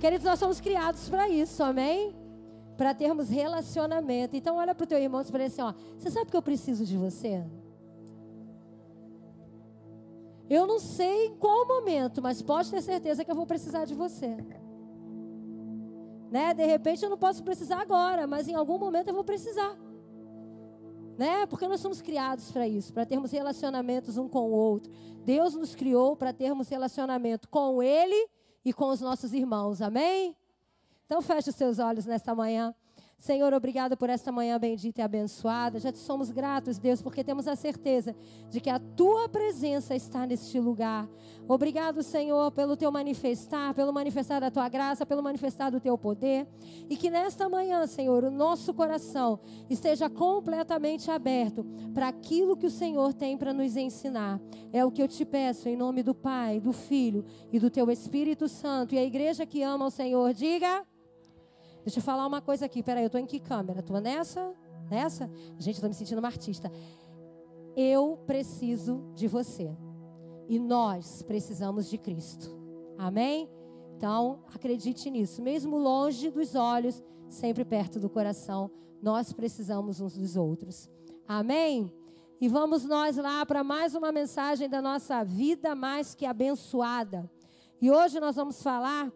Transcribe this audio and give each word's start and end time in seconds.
Queridos, 0.00 0.24
nós 0.24 0.38
somos 0.38 0.62
criados 0.62 1.10
para 1.10 1.28
isso, 1.28 1.62
amém? 1.62 2.16
Para 2.78 2.94
termos 2.94 3.28
relacionamento. 3.28 4.34
Então, 4.34 4.56
olha 4.56 4.74
para 4.74 4.84
o 4.84 4.86
teu 4.86 4.98
irmão 4.98 5.20
e 5.20 5.24
diz 5.24 5.34
assim: 5.34 5.60
ó, 5.60 5.74
você 5.98 6.10
sabe 6.10 6.30
que 6.30 6.36
eu 6.36 6.40
preciso 6.40 6.86
de 6.86 6.96
você? 6.96 7.44
Eu 10.48 10.66
não 10.66 10.80
sei 10.80 11.26
em 11.26 11.36
qual 11.36 11.66
momento, 11.66 12.22
mas 12.22 12.40
pode 12.40 12.70
ter 12.70 12.80
certeza 12.80 13.22
que 13.22 13.30
eu 13.30 13.34
vou 13.34 13.46
precisar 13.46 13.84
de 13.84 13.94
você. 13.94 14.38
Né? 16.30 16.54
De 16.54 16.64
repente 16.64 17.04
eu 17.04 17.10
não 17.10 17.18
posso 17.18 17.44
precisar 17.44 17.82
agora, 17.82 18.26
mas 18.26 18.48
em 18.48 18.54
algum 18.54 18.78
momento 18.78 19.08
eu 19.08 19.14
vou 19.14 19.22
precisar. 19.22 19.78
Né? 21.18 21.44
Porque 21.44 21.68
nós 21.68 21.80
somos 21.80 22.00
criados 22.00 22.50
para 22.50 22.66
isso, 22.66 22.92
para 22.92 23.04
termos 23.04 23.30
relacionamentos 23.30 24.16
um 24.16 24.26
com 24.26 24.48
o 24.48 24.52
outro. 24.52 24.90
Deus 25.26 25.54
nos 25.54 25.74
criou 25.74 26.16
para 26.16 26.32
termos 26.32 26.68
relacionamento 26.68 27.48
com 27.50 27.82
Ele 27.82 28.26
e 28.64 28.72
com 28.72 28.88
os 28.88 29.00
nossos 29.00 29.32
irmãos. 29.32 29.80
Amém? 29.80 30.36
Então 31.06 31.20
feche 31.20 31.50
os 31.50 31.56
seus 31.56 31.78
olhos 31.78 32.06
nesta 32.06 32.34
manhã. 32.34 32.74
Senhor, 33.20 33.52
obrigado 33.52 33.98
por 33.98 34.08
esta 34.08 34.32
manhã 34.32 34.58
bendita 34.58 35.02
e 35.02 35.04
abençoada. 35.04 35.78
Já 35.78 35.92
te 35.92 35.98
somos 35.98 36.30
gratos, 36.30 36.78
Deus, 36.78 37.02
porque 37.02 37.22
temos 37.22 37.46
a 37.46 37.54
certeza 37.54 38.16
de 38.48 38.62
que 38.62 38.70
a 38.70 38.78
tua 38.78 39.28
presença 39.28 39.94
está 39.94 40.26
neste 40.26 40.58
lugar. 40.58 41.06
Obrigado, 41.46 42.02
Senhor, 42.02 42.50
pelo 42.52 42.78
teu 42.78 42.90
manifestar, 42.90 43.74
pelo 43.74 43.92
manifestar 43.92 44.40
da 44.40 44.50
tua 44.50 44.66
graça, 44.70 45.04
pelo 45.04 45.22
manifestar 45.22 45.68
do 45.68 45.78
teu 45.78 45.98
poder. 45.98 46.48
E 46.88 46.96
que 46.96 47.10
nesta 47.10 47.46
manhã, 47.46 47.86
Senhor, 47.86 48.24
o 48.24 48.30
nosso 48.30 48.72
coração 48.72 49.38
esteja 49.68 50.08
completamente 50.08 51.10
aberto 51.10 51.66
para 51.92 52.08
aquilo 52.08 52.56
que 52.56 52.66
o 52.66 52.70
Senhor 52.70 53.12
tem 53.12 53.36
para 53.36 53.52
nos 53.52 53.76
ensinar. 53.76 54.40
É 54.72 54.82
o 54.82 54.90
que 54.90 55.02
eu 55.02 55.08
te 55.08 55.26
peço 55.26 55.68
em 55.68 55.76
nome 55.76 56.02
do 56.02 56.14
Pai, 56.14 56.58
do 56.58 56.72
Filho 56.72 57.26
e 57.52 57.58
do 57.58 57.68
teu 57.68 57.90
Espírito 57.90 58.48
Santo. 58.48 58.94
E 58.94 58.98
a 58.98 59.04
igreja 59.04 59.44
que 59.44 59.62
ama 59.62 59.84
o 59.84 59.90
Senhor, 59.90 60.32
diga. 60.32 60.89
Deixa 61.82 61.98
eu 61.98 62.02
falar 62.02 62.26
uma 62.26 62.40
coisa 62.40 62.66
aqui. 62.66 62.82
Peraí, 62.82 63.02
eu 63.02 63.06
estou 63.06 63.20
em 63.20 63.26
que 63.26 63.40
câmera? 63.40 63.80
Estou 63.80 64.00
nessa? 64.00 64.54
Nessa? 64.90 65.30
Gente, 65.58 65.76
estou 65.76 65.88
me 65.88 65.94
sentindo 65.94 66.18
uma 66.18 66.28
artista. 66.28 66.70
Eu 67.76 68.18
preciso 68.26 69.04
de 69.14 69.26
você. 69.26 69.74
E 70.48 70.58
nós 70.58 71.22
precisamos 71.22 71.88
de 71.88 71.96
Cristo. 71.96 72.50
Amém? 72.98 73.48
Então, 73.96 74.44
acredite 74.52 75.10
nisso. 75.10 75.42
Mesmo 75.42 75.78
longe 75.78 76.30
dos 76.30 76.54
olhos, 76.54 77.02
sempre 77.28 77.64
perto 77.64 78.00
do 78.00 78.10
coração, 78.10 78.70
nós 79.00 79.32
precisamos 79.32 80.00
uns 80.00 80.16
dos 80.16 80.36
outros. 80.36 80.90
Amém? 81.26 81.92
E 82.40 82.48
vamos 82.48 82.84
nós 82.84 83.16
lá 83.16 83.44
para 83.44 83.62
mais 83.62 83.94
uma 83.94 84.10
mensagem 84.10 84.68
da 84.68 84.82
nossa 84.82 85.22
vida 85.22 85.74
mais 85.74 86.14
que 86.14 86.26
abençoada. 86.26 87.30
E 87.80 87.90
hoje 87.90 88.18
nós 88.18 88.36
vamos 88.36 88.62
falar 88.62 89.12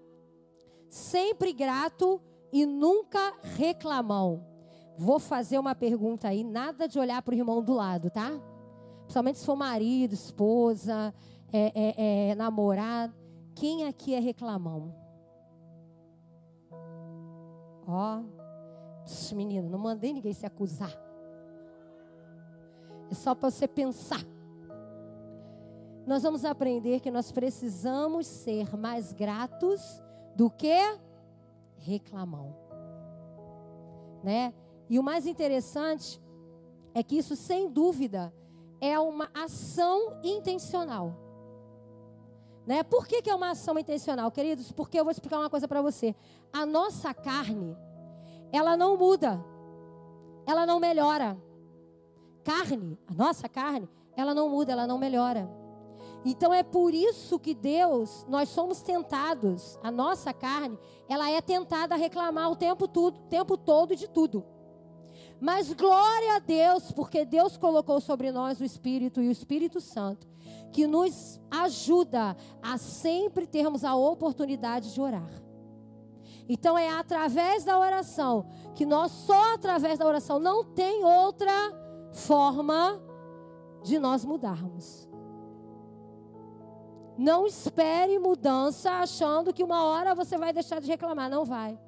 sempre 0.88 1.52
grato 1.52 2.20
e 2.54 2.64
nunca 2.64 3.34
reclamam. 3.56 4.46
Vou 4.96 5.18
fazer 5.18 5.58
uma 5.58 5.74
pergunta 5.74 6.28
aí, 6.28 6.44
nada 6.44 6.86
de 6.86 7.00
olhar 7.00 7.20
para 7.20 7.32
o 7.32 7.36
irmão 7.36 7.60
do 7.60 7.74
lado, 7.74 8.10
tá? 8.10 8.30
Principalmente 9.00 9.40
se 9.40 9.44
for 9.44 9.56
marido, 9.56 10.14
esposa, 10.14 11.12
é, 11.52 11.72
é, 11.74 12.28
é, 12.30 12.34
namorado. 12.36 13.12
Quem 13.56 13.88
aqui 13.88 14.14
é 14.14 14.20
reclamão? 14.20 14.94
Ó, 17.88 18.22
menino, 19.34 19.68
não 19.68 19.78
mandei 19.80 20.12
ninguém 20.12 20.32
se 20.32 20.46
acusar. 20.46 20.96
É 23.10 23.14
só 23.14 23.34
para 23.34 23.50
você 23.50 23.66
pensar. 23.66 24.24
Nós 26.06 26.22
vamos 26.22 26.44
aprender 26.44 27.00
que 27.00 27.10
nós 27.10 27.32
precisamos 27.32 28.28
ser 28.28 28.76
mais 28.76 29.12
gratos 29.12 30.00
do 30.36 30.48
que 30.48 31.00
reclamão. 31.78 32.54
Né? 34.22 34.54
E 34.88 34.98
o 34.98 35.02
mais 35.02 35.26
interessante 35.26 36.20
é 36.94 37.02
que 37.02 37.16
isso, 37.16 37.36
sem 37.36 37.68
dúvida, 37.68 38.32
é 38.80 38.98
uma 38.98 39.28
ação 39.34 40.18
intencional. 40.22 41.14
Né? 42.66 42.82
Por 42.82 43.06
que, 43.06 43.20
que 43.20 43.30
é 43.30 43.34
uma 43.34 43.50
ação 43.50 43.78
intencional, 43.78 44.30
queridos? 44.30 44.72
Porque 44.72 44.98
eu 44.98 45.04
vou 45.04 45.10
explicar 45.10 45.38
uma 45.38 45.50
coisa 45.50 45.68
para 45.68 45.82
você. 45.82 46.14
A 46.52 46.64
nossa 46.64 47.12
carne, 47.12 47.76
ela 48.52 48.76
não 48.76 48.96
muda, 48.96 49.44
ela 50.46 50.64
não 50.64 50.80
melhora. 50.80 51.36
Carne, 52.42 52.98
a 53.06 53.14
nossa 53.14 53.48
carne, 53.48 53.88
ela 54.16 54.34
não 54.34 54.48
muda, 54.48 54.72
ela 54.72 54.86
não 54.86 54.98
melhora. 54.98 55.48
Então 56.24 56.54
é 56.54 56.62
por 56.62 56.94
isso 56.94 57.38
que 57.38 57.54
Deus, 57.54 58.24
nós 58.28 58.48
somos 58.48 58.80
tentados, 58.80 59.78
a 59.82 59.90
nossa 59.90 60.32
carne, 60.32 60.78
ela 61.06 61.30
é 61.30 61.40
tentada 61.42 61.94
a 61.94 61.98
reclamar 61.98 62.50
o 62.50 62.56
tempo, 62.56 62.88
tudo, 62.88 63.18
tempo 63.28 63.58
todo 63.58 63.94
de 63.94 64.08
tudo. 64.08 64.44
Mas 65.38 65.72
glória 65.74 66.36
a 66.36 66.38
Deus, 66.38 66.90
porque 66.92 67.24
Deus 67.26 67.58
colocou 67.58 68.00
sobre 68.00 68.32
nós 68.32 68.58
o 68.60 68.64
Espírito 68.64 69.20
e 69.20 69.28
o 69.28 69.30
Espírito 69.30 69.80
Santo, 69.80 70.26
que 70.72 70.86
nos 70.86 71.38
ajuda 71.50 72.34
a 72.62 72.78
sempre 72.78 73.46
termos 73.46 73.84
a 73.84 73.94
oportunidade 73.94 74.94
de 74.94 75.00
orar. 75.00 75.30
Então 76.48 76.76
é 76.78 76.90
através 76.90 77.64
da 77.64 77.78
oração, 77.78 78.46
que 78.74 78.86
nós 78.86 79.12
só 79.12 79.54
através 79.54 79.98
da 79.98 80.06
oração 80.06 80.38
não 80.38 80.64
tem 80.64 81.04
outra 81.04 81.52
forma 82.12 83.00
de 83.82 83.98
nós 83.98 84.24
mudarmos. 84.24 85.03
Não 87.16 87.46
espere 87.46 88.18
mudança 88.18 88.90
achando 88.90 89.52
que 89.52 89.62
uma 89.62 89.84
hora 89.84 90.14
você 90.14 90.36
vai 90.36 90.52
deixar 90.52 90.80
de 90.80 90.88
reclamar. 90.88 91.30
Não 91.30 91.44
vai. 91.44 91.78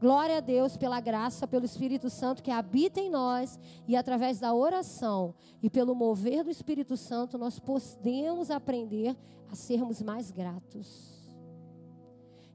Glória 0.00 0.38
a 0.38 0.40
Deus 0.40 0.78
pela 0.78 0.98
graça, 0.98 1.46
pelo 1.46 1.66
Espírito 1.66 2.08
Santo 2.08 2.42
que 2.42 2.50
habita 2.50 3.00
em 3.00 3.10
nós 3.10 3.60
e 3.86 3.94
através 3.94 4.40
da 4.40 4.54
oração 4.54 5.34
e 5.62 5.68
pelo 5.68 5.94
mover 5.94 6.42
do 6.42 6.50
Espírito 6.50 6.96
Santo 6.96 7.36
nós 7.36 7.58
podemos 7.58 8.50
aprender 8.50 9.14
a 9.52 9.54
sermos 9.54 10.00
mais 10.00 10.30
gratos. 10.30 11.20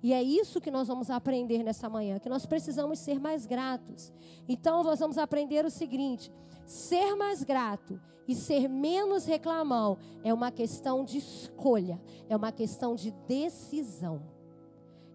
E 0.01 0.11
é 0.11 0.23
isso 0.23 0.61
que 0.61 0.71
nós 0.71 0.87
vamos 0.87 1.09
aprender 1.11 1.63
nessa 1.63 1.87
manhã, 1.87 2.17
que 2.17 2.29
nós 2.29 2.45
precisamos 2.47 2.97
ser 2.97 3.19
mais 3.19 3.45
gratos. 3.45 4.11
Então 4.47 4.83
nós 4.83 4.99
vamos 4.99 5.17
aprender 5.17 5.65
o 5.65 5.69
seguinte: 5.69 6.31
ser 6.65 7.15
mais 7.15 7.43
grato 7.43 7.99
e 8.27 8.35
ser 8.35 8.67
menos 8.67 9.25
reclamão 9.25 9.97
é 10.23 10.33
uma 10.33 10.51
questão 10.51 11.03
de 11.03 11.17
escolha, 11.17 12.01
é 12.27 12.35
uma 12.35 12.51
questão 12.51 12.95
de 12.95 13.11
decisão. 13.27 14.21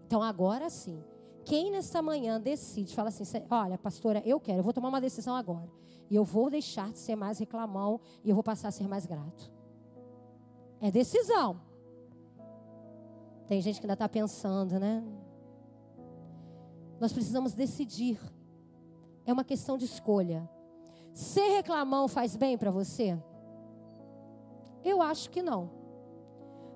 Então 0.05 0.21
agora 0.23 0.69
sim, 0.69 1.03
quem 1.43 1.71
nesta 1.71 2.01
manhã 2.01 2.39
decide, 2.39 2.95
fala 2.95 3.09
assim: 3.09 3.23
olha, 3.49 3.77
pastora, 3.77 4.21
eu 4.25 4.39
quero, 4.39 4.59
eu 4.59 4.63
vou 4.63 4.73
tomar 4.73 4.89
uma 4.89 5.01
decisão 5.01 5.35
agora. 5.35 5.69
E 6.09 6.15
eu 6.15 6.25
vou 6.25 6.49
deixar 6.49 6.91
de 6.91 6.99
ser 6.99 7.15
mais 7.15 7.39
reclamão 7.39 7.99
e 8.23 8.29
eu 8.29 8.35
vou 8.35 8.43
passar 8.43 8.67
a 8.67 8.71
ser 8.71 8.87
mais 8.87 9.05
grato. 9.05 9.51
É 10.81 10.91
decisão. 10.91 11.61
Tem 13.47 13.61
gente 13.61 13.79
que 13.79 13.85
ainda 13.85 13.93
está 13.93 14.09
pensando, 14.09 14.79
né? 14.79 15.03
Nós 16.99 17.13
precisamos 17.13 17.53
decidir. 17.53 18.19
É 19.25 19.31
uma 19.31 19.43
questão 19.43 19.77
de 19.77 19.85
escolha. 19.85 20.49
Ser 21.13 21.47
reclamão 21.55 22.07
faz 22.07 22.35
bem 22.35 22.57
para 22.57 22.71
você? 22.71 23.17
Eu 24.83 25.01
acho 25.01 25.29
que 25.29 25.41
não. 25.41 25.69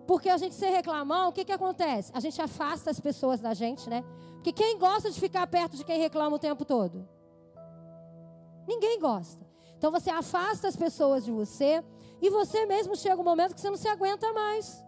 Porque 0.05 0.29
a 0.29 0.37
gente 0.37 0.53
ser 0.53 0.69
reclamão, 0.69 1.29
o 1.29 1.31
que, 1.31 1.43
que 1.43 1.51
acontece? 1.51 2.11
A 2.13 2.19
gente 2.19 2.39
afasta 2.41 2.91
as 2.91 2.99
pessoas 2.99 3.39
da 3.39 3.53
gente, 3.53 3.89
né? 3.89 4.03
Porque 4.35 4.53
quem 4.53 4.77
gosta 4.77 5.09
de 5.09 5.19
ficar 5.19 5.47
perto 5.47 5.75
de 5.75 5.83
quem 5.83 5.99
reclama 5.99 6.35
o 6.35 6.39
tempo 6.39 6.63
todo? 6.63 7.07
Ninguém 8.67 8.99
gosta. 8.99 9.45
Então 9.77 9.91
você 9.91 10.09
afasta 10.09 10.67
as 10.67 10.75
pessoas 10.75 11.25
de 11.25 11.31
você 11.31 11.83
e 12.21 12.29
você 12.29 12.65
mesmo 12.65 12.95
chega 12.95 13.19
um 13.19 13.23
momento 13.23 13.55
que 13.55 13.61
você 13.61 13.69
não 13.69 13.77
se 13.77 13.87
aguenta 13.87 14.31
mais. 14.33 14.83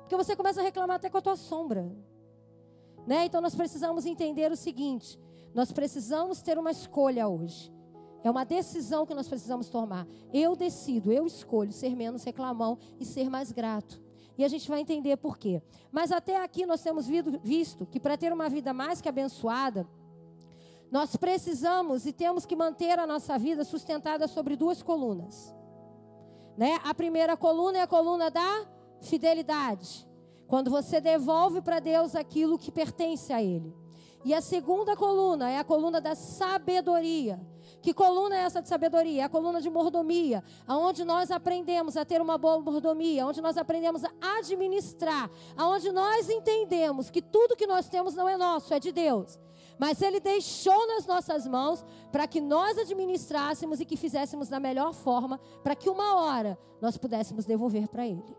Porque 0.00 0.16
você 0.16 0.36
começa 0.36 0.60
a 0.60 0.64
reclamar 0.64 0.96
até 0.96 1.10
com 1.10 1.18
a 1.18 1.22
tua 1.22 1.36
sombra. 1.36 1.90
Né? 3.06 3.26
Então 3.26 3.40
nós 3.40 3.54
precisamos 3.54 4.06
entender 4.06 4.50
o 4.52 4.56
seguinte: 4.56 5.18
nós 5.54 5.72
precisamos 5.72 6.42
ter 6.42 6.58
uma 6.58 6.70
escolha 6.70 7.28
hoje. 7.28 7.72
É 8.22 8.30
uma 8.30 8.44
decisão 8.44 9.06
que 9.06 9.14
nós 9.14 9.28
precisamos 9.28 9.68
tomar. 9.68 10.06
Eu 10.32 10.54
decido, 10.54 11.12
eu 11.12 11.26
escolho 11.26 11.72
ser 11.72 11.96
menos 11.96 12.22
reclamão 12.22 12.78
e 12.98 13.04
ser 13.04 13.30
mais 13.30 13.50
grato. 13.50 14.00
E 14.36 14.44
a 14.44 14.48
gente 14.48 14.68
vai 14.68 14.80
entender 14.80 15.16
por 15.16 15.38
quê. 15.38 15.62
Mas 15.90 16.12
até 16.12 16.42
aqui 16.42 16.64
nós 16.66 16.82
temos 16.82 17.06
visto 17.42 17.86
que 17.86 18.00
para 18.00 18.16
ter 18.16 18.32
uma 18.32 18.48
vida 18.48 18.72
mais 18.72 19.00
que 19.00 19.08
abençoada, 19.08 19.86
nós 20.90 21.14
precisamos 21.16 22.04
e 22.04 22.12
temos 22.12 22.44
que 22.44 22.56
manter 22.56 22.98
a 22.98 23.06
nossa 23.06 23.38
vida 23.38 23.64
sustentada 23.64 24.26
sobre 24.26 24.56
duas 24.56 24.82
colunas. 24.82 25.54
Né? 26.56 26.78
A 26.82 26.92
primeira 26.92 27.36
coluna 27.36 27.78
é 27.78 27.82
a 27.82 27.86
coluna 27.86 28.30
da 28.30 28.66
fidelidade. 29.00 30.06
Quando 30.46 30.70
você 30.70 31.00
devolve 31.00 31.62
para 31.62 31.78
Deus 31.78 32.14
aquilo 32.14 32.58
que 32.58 32.72
pertence 32.72 33.32
a 33.32 33.42
Ele. 33.42 33.72
E 34.24 34.34
a 34.34 34.40
segunda 34.40 34.96
coluna 34.96 35.48
é 35.48 35.58
a 35.58 35.64
coluna 35.64 36.00
da 36.00 36.14
sabedoria. 36.14 37.40
Que 37.82 37.94
coluna 37.94 38.36
é 38.36 38.40
essa 38.40 38.60
de 38.60 38.68
sabedoria? 38.68 39.22
É 39.22 39.24
a 39.24 39.28
coluna 39.28 39.60
de 39.60 39.70
mordomia, 39.70 40.42
aonde 40.66 41.04
nós 41.04 41.30
aprendemos 41.30 41.96
a 41.96 42.04
ter 42.04 42.20
uma 42.20 42.36
boa 42.36 42.60
mordomia, 42.60 43.26
onde 43.26 43.40
nós 43.40 43.56
aprendemos 43.56 44.04
a 44.04 44.10
administrar, 44.38 45.30
aonde 45.56 45.90
nós 45.92 46.28
entendemos 46.28 47.10
que 47.10 47.22
tudo 47.22 47.56
que 47.56 47.66
nós 47.66 47.88
temos 47.88 48.14
não 48.14 48.28
é 48.28 48.36
nosso, 48.36 48.72
é 48.74 48.78
de 48.80 48.92
Deus. 48.92 49.38
Mas 49.78 50.02
Ele 50.02 50.20
deixou 50.20 50.86
nas 50.88 51.06
nossas 51.06 51.46
mãos 51.46 51.84
para 52.12 52.26
que 52.26 52.40
nós 52.40 52.76
administrássemos 52.76 53.80
e 53.80 53.84
que 53.84 53.96
fizéssemos 53.96 54.48
da 54.48 54.60
melhor 54.60 54.92
forma, 54.92 55.38
para 55.62 55.74
que 55.74 55.88
uma 55.88 56.16
hora 56.16 56.58
nós 56.80 56.96
pudéssemos 56.96 57.44
devolver 57.44 57.88
para 57.88 58.06
Ele. 58.06 58.36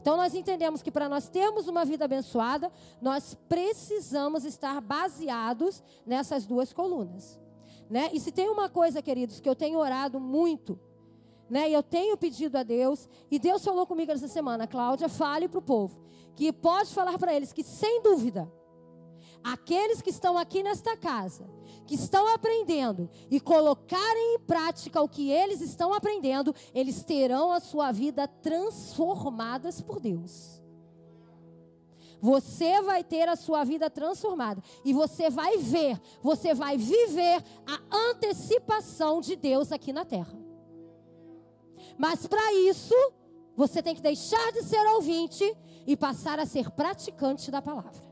Então 0.00 0.16
nós 0.16 0.34
entendemos 0.34 0.82
que 0.82 0.90
para 0.90 1.08
nós 1.08 1.28
termos 1.28 1.68
uma 1.68 1.84
vida 1.84 2.06
abençoada, 2.06 2.72
nós 3.00 3.34
precisamos 3.48 4.44
estar 4.44 4.80
baseados 4.80 5.82
nessas 6.06 6.46
duas 6.46 6.72
colunas. 6.72 7.39
Né? 7.90 8.08
E 8.12 8.20
se 8.20 8.30
tem 8.30 8.48
uma 8.48 8.68
coisa, 8.68 9.02
queridos, 9.02 9.40
que 9.40 9.48
eu 9.48 9.56
tenho 9.56 9.80
orado 9.80 10.20
muito, 10.20 10.78
né? 11.50 11.68
E 11.68 11.72
eu 11.74 11.82
tenho 11.82 12.16
pedido 12.16 12.56
a 12.56 12.62
Deus, 12.62 13.08
e 13.28 13.36
Deus 13.36 13.64
falou 13.64 13.84
comigo 13.84 14.12
essa 14.12 14.28
semana, 14.28 14.68
Cláudia, 14.68 15.08
fale 15.08 15.48
para 15.48 15.58
o 15.58 15.62
povo, 15.62 16.00
que 16.36 16.52
pode 16.52 16.94
falar 16.94 17.18
para 17.18 17.34
eles 17.34 17.52
que, 17.52 17.64
sem 17.64 18.00
dúvida, 18.00 18.50
aqueles 19.42 20.00
que 20.00 20.10
estão 20.10 20.38
aqui 20.38 20.62
nesta 20.62 20.96
casa, 20.96 21.50
que 21.84 21.96
estão 21.96 22.32
aprendendo 22.32 23.10
e 23.28 23.40
colocarem 23.40 24.36
em 24.36 24.38
prática 24.38 25.02
o 25.02 25.08
que 25.08 25.28
eles 25.28 25.60
estão 25.60 25.92
aprendendo, 25.92 26.54
eles 26.72 27.02
terão 27.02 27.50
a 27.50 27.58
sua 27.58 27.90
vida 27.90 28.28
transformadas 28.28 29.80
por 29.80 29.98
Deus. 29.98 30.59
Você 32.20 32.82
vai 32.82 33.02
ter 33.02 33.28
a 33.28 33.36
sua 33.36 33.64
vida 33.64 33.88
transformada 33.88 34.62
e 34.84 34.92
você 34.92 35.30
vai 35.30 35.56
ver, 35.58 36.00
você 36.22 36.52
vai 36.54 36.76
viver 36.76 37.42
a 37.66 37.96
antecipação 38.10 39.20
de 39.20 39.36
Deus 39.36 39.72
aqui 39.72 39.92
na 39.92 40.04
terra. 40.04 40.38
Mas 41.96 42.26
para 42.26 42.52
isso, 42.54 42.94
você 43.56 43.82
tem 43.82 43.94
que 43.94 44.02
deixar 44.02 44.52
de 44.52 44.62
ser 44.62 44.86
ouvinte 44.94 45.44
e 45.86 45.96
passar 45.96 46.38
a 46.38 46.46
ser 46.46 46.70
praticante 46.70 47.50
da 47.50 47.62
palavra. 47.62 48.10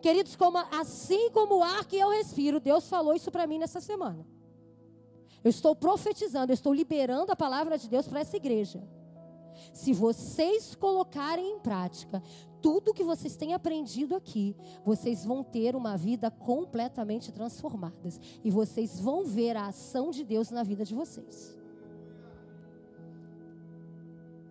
Queridos, 0.00 0.36
como, 0.36 0.58
assim 0.58 1.30
como 1.30 1.56
o 1.56 1.62
ar 1.62 1.84
que 1.86 1.96
eu 1.96 2.10
respiro, 2.10 2.60
Deus 2.60 2.88
falou 2.88 3.14
isso 3.14 3.30
para 3.30 3.46
mim 3.46 3.58
nessa 3.58 3.80
semana. 3.80 4.26
Eu 5.42 5.50
estou 5.50 5.74
profetizando, 5.74 6.52
eu 6.52 6.54
estou 6.54 6.72
liberando 6.72 7.32
a 7.32 7.36
palavra 7.36 7.76
de 7.76 7.88
Deus 7.88 8.06
para 8.06 8.20
essa 8.20 8.36
igreja. 8.36 8.82
Se 9.72 9.92
vocês 9.92 10.74
colocarem 10.74 11.52
em 11.52 11.58
prática 11.58 12.22
tudo 12.64 12.94
que 12.94 13.04
vocês 13.04 13.36
têm 13.36 13.52
aprendido 13.52 14.16
aqui, 14.16 14.56
vocês 14.82 15.22
vão 15.22 15.44
ter 15.44 15.76
uma 15.76 15.98
vida 15.98 16.30
completamente 16.30 17.30
transformada. 17.30 18.08
E 18.42 18.50
vocês 18.50 18.98
vão 18.98 19.22
ver 19.22 19.54
a 19.54 19.66
ação 19.66 20.10
de 20.10 20.24
Deus 20.24 20.50
na 20.50 20.62
vida 20.62 20.82
de 20.82 20.94
vocês. 20.94 21.54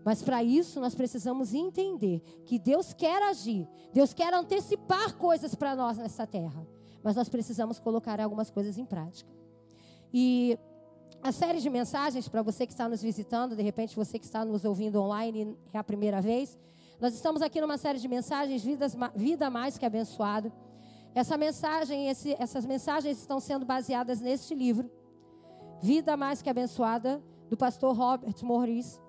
Mas 0.05 0.21
para 0.21 0.43
isso 0.43 0.79
nós 0.79 0.93
precisamos 0.93 1.55
entender 1.55 2.21
que 2.45 2.59
Deus 2.59 2.93
quer 2.93 3.23
agir, 3.23 3.67
Deus 3.91 4.13
quer 4.13 4.31
antecipar 4.31 5.17
coisas 5.17 5.55
para 5.55 5.75
nós 5.75 5.97
nessa 5.97 6.27
terra. 6.27 6.67
Mas 7.01 7.15
nós 7.15 7.27
precisamos 7.27 7.79
colocar 7.79 8.21
algumas 8.21 8.51
coisas 8.51 8.77
em 8.77 8.85
prática. 8.85 9.31
E 10.13 10.55
a 11.19 11.31
série 11.31 11.59
de 11.59 11.67
mensagens 11.67 12.27
para 12.27 12.43
você 12.43 12.67
que 12.67 12.73
está 12.73 12.87
nos 12.87 13.01
visitando, 13.01 13.55
de 13.55 13.63
repente 13.63 13.95
você 13.95 14.19
que 14.19 14.25
está 14.25 14.45
nos 14.45 14.63
ouvindo 14.65 15.01
online 15.01 15.57
é 15.73 15.79
a 15.79 15.83
primeira 15.83 16.21
vez, 16.21 16.59
nós 16.99 17.13
estamos 17.13 17.41
aqui 17.41 17.59
numa 17.59 17.77
série 17.77 17.99
de 17.99 18.07
mensagens 18.07 18.63
Vidas, 18.63 18.95
Vida 19.15 19.49
Mais 19.49 19.77
Que 19.77 19.85
Abençoado. 19.85 20.51
Essa 21.13 21.37
mensagem, 21.37 22.07
esse, 22.07 22.35
essas 22.39 22.65
mensagens 22.65 23.19
estão 23.19 23.39
sendo 23.39 23.65
baseadas 23.65 24.21
neste 24.21 24.55
livro, 24.55 24.89
Vida 25.81 26.15
Mais 26.15 26.41
Que 26.41 26.49
Abençoada, 26.49 27.21
do 27.49 27.57
pastor 27.57 27.95
Robert 27.95 28.35
Morris. 28.41 28.99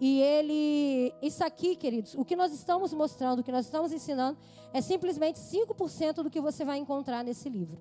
E 0.00 0.20
ele, 0.20 1.12
isso 1.20 1.42
aqui, 1.42 1.74
queridos, 1.74 2.14
o 2.14 2.24
que 2.24 2.36
nós 2.36 2.52
estamos 2.52 2.92
mostrando, 2.92 3.40
o 3.40 3.42
que 3.42 3.50
nós 3.50 3.64
estamos 3.64 3.92
ensinando, 3.92 4.38
é 4.72 4.80
simplesmente 4.80 5.40
5% 5.40 6.22
do 6.22 6.30
que 6.30 6.40
você 6.40 6.64
vai 6.64 6.78
encontrar 6.78 7.24
nesse 7.24 7.48
livro. 7.48 7.80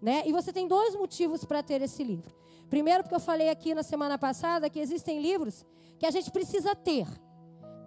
Né? 0.00 0.22
E 0.26 0.32
você 0.32 0.52
tem 0.52 0.66
dois 0.66 0.96
motivos 0.96 1.44
para 1.44 1.62
ter 1.62 1.82
esse 1.82 2.02
livro. 2.02 2.34
Primeiro, 2.68 3.02
porque 3.02 3.14
eu 3.14 3.20
falei 3.20 3.48
aqui 3.48 3.74
na 3.74 3.82
semana 3.82 4.18
passada 4.18 4.68
que 4.68 4.80
existem 4.80 5.20
livros 5.20 5.64
que 5.98 6.06
a 6.06 6.10
gente 6.10 6.30
precisa 6.30 6.74
ter. 6.74 7.06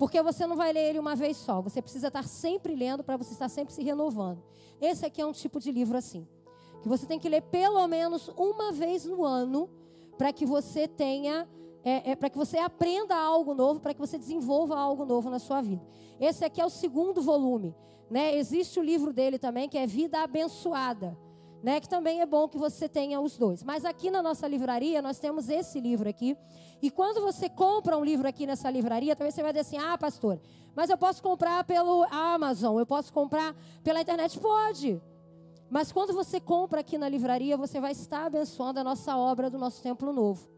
Porque 0.02 0.20
você 0.20 0.48
não 0.48 0.56
vai 0.56 0.74
ler 0.74 0.90
ele 0.90 0.98
uma 0.98 1.16
vez 1.16 1.38
só. 1.38 1.62
Você 1.62 1.80
precisa 1.80 2.08
estar 2.08 2.24
sempre 2.24 2.74
lendo 2.74 3.04
para 3.04 3.18
você 3.18 3.34
estar 3.34 3.48
sempre 3.48 3.72
se 3.72 3.84
renovando. 3.84 4.42
Esse 4.82 5.06
aqui 5.06 5.22
é 5.22 5.26
um 5.28 5.32
tipo 5.32 5.60
de 5.60 5.72
livro 5.72 5.96
assim. 5.96 6.28
Que 6.82 6.90
você 6.90 7.06
tem 7.06 7.20
que 7.20 7.30
ler 7.30 7.44
pelo 7.44 7.88
menos 7.88 8.28
uma 8.36 8.72
vez 8.72 9.06
no 9.06 9.24
ano 9.24 9.70
para 10.18 10.34
que 10.34 10.44
você 10.44 10.88
tenha 10.88 11.48
é, 11.84 12.14
é 12.14 12.16
para 12.16 12.32
que 12.32 12.38
você 12.40 12.58
aprenda 12.58 13.16
algo 13.16 13.54
novo, 13.54 13.80
para 13.80 13.94
que 13.94 14.00
você 14.00 14.18
desenvolva 14.18 14.76
algo 14.76 15.06
novo 15.06 15.30
na 15.30 15.38
sua 15.38 15.62
vida. 15.62 15.86
Esse 16.20 16.44
aqui 16.44 16.60
é 16.60 16.66
o 16.66 16.70
segundo 16.72 17.22
volume. 17.22 17.76
Né? 18.10 18.36
Existe 18.36 18.80
o 18.80 18.84
livro 18.84 19.14
dele 19.14 19.38
também, 19.38 19.70
que 19.70 19.78
é 19.78 19.86
Vida 19.86 20.24
Abençoada. 20.24 21.16
Né, 21.64 21.80
que 21.80 21.88
também 21.88 22.22
é 22.22 22.26
bom 22.26 22.48
que 22.48 22.58
você 22.58 22.90
tenha 22.90 23.22
os 23.22 23.38
dois. 23.38 23.64
Mas 23.64 23.86
aqui 23.86 24.10
na 24.10 24.24
nossa 24.24 24.48
livraria, 24.48 25.00
nós 25.00 25.20
temos 25.20 25.48
esse 25.48 25.80
livro 25.80 26.10
aqui. 26.10 26.36
E 26.82 26.90
quando 26.90 27.22
você 27.22 27.48
compra 27.48 27.96
um 27.96 28.04
livro 28.04 28.28
aqui 28.28 28.48
nessa 28.48 28.68
livraria, 28.70 29.16
talvez 29.16 29.36
você 29.36 29.44
vai 29.44 29.54
dizer 29.54 29.62
assim: 29.62 29.78
ah, 29.78 29.96
pastor, 29.96 30.42
mas 30.76 30.90
eu 30.90 30.98
posso 30.98 31.22
comprar 31.22 31.64
pelo 31.64 32.04
Amazon, 32.10 32.80
eu 32.80 32.86
posso 32.86 33.14
comprar 33.14 33.56
pela 33.84 34.02
internet? 34.02 34.40
Pode. 34.40 35.00
Mas 35.70 35.92
quando 35.92 36.14
você 36.14 36.40
compra 36.40 36.82
aqui 36.82 36.98
na 36.98 37.08
livraria, 37.08 37.56
você 37.56 37.80
vai 37.80 37.92
estar 37.92 38.26
abençoando 38.26 38.80
a 38.80 38.84
nossa 38.84 39.16
obra 39.16 39.50
do 39.50 39.58
nosso 39.58 39.82
templo 39.82 40.12
novo. 40.12 40.50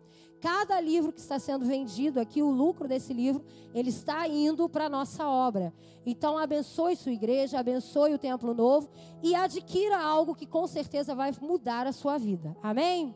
Cada 0.44 0.82
livro 0.82 1.14
que 1.14 1.22
está 1.22 1.40
sendo 1.40 1.64
vendido 1.64 2.20
aqui, 2.20 2.42
o 2.42 2.52
lucro 2.52 2.86
desse 2.86 3.14
livro, 3.14 3.42
ele 3.74 3.88
está 3.88 4.28
indo 4.28 4.68
para 4.68 4.88
a 4.88 4.90
nossa 4.90 5.26
obra. 5.26 5.74
Então, 6.06 6.38
abençoe 6.38 6.98
sua 6.98 7.14
igreja, 7.14 7.60
abençoe 7.60 8.14
o 8.14 8.20
templo 8.20 8.54
novo 8.54 8.90
e 9.22 9.34
adquira 9.34 9.98
algo 9.98 10.36
que 10.36 10.46
com 10.46 10.68
certeza 10.68 11.16
vai 11.16 11.32
mudar 11.40 11.88
a 11.88 11.94
sua 11.94 12.18
vida. 12.18 12.58
Amém? 12.62 13.16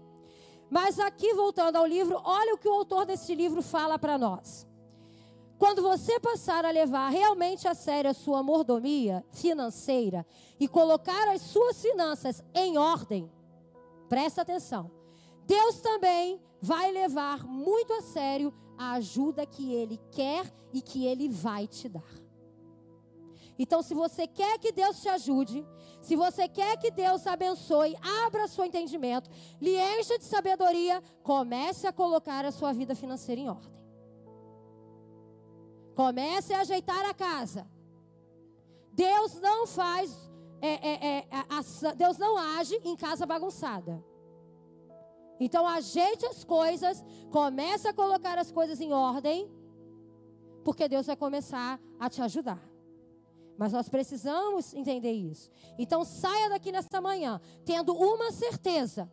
Mas 0.69 1.01
aqui, 1.01 1.33
voltando 1.33 1.75
ao 1.75 1.85
livro, 1.85 2.17
olha 2.23 2.55
o 2.55 2.57
que 2.57 2.69
o 2.69 2.73
autor 2.73 3.05
desse 3.05 3.35
livro 3.35 3.61
fala 3.61 3.99
para 3.99 4.17
nós. 4.17 4.65
Quando 5.59 5.81
você 5.81 6.21
passar 6.21 6.63
a 6.63 6.71
levar 6.71 7.09
realmente 7.09 7.67
a 7.67 7.73
sério 7.73 8.09
a 8.09 8.13
sua 8.13 8.41
mordomia 8.41 9.21
financeira 9.31 10.25
e 10.57 10.65
colocar 10.65 11.27
as 11.27 11.41
suas 11.41 11.81
finanças 11.81 12.41
em 12.55 12.77
ordem, 12.77 13.29
presta 14.07 14.43
atenção. 14.43 14.89
Deus 15.45 15.81
também 15.81 16.46
vai 16.61 16.91
levar 16.91 17.45
muito 17.45 17.93
a 17.93 18.01
sério 18.01 18.53
a 18.77 18.93
ajuda 18.93 19.45
que 19.45 19.73
Ele 19.73 19.99
quer 20.11 20.51
e 20.73 20.81
que 20.81 21.05
Ele 21.05 21.27
vai 21.29 21.67
te 21.67 21.89
dar. 21.89 22.27
Então, 23.59 23.81
se 23.81 23.93
você 23.93 24.27
quer 24.27 24.59
que 24.59 24.71
Deus 24.71 25.01
te 25.01 25.09
ajude, 25.09 25.65
se 25.99 26.15
você 26.15 26.47
quer 26.47 26.77
que 26.77 26.91
Deus 26.91 27.25
abençoe, 27.25 27.97
abra 28.25 28.47
seu 28.47 28.63
entendimento, 28.63 29.29
lhe 29.59 29.75
encha 29.75 30.17
de 30.19 30.25
sabedoria, 30.25 31.01
comece 31.23 31.87
a 31.87 31.93
colocar 31.93 32.45
a 32.45 32.51
sua 32.51 32.71
vida 32.71 32.93
financeira 32.93 33.41
em 33.41 33.49
ordem. 33.49 33.75
Comece 35.95 36.53
a 36.53 36.61
ajeitar 36.61 37.03
a 37.09 37.13
casa. 37.13 37.67
Deus 38.93 39.39
não 39.41 39.65
faz, 39.65 40.15
é, 40.61 40.89
é, 40.89 41.17
é, 41.17 41.27
a, 41.31 41.59
a, 41.59 41.93
Deus 41.93 42.17
não 42.19 42.37
age 42.37 42.79
em 42.83 42.95
casa 42.95 43.25
bagunçada. 43.25 44.03
Então 45.39 45.67
ajeite 45.67 46.25
as 46.25 46.43
coisas, 46.43 47.03
comece 47.31 47.87
a 47.87 47.93
colocar 47.93 48.37
as 48.37 48.51
coisas 48.51 48.79
em 48.81 48.91
ordem, 48.91 49.49
porque 50.63 50.87
Deus 50.87 51.05
vai 51.05 51.15
começar 51.15 51.79
a 51.99 52.09
te 52.09 52.21
ajudar. 52.21 52.61
Mas 53.57 53.73
nós 53.73 53.89
precisamos 53.89 54.73
entender 54.73 55.11
isso. 55.11 55.49
Então 55.77 56.03
saia 56.03 56.49
daqui 56.49 56.71
nesta 56.71 57.01
manhã 57.01 57.41
tendo 57.65 57.93
uma 57.93 58.31
certeza. 58.31 59.11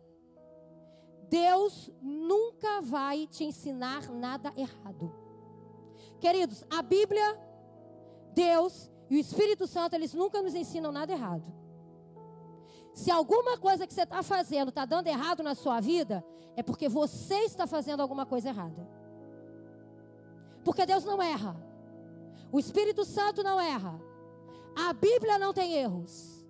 Deus 1.29 1.89
nunca 2.01 2.81
vai 2.81 3.25
te 3.27 3.43
ensinar 3.43 4.09
nada 4.11 4.53
errado. 4.55 5.11
Queridos, 6.19 6.63
a 6.69 6.81
Bíblia, 6.81 7.39
Deus 8.33 8.91
e 9.09 9.17
o 9.17 9.19
Espírito 9.19 9.65
Santo, 9.65 9.95
eles 9.95 10.13
nunca 10.13 10.41
nos 10.41 10.53
ensinam 10.53 10.91
nada 10.91 11.11
errado. 11.11 11.64
Se 12.95 13.11
alguma 13.11 13.57
coisa 13.57 13.85
que 13.85 13.93
você 13.93 14.03
está 14.03 14.23
fazendo 14.23 14.69
está 14.69 14.85
dando 14.85 15.07
errado 15.07 15.43
na 15.43 15.53
sua 15.53 15.81
vida, 15.81 16.25
é 16.55 16.63
porque 16.63 16.87
você 16.87 17.39
está 17.39 17.67
fazendo 17.67 17.99
alguma 17.99 18.25
coisa 18.25 18.47
errada. 18.47 18.87
Porque 20.63 20.85
Deus 20.85 21.03
não 21.03 21.21
erra. 21.21 21.57
O 22.53 22.57
Espírito 22.57 23.03
Santo 23.03 23.43
não 23.43 23.59
erra. 23.59 23.99
A 24.73 24.93
Bíblia 24.93 25.37
não 25.37 25.53
tem 25.53 25.73
erros. 25.73 26.41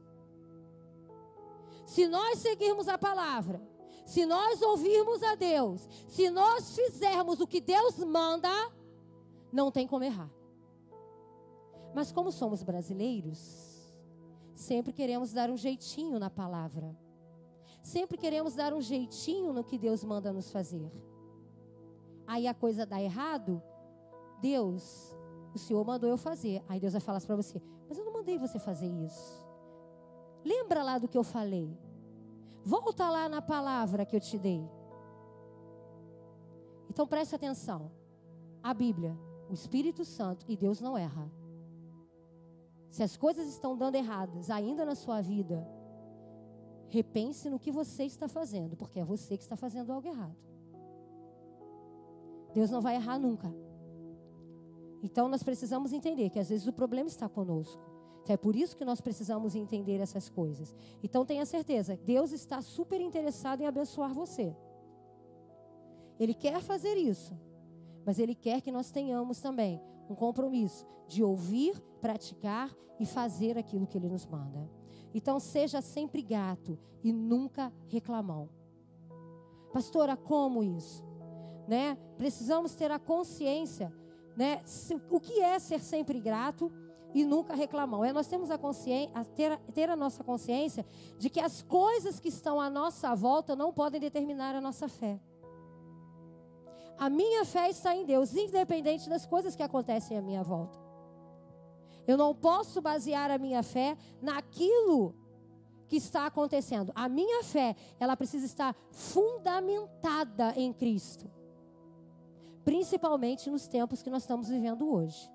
Se 1.84 2.08
nós 2.08 2.38
seguirmos 2.38 2.88
a 2.88 2.98
palavra, 2.98 3.60
se 4.06 4.24
nós 4.28 4.62
ouvirmos 4.62 5.24
a 5.24 5.34
Deus, 5.34 5.90
se 6.08 6.30
nós 6.30 6.76
fizermos 6.76 7.40
o 7.42 7.48
que 7.48 7.60
Deus 7.60 7.98
manda, 7.98 8.52
não 9.52 9.72
tem 9.72 9.88
como 9.88 10.04
errar. 10.04 10.30
Mas 11.96 12.12
como 12.12 12.32
somos 12.32 12.62
brasileiros, 12.62 13.65
Sempre 14.56 14.94
queremos 14.94 15.34
dar 15.34 15.50
um 15.50 15.58
jeitinho 15.58 16.18
na 16.18 16.30
palavra. 16.30 16.96
sempre 17.84 18.18
queremos 18.18 18.56
dar 18.56 18.74
um 18.74 18.82
jeitinho 18.82 19.54
no 19.54 19.64
que 19.64 19.78
Deus 19.78 20.04
manda 20.04 20.34
nos 20.34 20.52
fazer. 20.52 20.92
Aí 22.26 22.48
a 22.48 22.54
coisa 22.54 22.84
dá 22.84 23.00
errado, 23.00 23.62
Deus, 24.42 25.16
o 25.54 25.60
Senhor 25.60 25.86
mandou 25.86 26.10
eu 26.10 26.18
fazer. 26.18 26.64
Aí 26.68 26.80
Deus 26.80 26.94
vai 26.94 27.02
falar 27.02 27.22
para 27.22 27.36
você: 27.36 27.62
Mas 27.88 27.98
eu 27.98 28.06
não 28.06 28.14
mandei 28.14 28.38
você 28.38 28.58
fazer 28.58 28.88
isso. 28.88 29.44
Lembra 30.44 30.84
lá 30.84 30.98
do 30.98 31.08
que 31.08 31.18
eu 31.18 31.24
falei. 31.24 31.78
Volta 32.64 33.10
lá 33.10 33.30
na 33.30 33.42
palavra 33.42 34.06
que 34.06 34.16
eu 34.16 34.20
te 34.20 34.40
dei. 34.40 34.68
Então 36.90 37.06
preste 37.06 37.36
atenção. 37.36 37.92
A 38.64 38.74
Bíblia, 38.74 39.16
o 39.50 39.54
Espírito 39.54 40.04
Santo 40.04 40.46
e 40.50 40.58
Deus 40.58 40.82
não 40.82 40.98
erra. 40.98 41.30
Se 42.96 43.04
as 43.04 43.18
coisas 43.18 43.50
estão 43.50 43.76
dando 43.76 43.96
erradas 43.96 44.50
ainda 44.50 44.86
na 44.86 44.96
sua 44.96 45.20
vida, 45.20 45.68
repense 46.88 47.50
no 47.50 47.60
que 47.60 47.70
você 47.70 48.06
está 48.06 48.26
fazendo, 48.26 48.78
porque 48.78 49.02
é 49.02 49.04
você 49.04 49.36
que 49.36 49.44
está 49.44 49.58
fazendo 49.58 49.92
algo 49.92 50.08
errado. 50.08 50.38
Deus 52.54 52.72
não 52.72 52.80
vai 52.80 52.96
errar 52.96 53.20
nunca. 53.20 53.54
Então 55.04 55.28
nós 55.28 55.44
precisamos 55.44 55.92
entender 55.92 56.30
que 56.30 56.40
às 56.40 56.48
vezes 56.48 56.68
o 56.68 56.72
problema 56.72 57.10
está 57.10 57.28
conosco. 57.28 57.84
Então, 58.24 58.34
é 58.34 58.38
por 58.38 58.56
isso 58.56 58.78
que 58.78 58.86
nós 58.86 59.02
precisamos 59.02 59.56
entender 59.56 60.00
essas 60.00 60.30
coisas. 60.30 60.74
Então 61.04 61.26
tenha 61.26 61.46
certeza, 61.46 61.98
Deus 61.98 62.32
está 62.32 62.62
super 62.62 63.02
interessado 63.02 63.60
em 63.60 63.66
abençoar 63.66 64.14
você. 64.14 64.56
Ele 66.18 66.34
quer 66.34 66.62
fazer 66.62 66.96
isso, 66.96 67.38
mas 68.06 68.20
Ele 68.20 68.34
quer 68.34 68.62
que 68.62 68.72
nós 68.72 68.90
tenhamos 68.90 69.42
também 69.42 69.82
um 70.10 70.16
compromisso 70.16 70.86
de 71.08 71.24
ouvir, 71.24 71.80
praticar 72.02 72.76
e 73.00 73.06
fazer 73.06 73.58
aquilo 73.58 73.88
que 73.88 73.98
Ele 73.98 74.10
nos 74.10 74.26
manda. 74.26 74.70
Então 75.14 75.40
seja 75.40 75.82
sempre 75.82 76.22
grato 76.22 76.78
e 77.04 77.12
nunca 77.12 77.72
reclamão. 77.88 78.50
Pastora, 79.74 80.16
como 80.16 80.64
isso? 80.64 81.04
Né? 81.68 81.98
Precisamos 82.18 82.76
ter 82.76 82.92
a 82.92 83.00
consciência, 83.00 83.94
né? 84.36 84.62
O 85.10 85.20
que 85.20 85.42
é 85.42 85.58
ser 85.60 85.80
sempre 85.80 86.20
grato? 86.20 86.72
e 87.16 87.24
nunca 87.24 87.56
reclamam. 87.56 88.04
É 88.04 88.12
nós 88.12 88.28
temos 88.28 88.52
a 88.52 88.58
consciência, 88.58 89.10
ter, 89.38 89.58
ter 89.74 89.90
a 89.90 89.96
nossa 89.96 90.22
consciência 90.22 90.86
de 91.18 91.30
que 91.30 91.40
as 91.40 91.62
coisas 91.62 92.20
que 92.20 92.28
estão 92.28 92.60
à 92.60 92.70
nossa 92.70 93.16
volta 93.16 93.56
não 93.56 93.72
podem 93.72 94.02
determinar 94.02 94.54
a 94.54 94.60
nossa 94.60 94.90
fé. 94.90 95.18
A 96.98 97.10
minha 97.10 97.44
fé 97.46 97.70
está 97.70 97.96
em 97.96 98.06
Deus, 98.06 98.34
independente 98.36 99.10
das 99.10 99.26
coisas 99.26 99.56
que 99.56 99.64
acontecem 99.64 100.18
à 100.18 100.22
minha 100.22 100.44
volta. 100.44 100.80
Eu 102.08 102.18
não 102.18 102.34
posso 102.34 102.82
basear 102.82 103.32
a 103.32 103.38
minha 103.38 103.64
fé 103.64 103.98
naquilo 104.22 105.16
que 105.88 105.98
está 105.98 106.26
acontecendo. 106.26 106.92
A 106.96 107.10
minha 107.10 107.44
fé, 107.44 107.76
ela 108.00 108.16
precisa 108.16 108.46
estar 108.46 108.76
fundamentada 108.92 110.54
em 110.56 110.72
Cristo. 110.72 111.30
Principalmente 112.64 113.50
nos 113.50 113.68
tempos 113.68 114.02
que 114.02 114.10
nós 114.10 114.24
estamos 114.24 114.48
vivendo 114.48 114.92
hoje. 114.92 115.30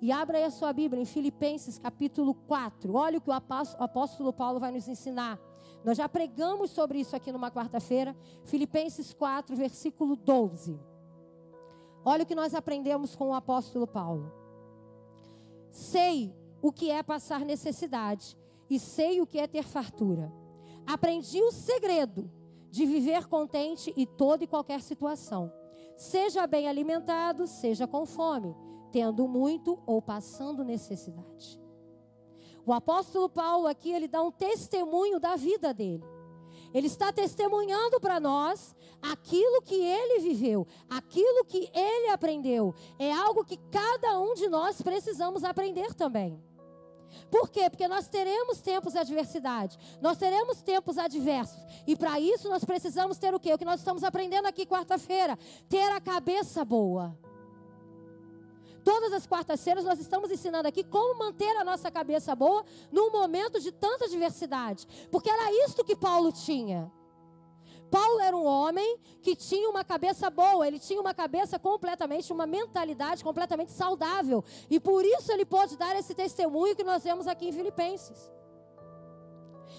E 0.00 0.12
abra 0.12 0.38
aí 0.38 0.44
a 0.44 0.50
sua 0.50 0.72
Bíblia 0.72 1.00
em 1.00 1.06
Filipenses 1.06 1.78
capítulo 1.78 2.34
4. 2.34 2.94
Olha 2.94 3.18
o 3.18 3.20
que 3.20 3.30
o 3.30 3.32
apóstolo 3.32 4.32
Paulo 4.32 4.60
vai 4.60 4.70
nos 4.70 4.88
ensinar. 4.88 5.38
Nós 5.86 5.96
já 5.96 6.08
pregamos 6.08 6.72
sobre 6.72 6.98
isso 6.98 7.14
aqui 7.14 7.30
numa 7.30 7.48
quarta-feira. 7.48 8.16
Filipenses 8.42 9.14
4, 9.14 9.54
versículo 9.54 10.16
12. 10.16 10.76
Olha 12.04 12.24
o 12.24 12.26
que 12.26 12.34
nós 12.34 12.56
aprendemos 12.56 13.14
com 13.14 13.28
o 13.28 13.34
apóstolo 13.34 13.86
Paulo. 13.86 14.32
Sei 15.70 16.34
o 16.60 16.72
que 16.72 16.90
é 16.90 17.04
passar 17.04 17.44
necessidade 17.44 18.36
e 18.68 18.80
sei 18.80 19.20
o 19.20 19.26
que 19.28 19.38
é 19.38 19.46
ter 19.46 19.62
fartura. 19.62 20.32
Aprendi 20.84 21.40
o 21.40 21.52
segredo 21.52 22.28
de 22.68 22.84
viver 22.84 23.28
contente 23.28 23.94
em 23.96 24.06
toda 24.06 24.42
e 24.42 24.48
qualquer 24.48 24.82
situação. 24.82 25.52
Seja 25.96 26.48
bem 26.48 26.68
alimentado, 26.68 27.46
seja 27.46 27.86
com 27.86 28.04
fome 28.04 28.56
tendo 28.90 29.28
muito 29.28 29.78
ou 29.86 30.00
passando 30.00 30.64
necessidade. 30.64 31.60
O 32.66 32.72
apóstolo 32.72 33.28
Paulo 33.28 33.68
aqui, 33.68 33.92
ele 33.92 34.08
dá 34.08 34.20
um 34.20 34.32
testemunho 34.32 35.20
da 35.20 35.36
vida 35.36 35.72
dele. 35.72 36.04
Ele 36.74 36.88
está 36.88 37.12
testemunhando 37.12 38.00
para 38.00 38.18
nós 38.18 38.74
aquilo 39.00 39.62
que 39.62 39.76
ele 39.76 40.20
viveu, 40.20 40.66
aquilo 40.90 41.44
que 41.44 41.70
ele 41.72 42.08
aprendeu. 42.08 42.74
É 42.98 43.12
algo 43.12 43.44
que 43.44 43.56
cada 43.70 44.18
um 44.20 44.34
de 44.34 44.48
nós 44.48 44.82
precisamos 44.82 45.44
aprender 45.44 45.94
também. 45.94 46.42
Por 47.30 47.48
quê? 47.48 47.70
Porque 47.70 47.86
nós 47.86 48.08
teremos 48.08 48.60
tempos 48.60 48.92
de 48.92 48.98
adversidade, 48.98 49.78
nós 50.02 50.18
teremos 50.18 50.60
tempos 50.60 50.98
adversos. 50.98 51.64
E 51.86 51.96
para 51.96 52.18
isso 52.20 52.48
nós 52.48 52.64
precisamos 52.64 53.16
ter 53.16 53.32
o 53.32 53.40
quê? 53.40 53.54
O 53.54 53.58
que 53.58 53.64
nós 53.64 53.80
estamos 53.80 54.02
aprendendo 54.02 54.46
aqui 54.46 54.66
quarta-feira: 54.66 55.38
ter 55.68 55.90
a 55.92 56.00
cabeça 56.00 56.64
boa. 56.64 57.16
Todas 58.86 59.12
as 59.12 59.26
quartas-feiras 59.26 59.82
nós 59.82 59.98
estamos 59.98 60.30
ensinando 60.30 60.68
aqui 60.68 60.84
como 60.84 61.18
manter 61.18 61.56
a 61.56 61.64
nossa 61.64 61.90
cabeça 61.90 62.36
boa 62.36 62.64
num 62.92 63.10
momento 63.10 63.58
de 63.58 63.72
tanta 63.72 64.08
diversidade. 64.08 64.86
Porque 65.10 65.28
era 65.28 65.50
isto 65.66 65.84
que 65.84 65.96
Paulo 65.96 66.30
tinha. 66.30 66.88
Paulo 67.90 68.20
era 68.20 68.36
um 68.36 68.44
homem 68.44 68.96
que 69.22 69.34
tinha 69.34 69.68
uma 69.68 69.82
cabeça 69.82 70.30
boa, 70.30 70.64
ele 70.64 70.78
tinha 70.78 71.00
uma 71.00 71.12
cabeça 71.12 71.58
completamente, 71.58 72.32
uma 72.32 72.46
mentalidade 72.46 73.24
completamente 73.24 73.72
saudável. 73.72 74.44
E 74.70 74.78
por 74.78 75.04
isso 75.04 75.32
ele 75.32 75.44
pôde 75.44 75.76
dar 75.76 75.96
esse 75.96 76.14
testemunho 76.14 76.76
que 76.76 76.84
nós 76.84 77.02
vemos 77.02 77.26
aqui 77.26 77.48
em 77.48 77.52
Filipenses. 77.52 78.32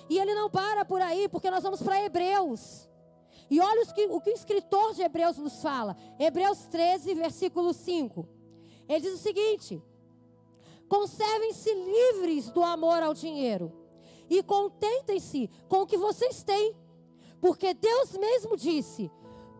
E 0.09 0.19
ele 0.19 0.35
não 0.35 0.49
para 0.49 0.83
por 0.83 1.01
aí, 1.01 1.29
porque 1.29 1.49
nós 1.49 1.63
vamos 1.63 1.81
para 1.81 2.03
Hebreus. 2.03 2.89
E 3.49 3.61
olha 3.61 3.83
o 3.83 3.93
que, 3.93 4.05
o 4.07 4.19
que 4.19 4.31
o 4.31 4.33
escritor 4.33 4.93
de 4.95 5.01
Hebreus 5.01 5.37
nos 5.37 5.61
fala. 5.61 5.95
Hebreus 6.19 6.67
13, 6.67 7.13
versículo 7.13 7.73
5. 7.73 8.35
Ele 8.87 9.01
diz 9.01 9.13
o 9.13 9.17
seguinte: 9.17 9.81
conservem-se 10.87 11.73
livres 11.73 12.49
do 12.49 12.63
amor 12.63 13.03
ao 13.03 13.13
dinheiro 13.13 13.71
e 14.29 14.41
contentem-se 14.43 15.49
com 15.67 15.81
o 15.81 15.87
que 15.87 15.97
vocês 15.97 16.43
têm, 16.43 16.75
porque 17.41 17.73
Deus 17.73 18.17
mesmo 18.17 18.55
disse: 18.55 19.11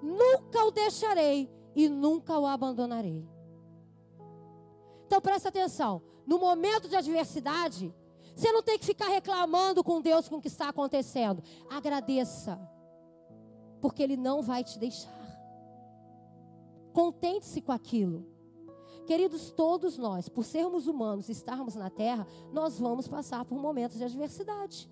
nunca 0.02 0.64
o 0.66 0.72
deixarei 0.72 1.50
e 1.76 1.90
nunca 1.90 2.38
o 2.40 2.46
abandonarei. 2.46 3.28
Então 5.06 5.22
presta 5.22 5.50
atenção: 5.50 6.02
no 6.26 6.40
momento 6.40 6.88
de 6.88 6.96
adversidade, 6.96 7.94
você 8.36 8.52
não 8.52 8.62
tem 8.62 8.78
que 8.78 8.86
ficar 8.86 9.08
reclamando 9.08 9.84
com 9.84 10.02
Deus 10.02 10.30
com 10.30 10.38
o 10.38 10.42
que 10.42 10.48
está 10.48 10.70
acontecendo. 10.70 11.42
Agradeça, 11.70 12.60
porque 13.82 14.04
Ele 14.04 14.16
não 14.16 14.42
vai 14.42 14.64
te 14.64 14.78
deixar. 14.78 15.18
Contente-se 16.94 17.62
com 17.62 17.72
aquilo. 17.72 18.37
Queridos, 19.08 19.50
todos 19.50 19.98
nós, 19.98 20.28
por 20.28 20.44
sermos 20.44 20.86
humanos, 20.86 21.30
estarmos 21.30 21.76
na 21.76 21.90
terra, 21.90 22.28
nós 22.52 22.78
vamos 22.78 23.08
passar 23.08 23.46
por 23.46 23.58
momentos 23.58 23.98
de 23.98 24.04
adversidade. 24.04 24.90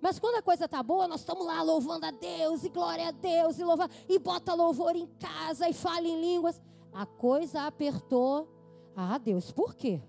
Mas 0.00 0.20
quando 0.20 0.36
a 0.36 0.42
coisa 0.42 0.68
tá 0.68 0.80
boa, 0.84 1.08
nós 1.08 1.20
estamos 1.20 1.44
lá 1.44 1.60
louvando 1.62 2.06
a 2.06 2.12
Deus 2.12 2.62
e 2.62 2.68
glória 2.68 3.08
a 3.08 3.10
Deus 3.10 3.58
e 3.58 3.64
louva 3.64 3.90
e 4.08 4.20
bota 4.20 4.54
louvor 4.54 4.94
em 4.94 5.06
casa 5.18 5.68
e 5.68 5.72
fala 5.72 6.06
em 6.06 6.20
línguas. 6.20 6.62
A 6.92 7.04
coisa 7.04 7.62
apertou. 7.62 8.48
Ah, 8.94 9.18
Deus, 9.18 9.50
por 9.50 9.74
quê? 9.74 10.00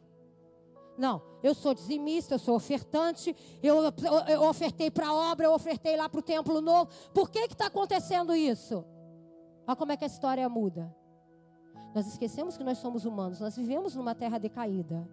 Não, 0.95 1.19
eu 1.41 1.55
sou 1.55 1.73
dizimista, 1.73 2.35
eu 2.35 2.39
sou 2.39 2.55
ofertante, 2.55 3.35
eu, 3.63 3.83
eu, 3.85 3.93
eu 4.29 4.43
ofertei 4.43 4.91
para 4.91 5.07
a 5.07 5.31
obra, 5.31 5.47
eu 5.47 5.53
ofertei 5.53 5.97
lá 5.97 6.07
para 6.07 6.19
o 6.19 6.23
templo 6.23 6.61
novo. 6.61 6.91
Por 7.11 7.31
que 7.31 7.39
está 7.39 7.65
acontecendo 7.65 8.35
isso? 8.35 8.85
Olha 9.65 9.75
como 9.75 9.91
é 9.91 9.97
que 9.97 10.03
a 10.03 10.07
história 10.07 10.47
muda. 10.47 10.95
Nós 11.93 12.07
esquecemos 12.07 12.57
que 12.57 12.63
nós 12.63 12.77
somos 12.79 13.05
humanos, 13.05 13.39
nós 13.39 13.55
vivemos 13.55 13.95
numa 13.95 14.15
terra 14.15 14.37
decaída. 14.37 15.07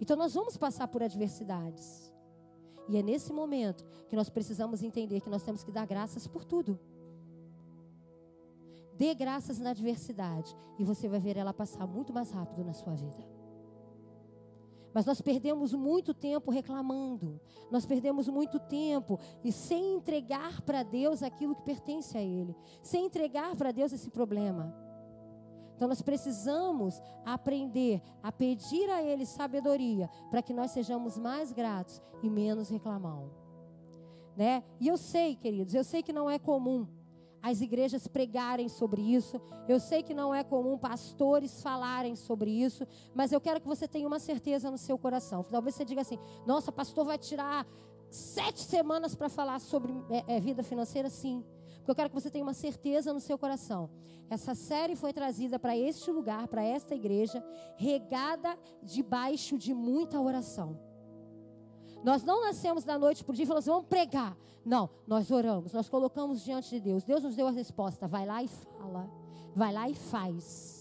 Então 0.00 0.16
nós 0.16 0.34
vamos 0.34 0.56
passar 0.56 0.88
por 0.88 1.02
adversidades. 1.02 2.12
E 2.88 2.96
é 2.96 3.02
nesse 3.02 3.32
momento 3.32 3.86
que 4.08 4.16
nós 4.16 4.28
precisamos 4.28 4.82
entender 4.82 5.20
que 5.20 5.30
nós 5.30 5.42
temos 5.42 5.62
que 5.62 5.70
dar 5.70 5.86
graças 5.86 6.26
por 6.26 6.44
tudo. 6.44 6.78
Dê 8.94 9.14
graças 9.14 9.58
na 9.58 9.70
adversidade 9.70 10.54
e 10.78 10.84
você 10.84 11.08
vai 11.08 11.20
ver 11.20 11.36
ela 11.36 11.54
passar 11.54 11.86
muito 11.86 12.12
mais 12.12 12.30
rápido 12.30 12.64
na 12.64 12.72
sua 12.72 12.94
vida. 12.94 13.24
Mas 14.92 15.06
nós 15.06 15.20
perdemos 15.20 15.72
muito 15.72 16.12
tempo 16.12 16.50
reclamando. 16.50 17.40
Nós 17.70 17.86
perdemos 17.86 18.28
muito 18.28 18.58
tempo 18.58 19.18
e 19.44 19.52
sem 19.52 19.94
entregar 19.94 20.60
para 20.62 20.82
Deus 20.82 21.22
aquilo 21.22 21.54
que 21.54 21.62
pertence 21.62 22.18
a 22.18 22.22
Ele, 22.22 22.56
sem 22.82 23.06
entregar 23.06 23.54
para 23.54 23.70
Deus 23.70 23.92
esse 23.92 24.10
problema. 24.10 24.89
Então 25.80 25.88
nós 25.88 26.02
precisamos 26.02 27.00
aprender 27.24 28.02
a 28.22 28.30
pedir 28.30 28.90
a 28.90 29.02
Ele 29.02 29.24
sabedoria 29.24 30.10
para 30.30 30.42
que 30.42 30.52
nós 30.52 30.72
sejamos 30.72 31.16
mais 31.16 31.52
gratos 31.52 32.02
e 32.22 32.28
menos 32.28 32.68
reclamão. 32.68 33.30
Né? 34.36 34.62
E 34.78 34.88
eu 34.88 34.98
sei, 34.98 35.36
queridos, 35.36 35.72
eu 35.72 35.82
sei 35.82 36.02
que 36.02 36.12
não 36.12 36.28
é 36.28 36.38
comum 36.38 36.86
as 37.40 37.62
igrejas 37.62 38.06
pregarem 38.06 38.68
sobre 38.68 39.00
isso. 39.00 39.40
Eu 39.66 39.80
sei 39.80 40.02
que 40.02 40.12
não 40.12 40.34
é 40.34 40.44
comum 40.44 40.76
pastores 40.76 41.62
falarem 41.62 42.14
sobre 42.14 42.50
isso, 42.50 42.86
mas 43.14 43.32
eu 43.32 43.40
quero 43.40 43.58
que 43.58 43.66
você 43.66 43.88
tenha 43.88 44.06
uma 44.06 44.18
certeza 44.18 44.70
no 44.70 44.76
seu 44.76 44.98
coração. 44.98 45.42
Talvez 45.44 45.76
você 45.76 45.84
diga 45.86 46.02
assim: 46.02 46.18
"Nossa, 46.46 46.70
pastor 46.70 47.06
vai 47.06 47.16
tirar 47.16 47.66
sete 48.10 48.60
semanas 48.60 49.14
para 49.14 49.30
falar 49.30 49.58
sobre 49.58 49.94
é, 50.10 50.36
é, 50.36 50.40
vida 50.40 50.62
financeira? 50.62 51.08
Sim. 51.08 51.42
Porque 51.80 51.90
eu 51.90 51.94
quero 51.94 52.08
que 52.08 52.14
você 52.14 52.30
tenha 52.30 52.44
uma 52.44 52.54
certeza 52.54 53.12
no 53.12 53.20
seu 53.20 53.36
coração. 53.36 53.90
Essa 54.28 54.54
série 54.54 54.94
foi 54.94 55.12
trazida 55.12 55.58
para 55.58 55.76
este 55.76 56.10
lugar, 56.10 56.46
para 56.46 56.62
esta 56.62 56.94
igreja, 56.94 57.44
regada 57.76 58.56
debaixo 58.82 59.58
de 59.58 59.74
muita 59.74 60.20
oração. 60.20 60.78
Nós 62.04 62.22
não 62.22 62.40
nascemos 62.42 62.84
da 62.84 62.98
noite 62.98 63.24
para 63.24 63.32
o 63.32 63.34
dia 63.34 63.44
e 63.44 63.46
falamos, 63.46 63.66
vamos 63.66 63.86
pregar. 63.86 64.36
Não, 64.64 64.88
nós 65.06 65.30
oramos, 65.30 65.72
nós 65.72 65.88
colocamos 65.88 66.42
diante 66.42 66.70
de 66.70 66.80
Deus. 66.80 67.02
Deus 67.02 67.22
nos 67.22 67.34
deu 67.34 67.48
a 67.48 67.50
resposta. 67.50 68.06
Vai 68.06 68.24
lá 68.24 68.42
e 68.42 68.48
fala. 68.48 69.10
Vai 69.54 69.72
lá 69.72 69.88
e 69.88 69.94
faz. 69.94 70.79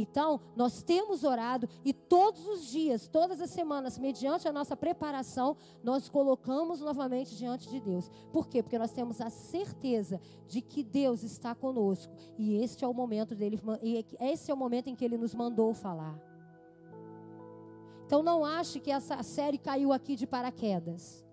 Então, 0.00 0.40
nós 0.54 0.82
temos 0.82 1.24
orado 1.24 1.68
e 1.84 1.92
todos 1.92 2.46
os 2.46 2.66
dias, 2.66 3.08
todas 3.08 3.40
as 3.40 3.50
semanas, 3.50 3.98
mediante 3.98 4.46
a 4.46 4.52
nossa 4.52 4.76
preparação, 4.76 5.56
nós 5.82 6.08
colocamos 6.08 6.80
novamente 6.80 7.34
diante 7.36 7.68
de 7.68 7.80
Deus. 7.80 8.08
Por 8.32 8.46
quê? 8.46 8.62
Porque 8.62 8.78
nós 8.78 8.92
temos 8.92 9.20
a 9.20 9.28
certeza 9.28 10.20
de 10.46 10.60
que 10.60 10.84
Deus 10.84 11.24
está 11.24 11.52
conosco 11.52 12.14
e 12.38 12.54
este 12.56 12.84
é 12.84 12.88
o 12.88 12.94
momento 12.94 13.34
dele, 13.34 13.60
e 13.82 14.04
esse 14.20 14.50
é 14.50 14.54
o 14.54 14.56
momento 14.56 14.88
em 14.88 14.94
que 14.94 15.04
ele 15.04 15.18
nos 15.18 15.34
mandou 15.34 15.74
falar. 15.74 16.16
Então 18.06 18.22
não 18.22 18.44
ache 18.44 18.78
que 18.78 18.92
essa 18.92 19.20
série 19.24 19.58
caiu 19.58 19.92
aqui 19.92 20.14
de 20.14 20.26
paraquedas. 20.26 21.26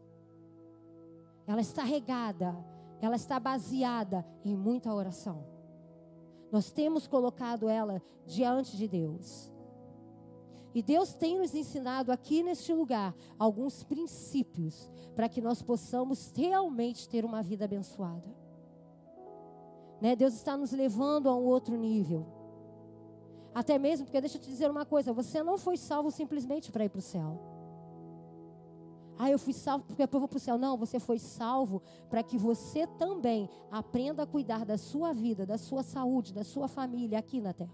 Ela 1.46 1.62
está 1.62 1.84
regada, 1.84 2.58
ela 3.00 3.16
está 3.16 3.40
baseada 3.40 4.26
em 4.44 4.56
muita 4.58 4.92
oração. 4.92 5.55
Nós 6.56 6.72
temos 6.72 7.06
colocado 7.06 7.68
ela 7.68 8.02
diante 8.26 8.78
de 8.78 8.88
Deus. 8.88 9.52
E 10.74 10.82
Deus 10.82 11.14
tem 11.14 11.38
nos 11.38 11.54
ensinado 11.54 12.14
aqui 12.14 12.42
neste 12.42 12.74
lugar 12.74 13.14
alguns 13.38 13.84
princípios 13.84 14.90
para 15.18 15.28
que 15.28 15.42
nós 15.42 15.62
possamos 15.62 16.32
realmente 16.34 17.10
ter 17.10 17.26
uma 17.26 17.44
vida 17.44 17.66
abençoada. 17.66 18.34
Né? 20.00 20.16
Deus 20.16 20.34
está 20.34 20.56
nos 20.56 20.72
levando 20.72 21.28
a 21.28 21.36
um 21.36 21.44
outro 21.44 21.76
nível. 21.76 22.26
Até 23.54 23.78
mesmo 23.78 24.06
porque, 24.06 24.22
deixa 24.22 24.38
eu 24.38 24.42
te 24.42 24.48
dizer 24.48 24.72
uma 24.72 24.86
coisa: 24.86 25.12
você 25.12 25.44
não 25.44 25.58
foi 25.58 25.76
salvo 25.76 26.10
simplesmente 26.10 26.72
para 26.72 26.86
ir 26.86 26.90
para 26.90 27.00
o 27.00 27.02
céu. 27.02 27.38
Ah, 29.18 29.30
eu 29.30 29.40
fui 29.40 29.54
salvo 29.54 29.86
porque 29.86 30.04
depois 30.04 30.20
vou 30.20 30.28
para 30.28 30.38
o 30.38 30.40
céu. 30.40 30.58
Não, 30.58 30.78
você 30.78 31.00
foi 31.00 31.20
salvo 31.20 31.82
para 32.10 32.22
que 32.22 32.38
você 32.38 32.86
também 32.86 33.50
aprenda 33.72 34.24
a 34.24 34.28
cuidar 34.28 34.66
da 34.66 34.78
sua 34.78 35.14
vida, 35.14 35.46
da 35.46 35.58
sua 35.58 35.84
saúde, 35.84 36.34
da 36.34 36.44
sua 36.44 36.68
família 36.68 37.20
aqui 37.20 37.40
na 37.40 37.54
terra. 37.54 37.74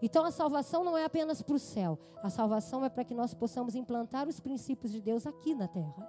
Então 0.00 0.24
a 0.24 0.30
salvação 0.30 0.84
não 0.84 0.96
é 0.96 1.04
apenas 1.04 1.40
para 1.42 1.54
o 1.54 1.58
céu, 1.58 1.98
a 2.22 2.28
salvação 2.28 2.84
é 2.84 2.88
para 2.88 3.04
que 3.04 3.14
nós 3.14 3.32
possamos 3.32 3.74
implantar 3.74 4.28
os 4.28 4.38
princípios 4.38 4.92
de 4.92 5.00
Deus 5.00 5.26
aqui 5.26 5.54
na 5.54 5.66
terra. 5.66 6.06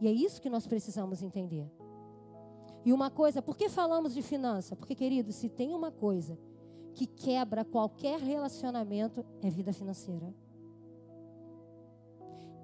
E 0.00 0.06
é 0.06 0.12
isso 0.12 0.40
que 0.40 0.50
nós 0.50 0.66
precisamos 0.66 1.22
entender. 1.22 1.70
E 2.84 2.92
uma 2.92 3.10
coisa, 3.10 3.42
por 3.42 3.56
que 3.56 3.68
falamos 3.68 4.14
de 4.14 4.22
finança? 4.22 4.76
Porque, 4.76 4.94
querido, 4.94 5.32
se 5.32 5.48
tem 5.48 5.74
uma 5.74 5.90
coisa 5.90 6.38
que 6.94 7.06
quebra 7.06 7.64
qualquer 7.64 8.20
relacionamento, 8.20 9.24
é 9.42 9.50
vida 9.50 9.72
financeira. 9.72 10.32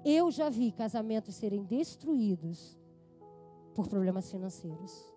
Eu 0.05 0.29
já 0.29 0.49
vi 0.49 0.71
casamentos 0.71 1.33
serem 1.33 1.63
destruídos 1.63 2.77
por 3.73 3.87
problemas 3.87 4.29
financeiros. 4.29 5.11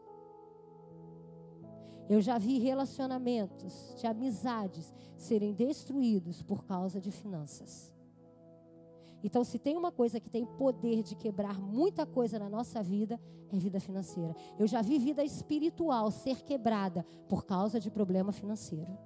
Eu 2.08 2.22
já 2.22 2.38
vi 2.38 2.58
relacionamentos 2.58 3.94
de 4.00 4.06
amizades 4.06 4.94
serem 5.14 5.52
destruídos 5.52 6.42
por 6.42 6.64
causa 6.64 6.98
de 6.98 7.10
finanças. 7.10 7.92
Então, 9.22 9.44
se 9.44 9.58
tem 9.58 9.76
uma 9.76 9.92
coisa 9.92 10.18
que 10.18 10.30
tem 10.30 10.46
poder 10.46 11.02
de 11.02 11.14
quebrar 11.14 11.60
muita 11.60 12.06
coisa 12.06 12.38
na 12.38 12.48
nossa 12.48 12.82
vida, 12.82 13.20
é 13.52 13.58
vida 13.58 13.80
financeira. 13.80 14.34
Eu 14.58 14.66
já 14.66 14.80
vi 14.80 14.98
vida 14.98 15.22
espiritual 15.22 16.10
ser 16.10 16.42
quebrada 16.42 17.04
por 17.28 17.44
causa 17.44 17.78
de 17.78 17.90
problema 17.90 18.32
financeiro. 18.32 18.96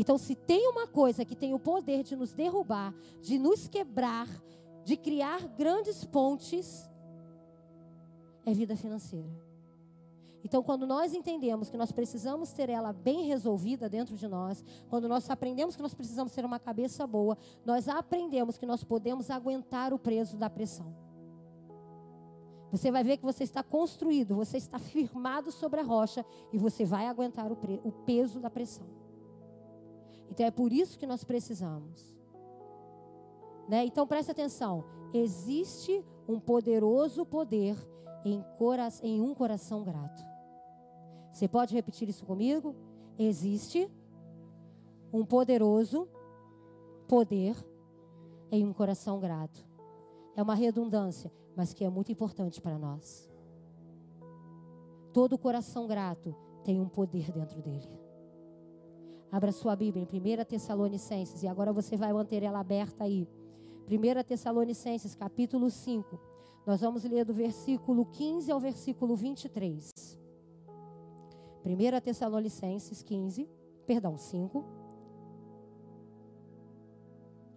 Então, 0.00 0.16
se 0.16 0.36
tem 0.36 0.68
uma 0.68 0.86
coisa 0.86 1.24
que 1.24 1.34
tem 1.34 1.52
o 1.52 1.58
poder 1.58 2.04
de 2.04 2.14
nos 2.14 2.32
derrubar, 2.32 2.94
de 3.20 3.36
nos 3.36 3.66
quebrar, 3.66 4.28
de 4.84 4.96
criar 4.96 5.48
grandes 5.48 6.04
pontes, 6.04 6.88
é 8.46 8.54
vida 8.54 8.76
financeira. 8.76 9.28
Então, 10.44 10.62
quando 10.62 10.86
nós 10.86 11.12
entendemos 11.12 11.68
que 11.68 11.76
nós 11.76 11.90
precisamos 11.90 12.52
ter 12.52 12.70
ela 12.70 12.92
bem 12.92 13.24
resolvida 13.24 13.88
dentro 13.88 14.14
de 14.14 14.28
nós, 14.28 14.64
quando 14.88 15.08
nós 15.08 15.28
aprendemos 15.28 15.74
que 15.74 15.82
nós 15.82 15.94
precisamos 15.94 16.32
ter 16.32 16.44
uma 16.44 16.60
cabeça 16.60 17.04
boa, 17.04 17.36
nós 17.66 17.88
aprendemos 17.88 18.56
que 18.56 18.64
nós 18.64 18.84
podemos 18.84 19.30
aguentar 19.30 19.92
o 19.92 19.98
peso 19.98 20.36
da 20.36 20.48
pressão. 20.48 20.94
Você 22.70 22.92
vai 22.92 23.02
ver 23.02 23.16
que 23.16 23.24
você 23.24 23.42
está 23.42 23.64
construído, 23.64 24.36
você 24.36 24.58
está 24.58 24.78
firmado 24.78 25.50
sobre 25.50 25.80
a 25.80 25.82
rocha 25.82 26.24
e 26.52 26.56
você 26.56 26.84
vai 26.84 27.08
aguentar 27.08 27.50
o, 27.50 27.58
o 27.82 27.90
peso 27.90 28.38
da 28.38 28.48
pressão. 28.48 29.07
Então 30.30 30.46
é 30.46 30.50
por 30.50 30.72
isso 30.72 30.98
que 30.98 31.06
nós 31.06 31.24
precisamos. 31.24 32.14
Né? 33.68 33.84
Então 33.84 34.06
preste 34.06 34.30
atenção: 34.30 34.84
existe 35.12 36.04
um 36.26 36.38
poderoso 36.38 37.24
poder 37.24 37.76
em, 38.24 38.44
cora 38.58 38.88
em 39.02 39.20
um 39.20 39.34
coração 39.34 39.82
grato. 39.82 40.22
Você 41.32 41.46
pode 41.46 41.74
repetir 41.74 42.08
isso 42.08 42.24
comigo? 42.24 42.74
Existe 43.18 43.90
um 45.12 45.24
poderoso 45.24 46.08
poder 47.06 47.56
em 48.50 48.64
um 48.64 48.72
coração 48.72 49.18
grato. 49.18 49.66
É 50.36 50.42
uma 50.42 50.54
redundância, 50.54 51.32
mas 51.56 51.72
que 51.72 51.84
é 51.84 51.88
muito 51.88 52.12
importante 52.12 52.60
para 52.60 52.78
nós. 52.78 53.28
Todo 55.12 55.38
coração 55.38 55.86
grato 55.86 56.34
tem 56.64 56.80
um 56.80 56.88
poder 56.88 57.32
dentro 57.32 57.60
dele. 57.62 58.07
Abra 59.30 59.52
sua 59.52 59.76
Bíblia 59.76 60.06
em 60.10 60.40
1 60.40 60.44
Tessalonicenses, 60.44 61.42
e 61.42 61.48
agora 61.48 61.72
você 61.72 61.96
vai 61.96 62.12
manter 62.12 62.42
ela 62.42 62.60
aberta 62.60 63.04
aí. 63.04 63.28
1 63.90 64.24
Tessalonicenses, 64.24 65.14
capítulo 65.14 65.70
5. 65.70 66.18
Nós 66.66 66.80
vamos 66.80 67.04
ler 67.04 67.24
do 67.24 67.34
versículo 67.34 68.06
15 68.06 68.50
ao 68.50 68.58
versículo 68.58 69.14
23. 69.14 69.90
1 71.64 72.00
Tessalonicenses 72.02 73.02
15, 73.02 73.48
perdão, 73.86 74.16
5. 74.16 74.64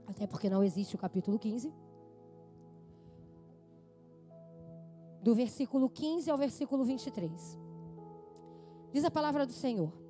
Até 0.07 0.27
porque 0.27 0.49
não 0.49 0.63
existe 0.63 0.95
o 0.95 0.97
capítulo 0.97 1.39
15. 1.39 1.73
Do 5.23 5.33
versículo 5.33 5.89
15 5.89 6.29
ao 6.29 6.37
versículo 6.37 6.83
23. 6.83 7.59
Diz 8.91 9.05
a 9.05 9.11
palavra 9.11 9.45
do 9.45 9.53
Senhor. 9.53 10.00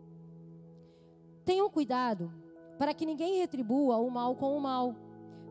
Tenham 1.46 1.70
cuidado 1.70 2.32
para 2.78 2.94
que 2.94 3.06
ninguém 3.06 3.40
retribua 3.40 3.98
o 3.98 4.10
mal 4.10 4.36
com 4.36 4.56
o 4.58 4.62
mal, 4.62 4.96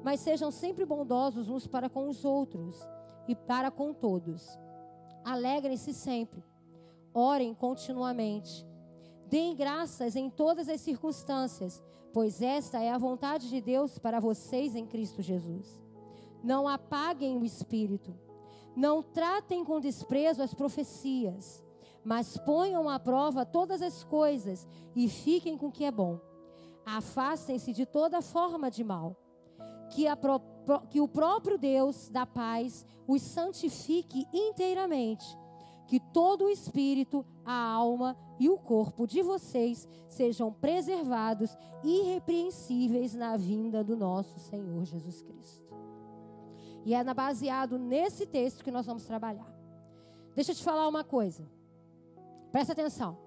mas 0.02 0.20
sejam 0.20 0.50
sempre 0.50 0.84
bondosos 0.84 1.48
uns 1.48 1.66
para 1.66 1.88
com 1.88 2.08
os 2.08 2.24
outros 2.24 2.76
e 3.28 3.34
para 3.34 3.70
com 3.70 3.92
todos. 3.92 4.58
Alegrem-se 5.24 5.92
sempre, 5.92 6.42
orem 7.12 7.54
continuamente, 7.54 8.66
deem 9.26 9.54
graças 9.54 10.16
em 10.16 10.30
todas 10.30 10.68
as 10.68 10.80
circunstâncias, 10.80 11.82
pois 12.12 12.40
esta 12.40 12.80
é 12.80 12.90
a 12.90 12.98
vontade 12.98 13.48
de 13.48 13.60
Deus 13.60 13.98
para 13.98 14.18
vocês 14.18 14.74
em 14.74 14.86
Cristo 14.86 15.22
Jesus. 15.22 15.80
Não 16.42 16.66
apaguem 16.66 17.36
o 17.36 17.44
espírito, 17.44 18.12
não 18.74 19.02
tratem 19.02 19.64
com 19.64 19.78
desprezo 19.78 20.42
as 20.42 20.54
profecias 20.54 21.64
mas 22.04 22.36
ponham 22.38 22.88
à 22.88 22.98
prova 22.98 23.44
todas 23.44 23.82
as 23.82 24.02
coisas 24.04 24.66
e 24.94 25.08
fiquem 25.08 25.56
com 25.56 25.66
o 25.66 25.72
que 25.72 25.84
é 25.84 25.90
bom. 25.90 26.18
Afastem-se 26.84 27.72
de 27.72 27.84
toda 27.86 28.22
forma 28.22 28.70
de 28.70 28.82
mal. 28.82 29.16
Que, 29.90 30.04
pro, 30.16 30.40
que 30.88 31.00
o 31.00 31.08
próprio 31.08 31.58
Deus 31.58 32.08
da 32.08 32.24
paz 32.24 32.86
os 33.06 33.22
santifique 33.22 34.26
inteiramente. 34.32 35.26
Que 35.86 35.98
todo 35.98 36.44
o 36.44 36.48
espírito, 36.48 37.26
a 37.44 37.72
alma 37.72 38.16
e 38.38 38.48
o 38.48 38.56
corpo 38.56 39.06
de 39.06 39.22
vocês 39.22 39.86
sejam 40.08 40.52
preservados 40.52 41.56
irrepreensíveis 41.82 43.14
na 43.14 43.36
vinda 43.36 43.82
do 43.82 43.96
nosso 43.96 44.38
Senhor 44.38 44.84
Jesus 44.84 45.20
Cristo. 45.22 45.70
E 46.84 46.94
é 46.94 47.14
baseado 47.14 47.78
nesse 47.78 48.26
texto 48.26 48.64
que 48.64 48.70
nós 48.70 48.86
vamos 48.86 49.04
trabalhar. 49.04 49.52
Deixa 50.34 50.52
eu 50.52 50.56
te 50.56 50.62
falar 50.62 50.88
uma 50.88 51.04
coisa. 51.04 51.46
Presta 52.50 52.72
atenção. 52.72 53.18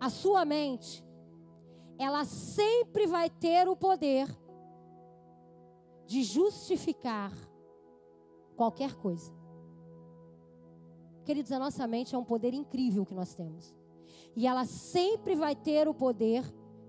A 0.00 0.10
sua 0.10 0.44
mente, 0.44 1.04
ela 1.98 2.24
sempre 2.24 3.06
vai 3.06 3.30
ter 3.30 3.68
o 3.68 3.76
poder 3.76 4.26
de 6.06 6.22
justificar 6.22 7.32
qualquer 8.56 8.94
coisa. 8.94 9.32
Queridos, 11.24 11.52
a 11.52 11.58
nossa 11.58 11.86
mente 11.86 12.14
é 12.14 12.18
um 12.18 12.24
poder 12.24 12.52
incrível 12.52 13.06
que 13.06 13.14
nós 13.14 13.34
temos. 13.34 13.74
E 14.34 14.46
ela 14.46 14.64
sempre 14.64 15.34
vai 15.34 15.54
ter 15.54 15.88
o 15.88 15.94
poder 15.94 16.42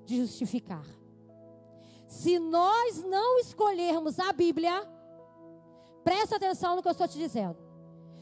de 0.05 0.17
justificar. 0.17 0.86
Se 2.07 2.39
nós 2.39 3.03
não 3.03 3.38
escolhermos 3.39 4.19
a 4.19 4.33
Bíblia, 4.33 4.88
Presta 6.03 6.36
atenção 6.36 6.75
no 6.75 6.81
que 6.81 6.88
eu 6.88 6.91
estou 6.91 7.07
te 7.07 7.17
dizendo. 7.17 7.57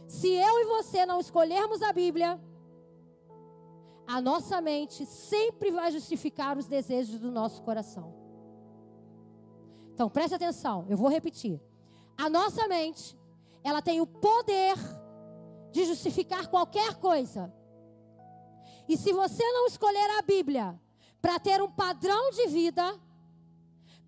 Se 0.07 0.27
eu 0.27 0.59
e 0.59 0.65
você 0.65 1.05
não 1.05 1.19
escolhermos 1.19 1.81
a 1.81 1.91
Bíblia, 1.91 2.39
a 4.12 4.19
nossa 4.19 4.60
mente 4.60 5.06
sempre 5.06 5.71
vai 5.71 5.89
justificar 5.89 6.58
os 6.58 6.67
desejos 6.67 7.17
do 7.17 7.32
nosso 7.32 7.62
coração. 7.62 8.13
Então, 9.93 10.10
preste 10.10 10.36
atenção, 10.36 10.86
eu 10.89 10.97
vou 10.97 11.08
repetir. 11.08 11.62
A 12.17 12.30
nossa 12.30 12.67
mente, 12.67 13.17
ela 13.63 13.82
tem 13.82 14.02
o 14.02 14.06
poder 14.06 14.76
de 15.71 15.86
justificar 15.86 16.47
qualquer 16.47 16.95
coisa. 16.95 17.54
E 18.86 18.97
se 18.97 19.13
você 19.13 19.50
não 19.54 19.67
escolher 19.67 20.19
a 20.19 20.21
Bíblia 20.21 20.78
para 21.21 21.39
ter 21.39 21.62
um 21.62 21.71
padrão 21.71 22.32
de 22.32 22.47
vida, 22.47 23.00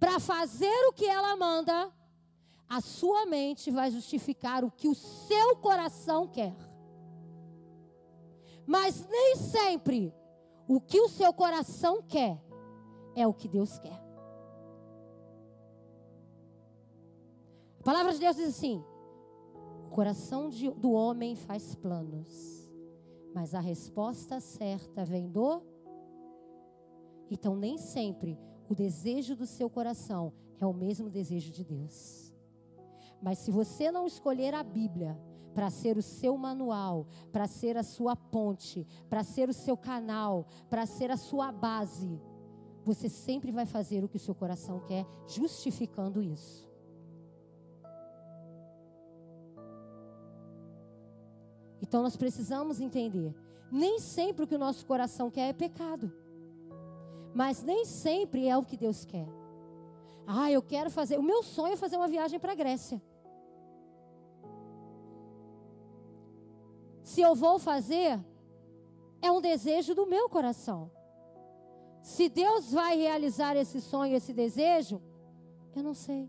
para 0.02 0.20
fazer 0.20 0.88
o 0.90 0.92
que 0.92 1.06
ela 1.06 1.38
manda, 1.38 1.90
a 2.68 2.82
sua 2.82 3.26
mente 3.26 3.72
vai 3.72 3.90
justificar 3.90 4.66
o 4.66 4.72
que 4.72 4.90
o 4.90 4.96
seu 4.96 5.56
coração 5.56 6.28
quer. 6.28 6.54
Mas 8.66 9.06
nem 9.08 9.36
sempre 9.36 10.14
o 10.68 10.80
que 10.80 11.00
o 11.00 11.10
seu 11.10 11.34
coração 11.34 12.02
quer 12.02 12.42
é 13.16 13.28
o 13.28 13.34
que 13.34 13.48
Deus 13.48 13.78
quer. 13.80 14.02
A 17.80 17.84
palavra 17.84 18.14
de 18.14 18.20
Deus 18.20 18.36
diz 18.36 18.50
assim: 18.50 18.84
o 19.86 19.90
coração 19.90 20.50
de, 20.50 20.70
do 20.70 20.92
homem 20.92 21.36
faz 21.36 21.76
planos, 21.76 22.72
mas 23.34 23.54
a 23.54 23.60
resposta 23.60 24.40
certa 24.40 25.04
vem 25.04 25.30
do. 25.30 25.62
Então, 27.30 27.56
nem 27.56 27.78
sempre 27.78 28.40
o 28.70 28.76
desejo 28.76 29.36
do 29.36 29.46
seu 29.46 29.70
coração 29.70 30.34
é 30.60 30.66
o 30.66 30.74
mesmo 30.74 31.10
desejo 31.10 31.52
de 31.52 31.64
Deus. 31.64 32.34
Mas 33.22 33.40
se 33.40 33.52
você 33.52 33.92
não 33.92 34.06
escolher 34.06 34.54
a 34.54 34.64
Bíblia 34.64 35.20
para 35.54 35.70
ser 35.70 35.98
o 35.98 36.02
seu 36.02 36.38
manual, 36.38 37.08
para 37.32 37.48
ser 37.48 37.78
a 37.78 37.84
sua 37.84 38.16
ponte, 38.16 38.86
para 39.10 39.24
ser 39.24 39.50
o 39.50 39.54
seu 39.54 39.78
canal, 39.78 40.48
para 40.70 40.86
ser 40.86 41.12
a 41.12 41.18
sua 41.18 41.52
base, 41.52 42.20
você 42.84 43.08
sempre 43.08 43.52
vai 43.52 43.66
fazer 43.66 44.04
o 44.04 44.10
que 44.10 44.18
o 44.18 44.20
seu 44.20 44.36
coração 44.36 44.82
quer, 44.82 45.06
justificando 45.28 46.22
isso. 46.22 46.70
Então 51.82 52.02
nós 52.02 52.18
precisamos 52.18 52.80
entender: 52.80 53.34
nem 53.72 54.00
sempre 54.00 54.44
o 54.44 54.48
que 54.48 54.56
o 54.56 54.60
nosso 54.60 54.86
coração 54.86 55.30
quer 55.30 55.50
é 55.50 55.54
pecado, 55.54 56.12
mas 57.34 57.64
nem 57.64 57.86
sempre 57.86 58.48
é 58.48 58.58
o 58.58 58.64
que 58.64 58.76
Deus 58.76 59.06
quer. 59.06 59.28
Ah, 60.26 60.52
eu 60.52 60.62
quero 60.62 60.90
fazer. 60.90 61.18
O 61.18 61.24
meu 61.24 61.44
sonho 61.44 61.74
é 61.74 61.78
fazer 61.78 61.98
uma 61.98 62.08
viagem 62.08 62.40
para 62.40 62.54
a 62.54 62.56
Grécia. 62.56 63.02
Se 67.14 67.22
eu 67.22 67.36
vou 67.36 67.60
fazer, 67.60 68.20
é 69.22 69.32
um 69.32 69.40
desejo 69.40 69.94
do 69.94 70.08
meu 70.08 70.28
coração. 70.28 70.90
Se 72.02 72.28
Deus 72.28 72.72
vai 72.72 72.98
realizar 72.98 73.56
esse 73.56 73.80
sonho, 73.80 74.16
esse 74.16 74.34
desejo, 74.34 75.00
eu 75.76 75.84
não 75.84 75.94
sei. 75.94 76.28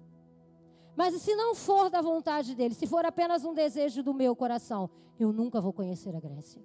Mas 0.94 1.14
se 1.22 1.34
não 1.34 1.54
for 1.54 1.88
da 1.88 2.02
vontade 2.02 2.54
dele, 2.54 2.74
se 2.74 2.86
for 2.86 3.04
apenas 3.06 3.46
um 3.46 3.54
desejo 3.54 4.02
do 4.02 4.12
meu 4.12 4.36
coração, 4.36 4.90
eu 5.18 5.32
nunca 5.32 5.58
vou 5.58 5.72
conhecer 5.72 6.14
a 6.14 6.20
Grécia. 6.20 6.62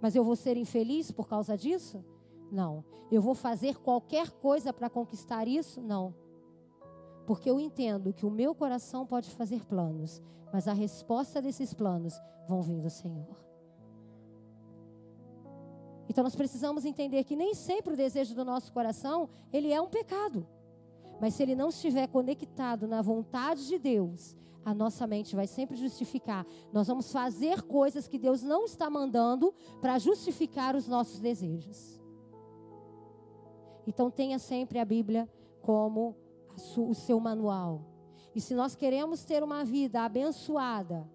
Mas 0.00 0.14
eu 0.14 0.22
vou 0.22 0.36
ser 0.36 0.58
infeliz 0.58 1.10
por 1.10 1.26
causa 1.26 1.56
disso? 1.56 2.04
Não. 2.52 2.84
Eu 3.10 3.22
vou 3.22 3.34
fazer 3.34 3.78
qualquer 3.78 4.30
coisa 4.30 4.74
para 4.74 4.90
conquistar 4.90 5.48
isso? 5.48 5.80
Não. 5.80 6.14
Porque 7.30 7.48
eu 7.48 7.60
entendo 7.60 8.12
que 8.12 8.26
o 8.26 8.30
meu 8.30 8.52
coração 8.56 9.06
pode 9.06 9.30
fazer 9.30 9.64
planos, 9.64 10.20
mas 10.52 10.66
a 10.66 10.72
resposta 10.72 11.40
desses 11.40 11.72
planos 11.72 12.20
vão 12.48 12.60
vir 12.60 12.80
do 12.80 12.90
Senhor. 12.90 13.36
Então 16.08 16.24
nós 16.24 16.34
precisamos 16.34 16.84
entender 16.84 17.22
que 17.22 17.36
nem 17.36 17.54
sempre 17.54 17.94
o 17.94 17.96
desejo 17.96 18.34
do 18.34 18.44
nosso 18.44 18.72
coração, 18.72 19.28
ele 19.52 19.72
é 19.72 19.80
um 19.80 19.86
pecado. 19.86 20.44
Mas 21.20 21.34
se 21.34 21.44
ele 21.44 21.54
não 21.54 21.68
estiver 21.68 22.08
conectado 22.08 22.88
na 22.88 23.00
vontade 23.00 23.68
de 23.68 23.78
Deus, 23.78 24.36
a 24.64 24.74
nossa 24.74 25.06
mente 25.06 25.36
vai 25.36 25.46
sempre 25.46 25.76
justificar. 25.76 26.44
Nós 26.72 26.88
vamos 26.88 27.12
fazer 27.12 27.62
coisas 27.62 28.08
que 28.08 28.18
Deus 28.18 28.42
não 28.42 28.64
está 28.64 28.90
mandando 28.90 29.54
para 29.80 30.00
justificar 30.00 30.74
os 30.74 30.88
nossos 30.88 31.20
desejos. 31.20 32.02
Então 33.86 34.10
tenha 34.10 34.40
sempre 34.40 34.80
a 34.80 34.84
Bíblia 34.84 35.30
como 35.62 36.16
o 36.76 36.94
seu 36.94 37.18
manual. 37.18 37.82
E 38.34 38.40
se 38.40 38.54
nós 38.54 38.74
queremos 38.74 39.24
ter 39.24 39.42
uma 39.42 39.64
vida 39.64 40.02
abençoada, 40.02 41.08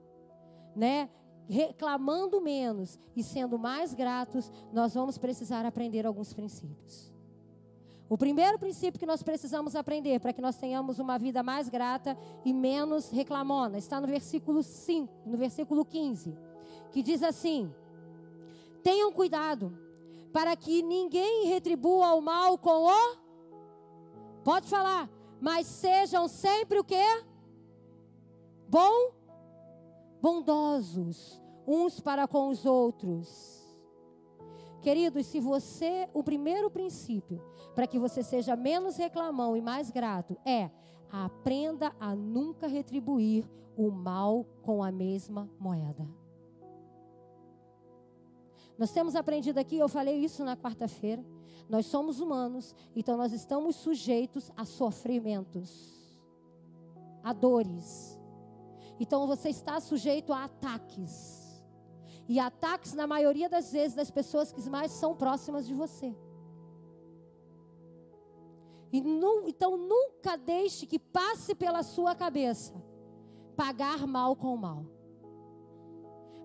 né, 0.76 1.10
reclamando 1.48 2.42
menos 2.42 3.00
e 3.16 3.24
sendo 3.24 3.58
mais 3.58 3.94
gratos, 3.94 4.52
nós 4.74 4.94
vamos 4.94 5.18
precisar 5.18 5.66
aprender 5.66 6.06
alguns 6.06 6.34
princípios. 6.34 7.14
O 8.08 8.18
primeiro 8.18 8.60
princípio 8.60 9.00
que 9.00 9.06
nós 9.06 9.24
precisamos 9.24 9.76
aprender 9.76 10.20
para 10.20 10.32
que 10.32 10.42
nós 10.42 10.58
tenhamos 10.58 11.00
uma 11.00 11.18
vida 11.18 11.42
mais 11.42 11.70
grata 11.70 12.18
e 12.44 12.54
menos 12.54 13.10
reclamona 13.10 13.78
está 13.78 14.00
no 14.00 14.08
versículo 14.08 14.62
5, 14.62 15.12
no 15.26 15.38
versículo 15.38 15.84
15, 15.84 16.38
que 16.92 17.02
diz 17.02 17.24
assim: 17.24 17.74
Tenham 18.84 19.12
cuidado 19.12 19.76
para 20.32 20.56
que 20.56 20.84
ninguém 20.84 21.48
retribua 21.48 22.14
o 22.14 22.22
mal 22.22 22.58
com 22.58 22.86
o 22.88 23.26
Pode 24.44 24.68
falar 24.68 25.10
mas 25.46 25.68
sejam 25.68 26.28
sempre 26.28 26.80
o 26.80 26.84
quê? 26.84 27.24
Bom, 28.68 29.12
bondosos 30.20 31.40
uns 31.68 32.00
para 32.00 32.28
com 32.28 32.50
os 32.50 32.66
outros. 32.66 33.64
Queridos, 34.82 35.28
se 35.28 35.40
você, 35.40 36.10
o 36.16 36.24
primeiro 36.24 36.72
princípio 36.72 37.40
para 37.76 37.86
que 37.86 38.00
você 38.00 38.24
seja 38.24 38.56
menos 38.56 38.98
reclamão 38.98 39.56
e 39.56 39.62
mais 39.62 39.92
grato 39.92 40.36
é 40.44 40.72
aprenda 41.12 41.96
a 42.00 42.16
nunca 42.16 42.66
retribuir 42.66 43.48
o 43.78 43.92
mal 43.92 44.48
com 44.64 44.84
a 44.84 44.92
mesma 44.92 45.48
moeda. 45.60 46.08
Nós 48.80 48.92
temos 48.92 49.16
aprendido 49.16 49.60
aqui, 49.60 49.78
eu 49.78 49.88
falei 49.88 50.18
isso 50.18 50.44
na 50.44 50.58
quarta-feira, 50.58 51.24
nós 51.68 51.86
somos 51.88 52.20
humanos, 52.20 52.76
então 52.96 53.18
nós 53.18 53.34
estamos 53.34 53.76
sujeitos 53.76 54.52
a 54.56 54.66
sofrimentos, 54.66 55.94
a 57.24 57.34
dores. 57.34 58.20
Então 59.00 59.26
você 59.28 59.50
está 59.50 59.80
sujeito 59.80 60.32
a 60.32 60.46
ataques. 60.46 61.64
E 62.28 62.40
ataques, 62.40 62.94
na 62.94 63.06
maioria 63.06 63.50
das 63.50 63.72
vezes, 63.72 63.96
das 63.96 64.10
pessoas 64.10 64.52
que 64.52 64.70
mais 64.70 64.92
são 64.92 65.16
próximas 65.16 65.66
de 65.66 65.74
você. 65.74 66.16
Nu, 68.94 69.48
então 69.48 69.78
nunca 69.78 70.38
deixe 70.38 70.86
que 70.86 70.98
passe 70.98 71.54
pela 71.54 71.84
sua 71.84 72.16
cabeça 72.16 72.74
pagar 73.56 74.08
mal 74.08 74.36
com 74.36 74.56
mal. 74.56 74.86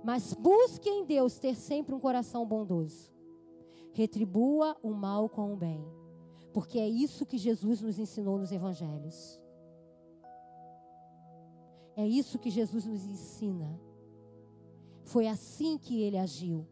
Mas 0.03 0.33
busque 0.35 0.89
em 0.89 1.05
Deus 1.05 1.39
ter 1.39 1.55
sempre 1.55 1.95
um 1.95 2.01
coração 2.01 2.45
bondoso. 2.47 3.11
Retribua 3.93 4.77
o 4.83 4.91
mal 4.91 5.29
com 5.29 5.53
o 5.53 5.57
bem. 5.57 5.85
Porque 6.53 6.79
é 6.79 6.89
isso 6.89 7.27
que 7.27 7.39
Jesus 7.39 7.81
nos 7.81 7.99
ensinou 7.99 8.39
nos 8.39 8.53
evangelhos. 8.53 9.41
É 11.97 12.07
isso 12.07 12.39
que 12.39 12.51
Jesus 12.51 12.85
nos 12.85 13.05
ensina. 13.05 13.79
Foi 15.05 15.27
assim 15.27 15.77
que 15.77 16.03
ele 16.03 16.17
agiu. 16.17 16.67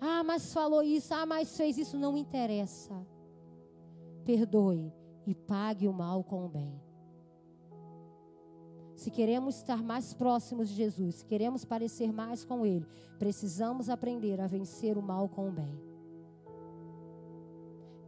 Ah, 0.00 0.22
mas 0.22 0.52
falou 0.52 0.82
isso, 0.82 1.14
ah, 1.14 1.24
mas 1.24 1.56
fez 1.56 1.78
isso, 1.78 1.96
não 1.96 2.16
interessa. 2.16 2.94
Perdoe 4.24 4.92
e 5.26 5.34
pague 5.34 5.88
o 5.88 5.92
mal 5.92 6.22
com 6.24 6.44
o 6.44 6.48
bem. 6.48 6.83
Se 9.04 9.10
queremos 9.10 9.56
estar 9.56 9.82
mais 9.82 10.14
próximos 10.14 10.66
de 10.66 10.76
Jesus, 10.76 11.16
se 11.16 11.26
queremos 11.26 11.62
parecer 11.62 12.10
mais 12.10 12.42
com 12.42 12.64
Ele, 12.64 12.86
precisamos 13.18 13.90
aprender 13.90 14.40
a 14.40 14.46
vencer 14.46 14.96
o 14.96 15.02
mal 15.02 15.28
com 15.28 15.50
o 15.50 15.52
bem. 15.52 15.78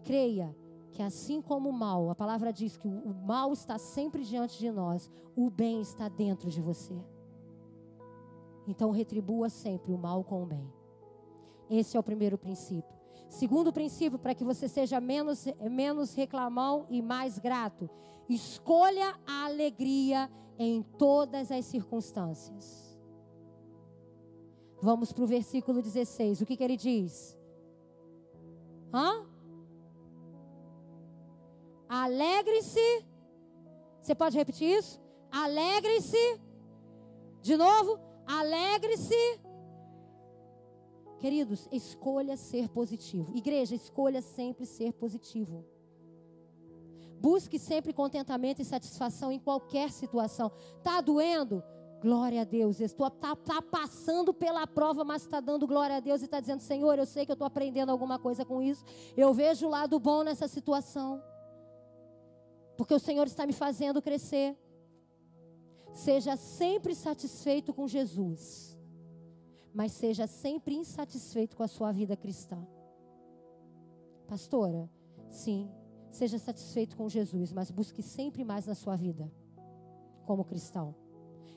Creia 0.04 0.56
que 0.92 1.02
assim 1.02 1.42
como 1.42 1.68
o 1.68 1.72
mal, 1.72 2.08
a 2.08 2.14
palavra 2.14 2.50
diz 2.50 2.78
que 2.78 2.88
o 2.88 3.12
mal 3.12 3.52
está 3.52 3.76
sempre 3.76 4.24
diante 4.24 4.58
de 4.58 4.70
nós, 4.70 5.10
o 5.36 5.50
bem 5.50 5.82
está 5.82 6.08
dentro 6.08 6.48
de 6.48 6.62
você. 6.62 6.96
Então 8.66 8.90
retribua 8.90 9.50
sempre 9.50 9.92
o 9.92 9.98
mal 9.98 10.24
com 10.24 10.44
o 10.44 10.46
bem. 10.46 10.66
Esse 11.68 11.98
é 11.98 12.00
o 12.00 12.02
primeiro 12.02 12.38
princípio. 12.38 12.96
Segundo 13.28 13.70
princípio, 13.70 14.18
para 14.18 14.34
que 14.34 14.44
você 14.44 14.66
seja 14.66 14.98
menos, 14.98 15.44
menos 15.70 16.14
reclamão 16.14 16.86
e 16.88 17.02
mais 17.02 17.38
grato, 17.38 17.90
escolha 18.30 19.14
a 19.26 19.44
alegria 19.44 20.30
em 20.58 20.82
todas 20.82 21.50
as 21.50 21.64
circunstâncias. 21.66 22.86
Vamos 24.80 25.12
para 25.12 25.24
o 25.24 25.26
versículo 25.26 25.82
16. 25.82 26.40
O 26.40 26.46
que, 26.46 26.56
que 26.56 26.64
ele 26.64 26.76
diz? 26.76 27.36
Hã? 28.92 29.26
Alegre-se 31.88 33.04
Você 34.00 34.14
pode 34.14 34.36
repetir 34.36 34.78
isso? 34.78 35.00
Alegre-se. 35.30 36.40
De 37.42 37.56
novo, 37.56 37.98
alegre-se. 38.26 39.40
Queridos, 41.18 41.68
escolha 41.72 42.36
ser 42.36 42.68
positivo. 42.68 43.36
Igreja, 43.36 43.74
escolha 43.74 44.20
sempre 44.20 44.66
ser 44.66 44.92
positivo. 44.92 45.64
Busque 47.20 47.58
sempre 47.58 47.92
contentamento 47.92 48.60
e 48.60 48.64
satisfação 48.64 49.32
em 49.32 49.38
qualquer 49.38 49.90
situação. 49.90 50.50
Tá 50.82 51.00
doendo? 51.00 51.62
Glória 52.00 52.42
a 52.42 52.44
Deus. 52.44 52.80
Estou 52.80 53.10
tá, 53.10 53.34
tá 53.34 53.62
passando 53.62 54.32
pela 54.32 54.66
prova, 54.66 55.02
mas 55.02 55.22
está 55.22 55.40
dando 55.40 55.66
glória 55.66 55.96
a 55.96 56.00
Deus 56.00 56.20
e 56.20 56.26
está 56.26 56.40
dizendo: 56.40 56.60
Senhor, 56.60 56.98
eu 56.98 57.06
sei 57.06 57.24
que 57.24 57.32
eu 57.32 57.34
estou 57.34 57.46
aprendendo 57.46 57.90
alguma 57.90 58.18
coisa 58.18 58.44
com 58.44 58.62
isso. 58.62 58.84
Eu 59.16 59.32
vejo 59.32 59.66
o 59.66 59.70
lado 59.70 59.98
bom 59.98 60.22
nessa 60.22 60.46
situação. 60.46 61.22
Porque 62.76 62.94
o 62.94 62.98
Senhor 62.98 63.26
está 63.26 63.46
me 63.46 63.52
fazendo 63.52 64.02
crescer. 64.02 64.56
Seja 65.92 66.36
sempre 66.36 66.94
satisfeito 66.94 67.72
com 67.72 67.88
Jesus, 67.88 68.76
mas 69.74 69.92
seja 69.92 70.26
sempre 70.26 70.74
insatisfeito 70.74 71.56
com 71.56 71.62
a 71.62 71.68
sua 71.68 71.90
vida 71.90 72.14
cristã. 72.14 72.58
Pastora, 74.28 74.90
sim, 75.30 75.70
seja 76.16 76.38
satisfeito 76.38 76.96
com 76.96 77.08
Jesus, 77.08 77.52
mas 77.52 77.70
busque 77.70 78.02
sempre 78.02 78.42
mais 78.44 78.66
na 78.66 78.74
sua 78.74 78.96
vida, 78.96 79.30
como 80.24 80.44
cristão. 80.44 80.94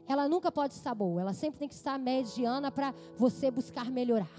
Ela 0.08 0.28
nunca 0.28 0.52
pode 0.52 0.74
estar 0.74 0.94
boa, 0.94 1.22
ela 1.22 1.34
sempre 1.34 1.60
tem 1.60 1.68
que 1.68 1.74
estar 1.74 1.98
mediana 1.98 2.72
para 2.72 2.94
você 3.18 3.50
buscar 3.50 3.90
melhorar. 3.90 4.30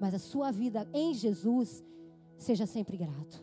Mas 0.00 0.14
a 0.14 0.18
sua 0.18 0.50
vida 0.50 0.88
em 0.92 1.14
Jesus, 1.14 1.82
seja 2.36 2.66
sempre 2.66 2.96
grato. 2.96 3.42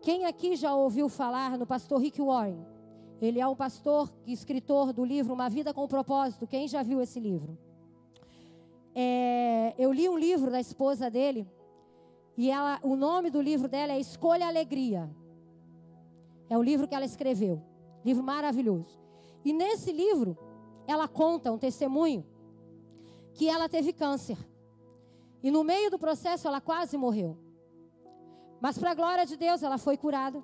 Quem 0.00 0.24
aqui 0.24 0.54
já 0.54 0.74
ouviu 0.74 1.08
falar 1.08 1.58
no 1.58 1.66
pastor 1.66 2.00
Rick 2.00 2.22
Warren? 2.22 2.64
Ele 3.20 3.40
é 3.40 3.46
um 3.46 3.56
pastor 3.56 4.12
e 4.26 4.32
escritor 4.32 4.92
do 4.92 5.04
livro 5.04 5.34
Uma 5.34 5.48
Vida 5.48 5.74
com 5.74 5.88
Propósito. 5.88 6.46
Quem 6.46 6.68
já 6.68 6.82
viu 6.82 7.00
esse 7.00 7.18
livro? 7.18 7.58
É, 8.94 9.74
eu 9.78 9.92
li 9.92 10.08
um 10.08 10.16
livro 10.16 10.50
da 10.50 10.60
esposa 10.60 11.10
dele 11.10 11.46
e 12.36 12.50
ela, 12.50 12.78
o 12.82 12.94
nome 12.96 13.30
do 13.30 13.40
livro 13.40 13.68
dela 13.68 13.92
é 13.92 14.00
Escolha 14.00 14.46
Alegria. 14.46 15.10
É 16.50 16.58
o 16.58 16.62
livro 16.62 16.86
que 16.86 16.94
ela 16.94 17.04
escreveu. 17.04 17.62
Livro 18.04 18.22
maravilhoso. 18.22 19.00
E 19.44 19.52
nesse 19.52 19.90
livro, 19.90 20.36
ela 20.86 21.08
conta 21.08 21.50
um 21.50 21.58
testemunho 21.58 22.24
que 23.32 23.48
ela 23.48 23.68
teve 23.68 23.92
câncer. 23.92 24.38
E 25.42 25.50
no 25.50 25.64
meio 25.64 25.90
do 25.90 25.98
processo, 25.98 26.46
ela 26.46 26.60
quase 26.60 26.96
morreu. 26.96 27.38
Mas, 28.60 28.78
para 28.78 28.90
a 28.90 28.94
glória 28.94 29.24
de 29.24 29.36
Deus, 29.36 29.62
ela 29.62 29.78
foi 29.78 29.96
curada. 29.96 30.42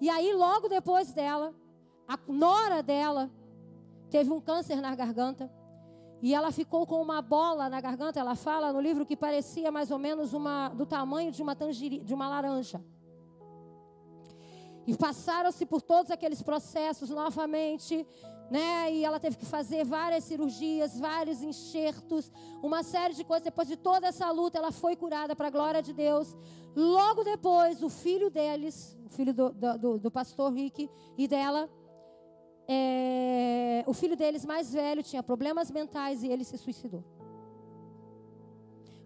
E 0.00 0.08
aí, 0.08 0.32
logo 0.32 0.68
depois 0.68 1.12
dela, 1.12 1.54
a 2.06 2.18
nora 2.28 2.82
dela 2.82 3.30
teve 4.10 4.30
um 4.32 4.40
câncer 4.40 4.80
na 4.80 4.94
garganta. 4.94 5.50
E 6.22 6.34
ela 6.34 6.52
ficou 6.52 6.86
com 6.86 7.00
uma 7.00 7.22
bola 7.22 7.68
na 7.68 7.80
garganta. 7.80 8.20
Ela 8.20 8.34
fala 8.34 8.72
no 8.72 8.80
livro 8.80 9.06
que 9.06 9.16
parecia 9.16 9.70
mais 9.70 9.90
ou 9.90 9.98
menos 9.98 10.32
uma, 10.32 10.68
do 10.68 10.84
tamanho 10.84 11.32
de 11.32 11.42
uma, 11.42 11.54
de 11.54 12.14
uma 12.14 12.28
laranja. 12.28 12.82
E 14.86 14.96
passaram-se 14.96 15.64
por 15.66 15.80
todos 15.80 16.10
aqueles 16.10 16.42
processos 16.42 17.10
novamente, 17.10 18.06
né? 18.50 18.92
E 18.92 19.04
ela 19.04 19.20
teve 19.20 19.36
que 19.36 19.46
fazer 19.46 19.84
várias 19.84 20.24
cirurgias, 20.24 20.98
vários 20.98 21.42
enxertos, 21.42 22.30
uma 22.62 22.82
série 22.82 23.14
de 23.14 23.22
coisas. 23.22 23.44
Depois 23.44 23.68
de 23.68 23.76
toda 23.76 24.08
essa 24.08 24.30
luta, 24.30 24.58
ela 24.58 24.72
foi 24.72 24.96
curada 24.96 25.36
para 25.36 25.46
a 25.46 25.50
glória 25.50 25.82
de 25.82 25.92
Deus. 25.92 26.36
Logo 26.74 27.22
depois, 27.24 27.82
o 27.82 27.88
filho 27.88 28.30
deles, 28.30 28.98
o 29.06 29.08
filho 29.08 29.32
do, 29.32 29.50
do, 29.52 29.98
do 29.98 30.10
pastor 30.10 30.52
Rick 30.52 30.90
e 31.16 31.28
dela, 31.28 31.68
é, 32.72 33.82
o 33.84 33.92
filho 33.92 34.16
deles 34.16 34.44
mais 34.44 34.72
velho 34.72 35.02
tinha 35.02 35.24
problemas 35.24 35.72
mentais 35.72 36.22
e 36.22 36.28
ele 36.28 36.44
se 36.44 36.56
suicidou. 36.56 37.02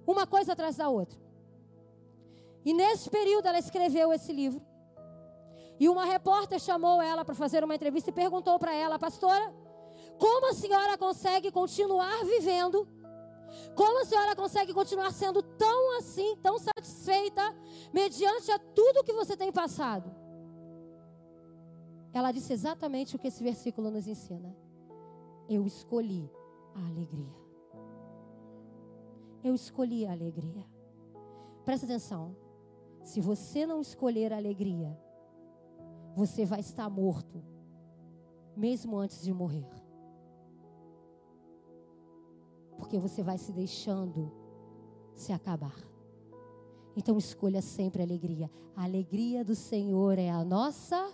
Uma 0.07 0.27
coisa 0.27 0.53
atrás 0.53 0.77
da 0.77 0.91
outra. 0.91 1.19
E 2.63 2.75
nesse 2.75 3.09
período 3.09 3.47
ela 3.47 3.59
escreveu 3.59 4.13
esse 4.13 4.31
livro. 4.35 4.61
E 5.81 5.89
uma 5.89 6.05
repórter 6.05 6.61
chamou 6.61 7.01
ela 7.01 7.25
para 7.25 7.35
fazer 7.35 7.65
uma 7.65 7.75
entrevista 7.75 8.11
e 8.11 8.13
perguntou 8.13 8.59
para 8.59 8.75
ela, 8.75 8.99
pastora, 8.99 9.47
como 10.19 10.51
a 10.51 10.53
senhora 10.53 10.99
consegue 10.99 11.51
continuar 11.51 12.23
vivendo? 12.27 12.87
Como 13.75 14.03
a 14.03 14.05
senhora 14.05 14.37
consegue 14.37 14.75
continuar 14.75 15.11
sendo 15.11 15.43
tão 15.43 15.97
assim, 15.97 16.37
tão 16.43 16.59
satisfeita, 16.59 17.43
mediante 17.95 18.51
a 18.51 18.59
tudo 18.59 19.05
que 19.05 19.13
você 19.15 19.35
tem 19.39 19.51
passado? 19.51 20.24
Ela 22.15 22.31
disse 22.31 22.53
exatamente 22.53 23.17
o 23.17 23.19
que 23.19 23.27
esse 23.27 23.43
versículo 23.43 23.91
nos 23.91 24.07
ensina. 24.07 24.57
Eu 25.49 25.67
escolhi 25.67 26.31
a 26.73 26.87
alegria. 26.87 27.35
Eu 29.43 29.53
escolhi 29.53 30.07
a 30.07 30.13
alegria. 30.13 30.65
Presta 31.65 31.85
atenção. 31.85 32.37
Se 33.03 33.21
você 33.21 33.67
não 33.67 33.81
escolher 33.81 34.33
a 34.33 34.37
alegria, 34.37 34.97
você 36.15 36.47
vai 36.47 36.61
estar 36.61 36.89
morto, 36.89 37.43
mesmo 38.57 38.97
antes 38.97 39.21
de 39.21 39.33
morrer. 39.33 39.69
Porque 42.79 42.99
você 42.99 43.25
vai 43.25 43.39
se 43.39 43.53
deixando 43.53 44.33
se 45.13 45.33
acabar. 45.33 45.77
Então 46.97 47.19
escolha 47.19 47.61
sempre 47.61 48.03
a 48.03 48.05
alegria. 48.05 48.49
A 48.77 48.85
alegria 48.85 49.45
do 49.45 49.57
Senhor 49.57 50.17
é 50.17 50.31
a 50.31 50.45
nossa 50.45 51.13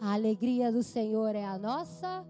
a 0.00 0.14
alegria 0.14 0.72
do 0.72 0.82
Senhor 0.82 1.34
é 1.34 1.44
a 1.44 1.58
nossa. 1.58 2.26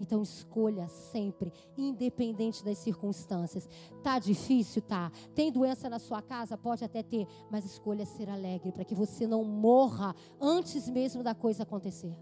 Então 0.00 0.22
escolha 0.22 0.88
sempre, 0.88 1.52
independente 1.76 2.64
das 2.64 2.78
circunstâncias. 2.78 3.68
Tá 4.02 4.18
difícil, 4.18 4.80
tá? 4.80 5.10
Tem 5.34 5.52
doença 5.52 5.90
na 5.90 5.98
sua 5.98 6.22
casa, 6.22 6.56
pode 6.56 6.84
até 6.84 7.02
ter, 7.02 7.26
mas 7.50 7.64
escolha 7.64 8.06
ser 8.06 8.30
alegre 8.30 8.72
para 8.72 8.84
que 8.84 8.94
você 8.94 9.26
não 9.26 9.44
morra 9.44 10.14
antes 10.40 10.88
mesmo 10.88 11.22
da 11.22 11.34
coisa 11.34 11.64
acontecer. 11.64 12.16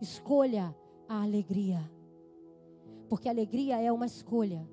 Escolha 0.00 0.76
a 1.08 1.22
alegria. 1.22 1.90
Porque 3.08 3.28
a 3.28 3.32
alegria 3.32 3.80
é 3.80 3.92
uma 3.92 4.06
escolha. 4.06 4.68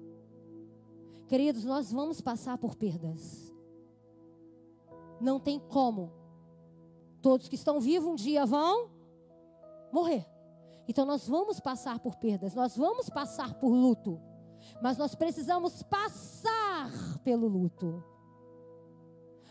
Queridos, 1.27 1.63
nós 1.63 1.91
vamos 1.91 2.19
passar 2.19 2.57
por 2.57 2.75
perdas. 2.75 3.53
Não 5.19 5.39
tem 5.39 5.60
como 5.60 6.20
Todos 7.21 7.47
que 7.47 7.55
estão 7.55 7.79
vivos 7.79 8.10
um 8.10 8.15
dia 8.15 8.45
vão 8.45 8.89
morrer. 9.91 10.25
Então 10.88 11.05
nós 11.05 11.27
vamos 11.27 11.60
passar 11.60 11.99
por 11.99 12.15
perdas, 12.15 12.55
nós 12.55 12.75
vamos 12.75 13.10
passar 13.10 13.53
por 13.55 13.69
luto. 13.69 14.19
Mas 14.81 14.97
nós 14.97 15.15
precisamos 15.15 15.84
passar 15.84 16.91
pelo 17.23 17.47
luto. 17.47 18.03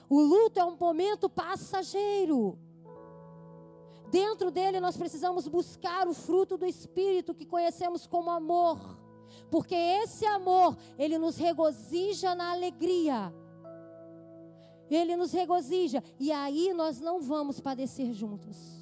O 0.08 0.20
luto 0.20 0.58
é 0.58 0.64
um 0.64 0.76
momento 0.76 1.28
passageiro. 1.28 2.58
Dentro 4.10 4.50
dele 4.50 4.80
nós 4.80 4.96
precisamos 4.96 5.46
buscar 5.46 6.08
o 6.08 6.14
fruto 6.14 6.58
do 6.58 6.66
espírito 6.66 7.34
que 7.34 7.46
conhecemos 7.46 8.06
como 8.06 8.28
amor. 8.30 8.98
Porque 9.50 9.74
esse 9.74 10.26
amor, 10.26 10.76
ele 10.98 11.16
nos 11.16 11.36
regozija 11.36 12.34
na 12.34 12.50
alegria. 12.50 13.32
Ele 14.90 15.16
nos 15.16 15.32
regozija. 15.32 16.02
E 16.18 16.32
aí 16.32 16.74
nós 16.74 17.00
não 17.00 17.20
vamos 17.20 17.60
padecer 17.60 18.12
juntos. 18.12 18.80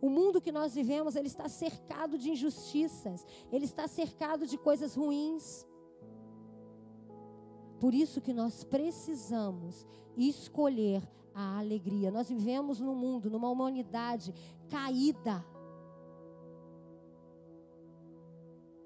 O 0.00 0.08
mundo 0.08 0.40
que 0.40 0.52
nós 0.52 0.74
vivemos, 0.74 1.16
ele 1.16 1.26
está 1.26 1.48
cercado 1.48 2.16
de 2.18 2.30
injustiças, 2.30 3.26
ele 3.50 3.64
está 3.64 3.88
cercado 3.88 4.46
de 4.46 4.56
coisas 4.56 4.94
ruins. 4.94 5.66
Por 7.80 7.92
isso 7.92 8.20
que 8.20 8.32
nós 8.32 8.64
precisamos 8.64 9.86
escolher 10.16 11.02
a 11.34 11.58
alegria. 11.58 12.10
Nós 12.10 12.28
vivemos 12.28 12.80
num 12.80 12.94
mundo, 12.94 13.28
numa 13.28 13.50
humanidade 13.50 14.32
caída. 14.70 15.44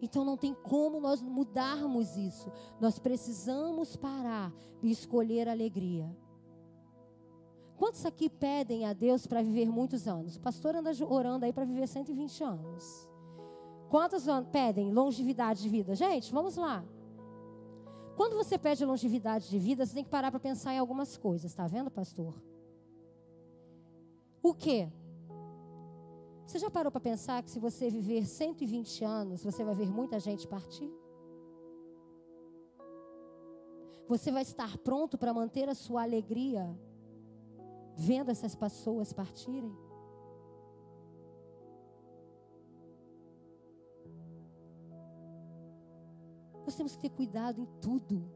Então 0.00 0.24
não 0.24 0.36
tem 0.36 0.54
como 0.54 1.00
nós 1.00 1.20
mudarmos 1.20 2.16
isso. 2.16 2.50
Nós 2.80 2.98
precisamos 2.98 3.96
parar 3.96 4.52
e 4.82 4.90
escolher 4.90 5.48
alegria. 5.48 6.10
Quantos 7.76 8.04
aqui 8.04 8.28
pedem 8.28 8.84
a 8.86 8.92
Deus 8.92 9.26
para 9.26 9.42
viver 9.42 9.66
muitos 9.70 10.06
anos? 10.06 10.36
O 10.36 10.40
pastor 10.40 10.76
anda 10.76 10.90
orando 11.08 11.44
aí 11.44 11.52
para 11.52 11.64
viver 11.64 11.86
120 11.86 12.44
anos. 12.44 13.08
Quantos 13.88 14.24
pedem 14.52 14.92
longevidade 14.92 15.62
de 15.62 15.68
vida? 15.68 15.94
Gente, 15.94 16.32
vamos 16.32 16.56
lá. 16.56 16.84
Quando 18.16 18.36
você 18.36 18.58
pede 18.58 18.84
longevidade 18.84 19.48
de 19.48 19.58
vida, 19.58 19.86
você 19.86 19.94
tem 19.94 20.04
que 20.04 20.10
parar 20.10 20.30
para 20.30 20.38
pensar 20.38 20.74
em 20.74 20.78
algumas 20.78 21.16
coisas, 21.16 21.54
tá 21.54 21.66
vendo, 21.66 21.90
pastor? 21.90 22.34
O 24.42 24.52
que? 24.52 24.92
Você 26.50 26.58
já 26.58 26.68
parou 26.68 26.90
para 26.90 27.00
pensar 27.00 27.40
que 27.44 27.48
se 27.48 27.60
você 27.60 27.88
viver 27.88 28.26
120 28.26 29.04
anos, 29.04 29.44
você 29.44 29.62
vai 29.62 29.72
ver 29.72 29.88
muita 29.88 30.18
gente 30.18 30.48
partir? 30.48 30.92
Você 34.08 34.32
vai 34.32 34.42
estar 34.42 34.76
pronto 34.78 35.16
para 35.16 35.32
manter 35.32 35.68
a 35.68 35.76
sua 35.76 36.02
alegria 36.02 36.76
vendo 37.94 38.32
essas 38.32 38.56
pessoas 38.56 39.12
partirem? 39.12 39.72
Nós 46.64 46.74
temos 46.74 46.96
que 46.96 47.02
ter 47.02 47.10
cuidado 47.10 47.60
em 47.60 47.66
tudo. 47.80 48.28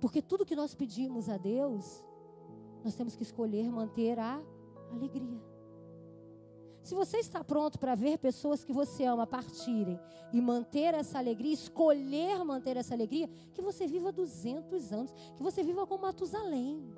Porque 0.00 0.20
tudo 0.20 0.44
que 0.44 0.56
nós 0.56 0.74
pedimos 0.74 1.28
a 1.28 1.36
Deus, 1.36 2.04
nós 2.82 2.96
temos 2.96 3.14
que 3.14 3.22
escolher 3.22 3.70
manter 3.70 4.18
a 4.18 4.42
alegria. 4.94 5.40
Se 6.84 6.94
você 6.94 7.16
está 7.16 7.42
pronto 7.42 7.78
para 7.78 7.94
ver 7.94 8.18
pessoas 8.18 8.62
que 8.62 8.72
você 8.72 9.04
ama 9.04 9.26
partirem 9.26 9.98
e 10.32 10.40
manter 10.40 10.92
essa 10.92 11.18
alegria, 11.18 11.54
escolher 11.54 12.44
manter 12.44 12.76
essa 12.76 12.92
alegria, 12.92 13.26
que 13.54 13.62
você 13.62 13.86
viva 13.86 14.12
200 14.12 14.92
anos, 14.92 15.14
que 15.34 15.42
você 15.42 15.62
viva 15.62 15.86
com 15.86 15.96
Matusalém. 15.96 16.94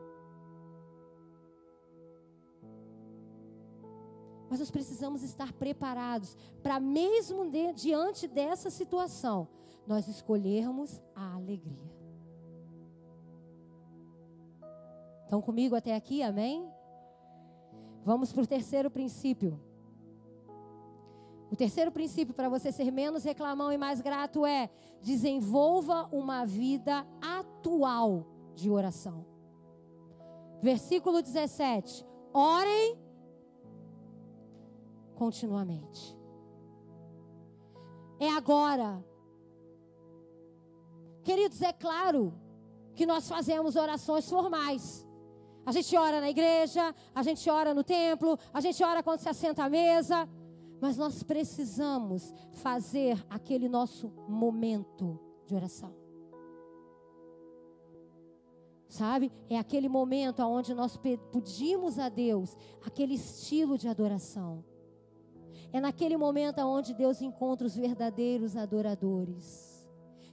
Mas 4.51 4.59
nós 4.59 4.73
precisamos 4.73 5.23
estar 5.23 5.53
preparados 5.53 6.37
para, 6.63 6.81
mesmo 6.81 7.49
de, 7.49 7.73
diante 7.73 8.27
dessa 8.27 8.71
situação, 8.71 9.49
nós 9.87 10.09
escolhermos 10.09 11.01
a 11.15 11.35
alegria. 11.35 11.95
Estão 15.23 15.41
comigo 15.41 15.77
até 15.77 15.95
aqui? 15.95 16.23
Amém? 16.23 16.69
Vamos 18.07 18.33
para 18.33 18.45
o 18.45 18.47
terceiro 18.47 18.89
princípio. 18.89 19.61
O 21.51 21.57
terceiro 21.57 21.91
princípio 21.91 22.33
para 22.33 22.49
você 22.49 22.71
ser 22.71 22.93
menos 22.93 23.25
reclamão 23.25 23.73
e 23.73 23.77
mais 23.77 24.01
grato 24.01 24.47
é: 24.47 24.71
desenvolva 25.03 26.09
uma 26.13 26.47
vida 26.47 27.05
atual 27.21 28.25
de 28.55 28.71
oração. 28.71 29.27
Versículo 30.63 31.21
17: 31.21 32.07
Orem 32.33 32.97
continuamente. 35.17 36.17
É 38.21 38.31
agora. 38.31 39.05
Queridos, 41.25 41.61
é 41.61 41.73
claro 41.73 42.33
que 42.95 43.05
nós 43.05 43.29
fazemos 43.29 43.75
orações 43.75 44.31
formais. 44.31 45.06
A 45.67 45.73
gente 45.73 45.97
ora 45.97 46.21
na 46.21 46.31
igreja, 46.31 46.95
a 47.13 47.23
gente 47.25 47.51
ora 47.51 47.75
no 47.75 47.83
templo, 47.83 48.39
a 48.55 48.61
gente 48.61 48.83
ora 48.85 49.03
quando 49.03 49.19
se 49.19 49.29
assenta 49.29 49.65
à 49.65 49.69
mesa. 49.69 50.29
Mas 50.81 50.97
nós 50.97 51.25
precisamos 51.25 52.33
fazer 52.53 53.21
aquele 53.29 53.69
nosso 53.69 54.09
momento 54.29 55.19
de 55.45 55.55
oração. 55.55 55.93
Sabe? 58.89 59.33
É 59.51 59.59
aquele 59.59 59.89
momento 59.89 60.41
onde 60.45 60.73
nós 60.73 60.97
pedimos 60.97 61.99
a 61.99 62.09
Deus 62.09 62.57
aquele 62.85 63.15
estilo 63.15 63.77
de 63.77 63.89
adoração. 63.89 64.65
É 65.73 65.81
naquele 65.81 66.17
momento 66.17 66.61
onde 66.61 66.95
Deus 66.95 67.21
encontra 67.21 67.67
os 67.67 67.75
verdadeiros 67.75 68.57
adoradores, 68.57 69.85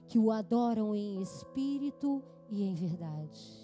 que 0.06 0.18
o 0.18 0.30
adoram 0.30 0.94
em 0.94 1.20
espírito 1.20 2.22
e 2.48 2.62
em 2.62 2.74
verdade. 2.74 3.63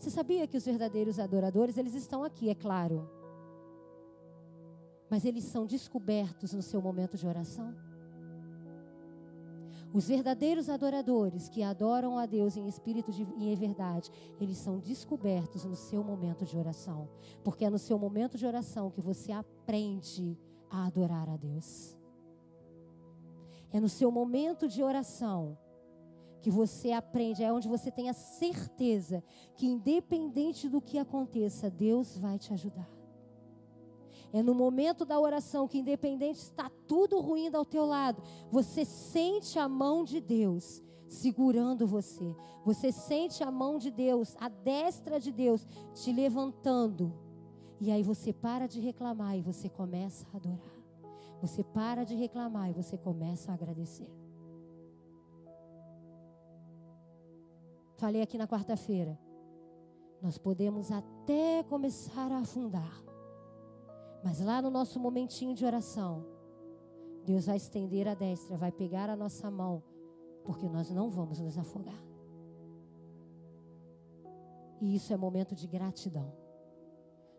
Você 0.00 0.10
sabia 0.10 0.48
que 0.48 0.56
os 0.56 0.64
verdadeiros 0.64 1.20
adoradores, 1.20 1.78
eles 1.78 1.94
estão 1.94 2.24
aqui, 2.24 2.50
é 2.50 2.54
claro 2.56 3.08
mas 5.10 5.24
eles 5.24 5.44
são 5.44 5.66
descobertos 5.66 6.52
no 6.52 6.62
seu 6.62 6.80
momento 6.80 7.16
de 7.16 7.26
oração. 7.26 7.74
Os 9.92 10.06
verdadeiros 10.06 10.70
adoradores 10.70 11.48
que 11.48 11.64
adoram 11.64 12.16
a 12.16 12.24
Deus 12.24 12.56
em 12.56 12.68
espírito 12.68 13.10
e 13.36 13.52
em 13.52 13.56
verdade, 13.56 14.08
eles 14.40 14.56
são 14.56 14.78
descobertos 14.78 15.64
no 15.64 15.74
seu 15.74 16.04
momento 16.04 16.44
de 16.44 16.56
oração. 16.56 17.08
Porque 17.42 17.64
é 17.64 17.70
no 17.70 17.78
seu 17.78 17.98
momento 17.98 18.38
de 18.38 18.46
oração 18.46 18.88
que 18.88 19.00
você 19.00 19.32
aprende 19.32 20.38
a 20.70 20.86
adorar 20.86 21.28
a 21.28 21.36
Deus. 21.36 21.98
É 23.72 23.80
no 23.80 23.88
seu 23.88 24.12
momento 24.12 24.68
de 24.68 24.80
oração 24.80 25.58
que 26.40 26.50
você 26.50 26.92
aprende, 26.92 27.44
é 27.44 27.52
onde 27.52 27.68
você 27.68 27.90
tem 27.90 28.08
a 28.08 28.14
certeza 28.14 29.22
que, 29.54 29.66
independente 29.66 30.68
do 30.68 30.80
que 30.80 30.98
aconteça, 30.98 31.70
Deus 31.70 32.16
vai 32.16 32.38
te 32.38 32.52
ajudar. 32.52 32.88
É 34.32 34.42
no 34.42 34.54
momento 34.54 35.04
da 35.04 35.18
oração 35.18 35.66
que, 35.66 35.78
independente 35.78 36.38
está 36.38 36.70
tudo 36.86 37.20
ruim 37.20 37.50
ao 37.52 37.64
teu 37.64 37.84
lado, 37.84 38.22
você 38.50 38.84
sente 38.84 39.58
a 39.58 39.68
mão 39.68 40.04
de 40.04 40.20
Deus 40.20 40.82
segurando 41.08 41.86
você. 41.86 42.34
Você 42.64 42.92
sente 42.92 43.42
a 43.42 43.50
mão 43.50 43.78
de 43.78 43.90
Deus, 43.90 44.36
a 44.38 44.48
destra 44.48 45.18
de 45.18 45.32
Deus 45.32 45.66
te 45.94 46.12
levantando. 46.12 47.12
E 47.80 47.90
aí 47.90 48.02
você 48.02 48.32
para 48.32 48.68
de 48.68 48.80
reclamar 48.80 49.36
e 49.36 49.42
você 49.42 49.68
começa 49.68 50.26
a 50.32 50.36
adorar. 50.36 50.80
Você 51.40 51.64
para 51.64 52.04
de 52.04 52.14
reclamar 52.14 52.70
e 52.70 52.72
você 52.72 52.96
começa 52.96 53.50
a 53.50 53.54
agradecer. 53.54 54.08
Falei 58.00 58.22
aqui 58.22 58.38
na 58.38 58.48
quarta-feira. 58.48 59.18
Nós 60.22 60.38
podemos 60.38 60.90
até 60.90 61.62
começar 61.64 62.32
a 62.32 62.38
afundar. 62.38 63.04
Mas 64.24 64.40
lá 64.40 64.62
no 64.62 64.70
nosso 64.70 64.98
momentinho 64.98 65.54
de 65.54 65.66
oração, 65.66 66.24
Deus 67.26 67.44
vai 67.44 67.58
estender 67.58 68.08
a 68.08 68.14
destra, 68.14 68.56
vai 68.56 68.72
pegar 68.72 69.10
a 69.10 69.16
nossa 69.16 69.50
mão, 69.50 69.82
porque 70.46 70.66
nós 70.66 70.90
não 70.90 71.10
vamos 71.10 71.40
nos 71.40 71.58
afogar. 71.58 72.02
E 74.80 74.94
isso 74.96 75.12
é 75.12 75.16
momento 75.18 75.54
de 75.54 75.66
gratidão. 75.66 76.32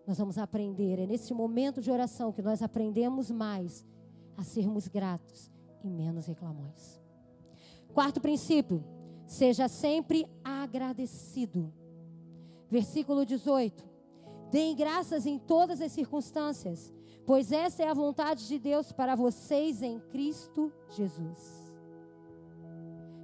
Nós 0.06 0.20
vamos 0.20 0.38
aprender, 0.38 1.00
é 1.00 1.08
nesse 1.08 1.34
momento 1.34 1.82
de 1.82 1.90
oração 1.90 2.32
que 2.32 2.42
nós 2.44 2.62
aprendemos 2.62 3.32
mais 3.32 3.84
a 4.38 4.44
sermos 4.44 4.88
gratos 4.88 5.52
e 5.84 5.90
menos 5.90 6.28
reclamões. 6.28 7.02
Quarto 7.96 8.22
princípio, 8.22 9.01
seja 9.32 9.70
sempre 9.70 10.28
agradecido. 10.44 11.74
Versículo 12.70 13.26
18. 13.26 13.90
Deem 14.52 14.76
graças 14.76 15.26
em 15.26 15.40
todas 15.40 15.80
as 15.80 15.94
circunstâncias, 15.94 16.94
pois 17.26 17.52
essa 17.54 17.82
é 17.82 17.88
a 17.88 17.94
vontade 17.94 18.46
de 18.46 18.60
Deus 18.60 18.92
para 18.92 19.16
vocês 19.16 19.82
em 19.82 20.00
Cristo 20.00 20.72
Jesus. 20.90 21.74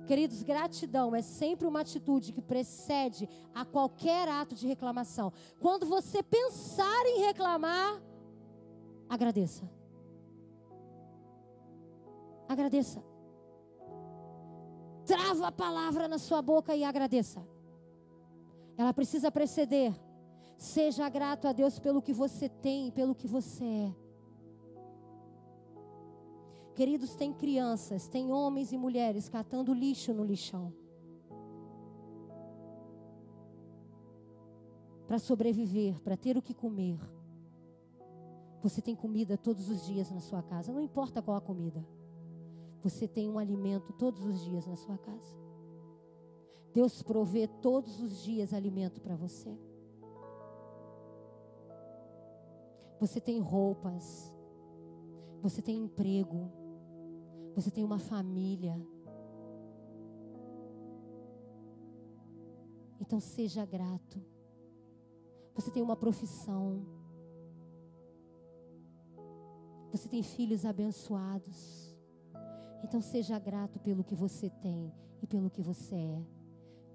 Queridos, 0.08 0.41
gratidão 0.43 1.13
é 1.13 1.22
sempre 1.22 1.67
uma 1.67 1.82
atitude 1.82 2.32
que 2.32 2.41
precede 2.41 3.28
a 3.54 3.65
qualquer 3.65 4.30
ato 4.30 4.56
de 4.56 4.65
reclamação. 4.65 5.34
Quando 5.60 5.86
você 5.86 6.24
pensar 6.24 7.06
em 7.06 7.20
reclamar, 7.26 8.02
agradeça. 9.10 9.70
Agradeça. 12.48 13.04
Trava 15.08 15.48
a 15.48 15.52
palavra 15.52 16.08
na 16.08 16.20
sua 16.20 16.41
boca 16.41 16.76
e 16.76 16.84
agradeça. 16.84 17.41
Ela 18.78 18.93
precisa 18.93 19.32
preceder 19.32 19.91
Seja 20.58 21.08
grato 21.08 21.48
a 21.48 21.54
Deus 21.54 21.78
pelo 21.78 22.02
que 22.02 22.12
você 22.12 22.50
tem, 22.50 22.89
pelo 22.89 23.13
que 23.13 23.28
você 23.28 23.63
é. 23.63 23.96
Queridos, 26.74 27.15
tem 27.15 27.32
crianças, 27.32 28.08
tem 28.08 28.32
homens 28.32 28.72
e 28.72 28.78
mulheres 28.78 29.30
catando 29.30 29.74
lixo 29.74 30.13
no 30.13 30.24
lixão. 30.24 30.74
Para 35.08 35.20
sobreviver, 35.20 36.02
para 36.02 36.17
ter 36.17 36.38
o 36.38 36.41
que 36.41 36.54
comer. 36.54 37.00
Você 38.62 38.82
tem 38.82 38.96
comida 38.96 39.38
todos 39.38 39.70
os 39.70 39.86
dias 39.86 40.10
na 40.12 40.20
sua 40.20 40.41
casa, 40.41 40.74
não 40.74 40.82
importa 40.82 41.22
qual 41.22 41.38
a 41.38 41.41
comida. 41.41 41.86
Você 42.83 43.07
tem 43.07 43.29
um 43.29 43.39
alimento 43.39 43.91
todos 43.93 44.23
os 44.25 44.43
dias 44.43 44.65
na 44.65 44.75
sua 44.75 44.97
casa. 44.97 45.35
Deus 46.73 47.01
provê 47.01 47.47
todos 47.47 47.99
os 48.01 48.21
dias 48.21 48.53
alimento 48.53 49.01
para 49.01 49.15
você. 49.15 49.57
Você 52.99 53.19
tem 53.19 53.39
roupas. 53.39 54.32
Você 55.41 55.61
tem 55.61 55.84
emprego. 55.84 56.51
Você 57.55 57.71
tem 57.71 57.84
uma 57.84 57.99
família. 57.99 58.80
Então 62.99 63.19
seja 63.19 63.65
grato. 63.65 64.21
Você 65.55 65.71
tem 65.71 65.82
uma 65.82 65.95
profissão. 65.95 66.86
Você 69.91 70.07
tem 70.07 70.21
filhos 70.21 70.65
abençoados. 70.65 71.86
Então 72.84 73.01
seja 73.01 73.38
grato 73.39 73.80
pelo 73.80 74.03
que 74.03 74.15
você 74.15 74.49
tem 74.49 74.91
e 75.21 75.28
pelo 75.28 75.49
que 75.49 75.61
você 75.61 75.95
é. 75.95 76.21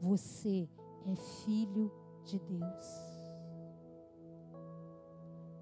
Você 0.00 0.68
é 1.06 1.16
filho 1.44 1.92
de 2.24 2.38
Deus. 2.38 3.12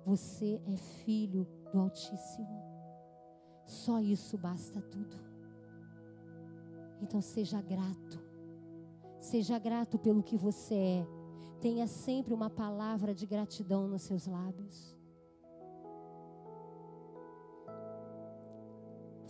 Você 0.04 0.60
é 0.66 0.76
filho 0.76 1.46
do 1.72 1.78
Altíssimo. 1.78 2.62
Só 3.66 4.00
isso 4.00 4.36
basta 4.36 4.80
tudo. 4.80 5.16
Então 7.00 7.20
seja 7.20 7.60
grato. 7.62 8.20
Seja 9.20 9.58
grato 9.58 9.98
pelo 9.98 10.22
que 10.22 10.36
você 10.36 10.74
é. 10.74 11.06
Tenha 11.60 11.86
sempre 11.86 12.32
uma 12.32 12.48
palavra 12.48 13.14
de 13.14 13.26
gratidão 13.26 13.86
nos 13.86 14.02
seus 14.02 14.26
lábios. 14.26 14.99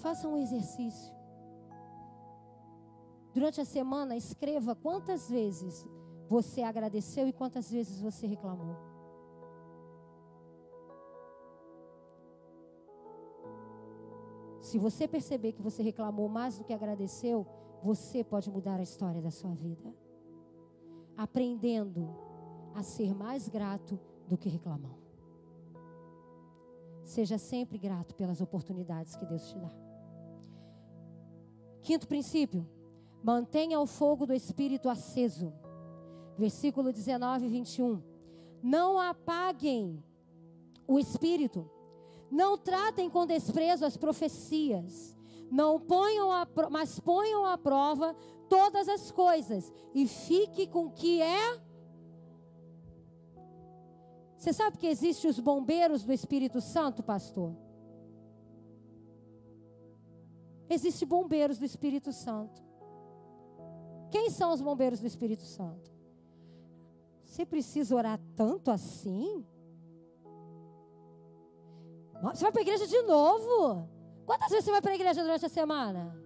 Faça 0.00 0.26
um 0.26 0.36
exercício. 0.36 1.14
Durante 3.34 3.60
a 3.60 3.64
semana, 3.64 4.16
escreva 4.16 4.74
quantas 4.74 5.28
vezes 5.28 5.86
você 6.28 6.62
agradeceu 6.62 7.28
e 7.28 7.32
quantas 7.32 7.70
vezes 7.70 8.00
você 8.00 8.26
reclamou. 8.26 8.76
Se 14.60 14.78
você 14.78 15.06
perceber 15.06 15.52
que 15.52 15.60
você 15.60 15.82
reclamou 15.82 16.28
mais 16.28 16.56
do 16.56 16.64
que 16.64 16.72
agradeceu, 16.72 17.46
você 17.82 18.24
pode 18.24 18.50
mudar 18.50 18.78
a 18.78 18.82
história 18.82 19.20
da 19.20 19.30
sua 19.30 19.52
vida. 19.52 19.94
Aprendendo 21.16 22.08
a 22.74 22.82
ser 22.82 23.14
mais 23.14 23.48
grato 23.48 23.98
do 24.28 24.38
que 24.38 24.48
reclamão. 24.48 24.96
Seja 27.04 27.36
sempre 27.36 27.76
grato 27.76 28.14
pelas 28.14 28.40
oportunidades 28.40 29.16
que 29.16 29.26
Deus 29.26 29.48
te 29.48 29.58
dá. 29.58 29.89
Quinto 31.82 32.06
princípio: 32.06 32.68
mantenha 33.22 33.80
o 33.80 33.86
fogo 33.86 34.26
do 34.26 34.34
Espírito 34.34 34.88
aceso. 34.88 35.52
Versículo 36.36 36.92
19 36.92 37.46
e 37.46 37.48
21. 37.48 38.02
Não 38.62 38.98
apaguem 38.98 40.02
o 40.86 40.98
Espírito. 40.98 41.70
Não 42.30 42.56
tratem 42.56 43.10
com 43.10 43.26
desprezo 43.26 43.84
as 43.84 43.96
profecias 43.96 45.18
não 45.50 45.80
ponham 45.80 46.30
a, 46.30 46.46
mas 46.70 47.00
ponham 47.00 47.44
à 47.44 47.58
prova 47.58 48.14
todas 48.48 48.88
as 48.88 49.10
coisas 49.10 49.72
e 49.92 50.06
fique 50.06 50.66
com 50.66 50.86
o 50.86 50.90
que 50.90 51.20
é. 51.20 51.60
Você 54.36 54.52
sabe 54.52 54.78
que 54.78 54.86
existem 54.86 55.28
os 55.28 55.38
bombeiros 55.38 56.04
do 56.04 56.12
Espírito 56.12 56.60
Santo, 56.60 57.02
pastor? 57.02 57.54
Existem 60.70 61.06
bombeiros 61.06 61.58
do 61.58 61.64
Espírito 61.64 62.12
Santo. 62.12 62.62
Quem 64.12 64.30
são 64.30 64.52
os 64.52 64.60
bombeiros 64.60 65.00
do 65.00 65.06
Espírito 65.06 65.42
Santo? 65.42 65.90
Você 67.24 67.44
precisa 67.44 67.94
orar 67.96 68.20
tanto 68.36 68.70
assim? 68.70 69.44
Você 72.22 72.42
vai 72.42 72.52
para 72.52 72.60
a 72.60 72.62
igreja 72.62 72.86
de 72.86 73.02
novo? 73.02 73.88
Quantas 74.24 74.50
vezes 74.50 74.64
você 74.64 74.70
vai 74.70 74.80
para 74.80 74.92
a 74.92 74.94
igreja 74.94 75.22
durante 75.22 75.46
a 75.46 75.48
semana? 75.48 76.16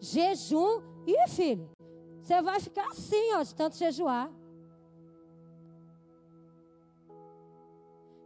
Jejum. 0.00 0.82
Ih, 1.06 1.28
filho, 1.28 1.70
você 2.20 2.40
vai 2.42 2.60
ficar 2.60 2.86
assim, 2.88 3.32
ó, 3.34 3.42
de 3.42 3.54
tanto 3.54 3.76
jejuar. 3.76 4.30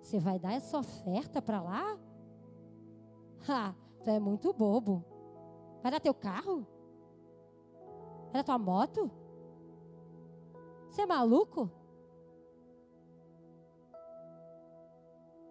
Você 0.02 0.18
vai 0.18 0.38
dar 0.38 0.52
essa 0.52 0.78
oferta 0.78 1.42
para 1.42 1.60
lá? 1.60 1.98
Ah, 3.48 3.74
tu 4.02 4.10
é 4.10 4.18
muito 4.18 4.52
bobo. 4.52 5.04
Vai 5.82 5.92
dar 5.92 6.00
teu 6.00 6.14
carro? 6.14 6.66
Vai 8.24 8.34
dar 8.34 8.44
tua 8.44 8.58
moto? 8.58 9.10
Você 10.90 11.02
é 11.02 11.06
maluco? 11.06 11.70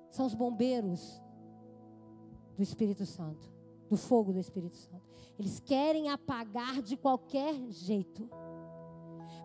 São 0.09 0.25
os 0.25 0.33
bombeiros 0.33 1.21
do 2.55 2.63
Espírito 2.63 3.05
Santo, 3.05 3.49
do 3.89 3.97
fogo 3.97 4.33
do 4.33 4.39
Espírito 4.39 4.75
Santo. 4.75 5.05
Eles 5.37 5.59
querem 5.59 6.09
apagar 6.09 6.81
de 6.81 6.95
qualquer 6.95 7.53
jeito. 7.69 8.29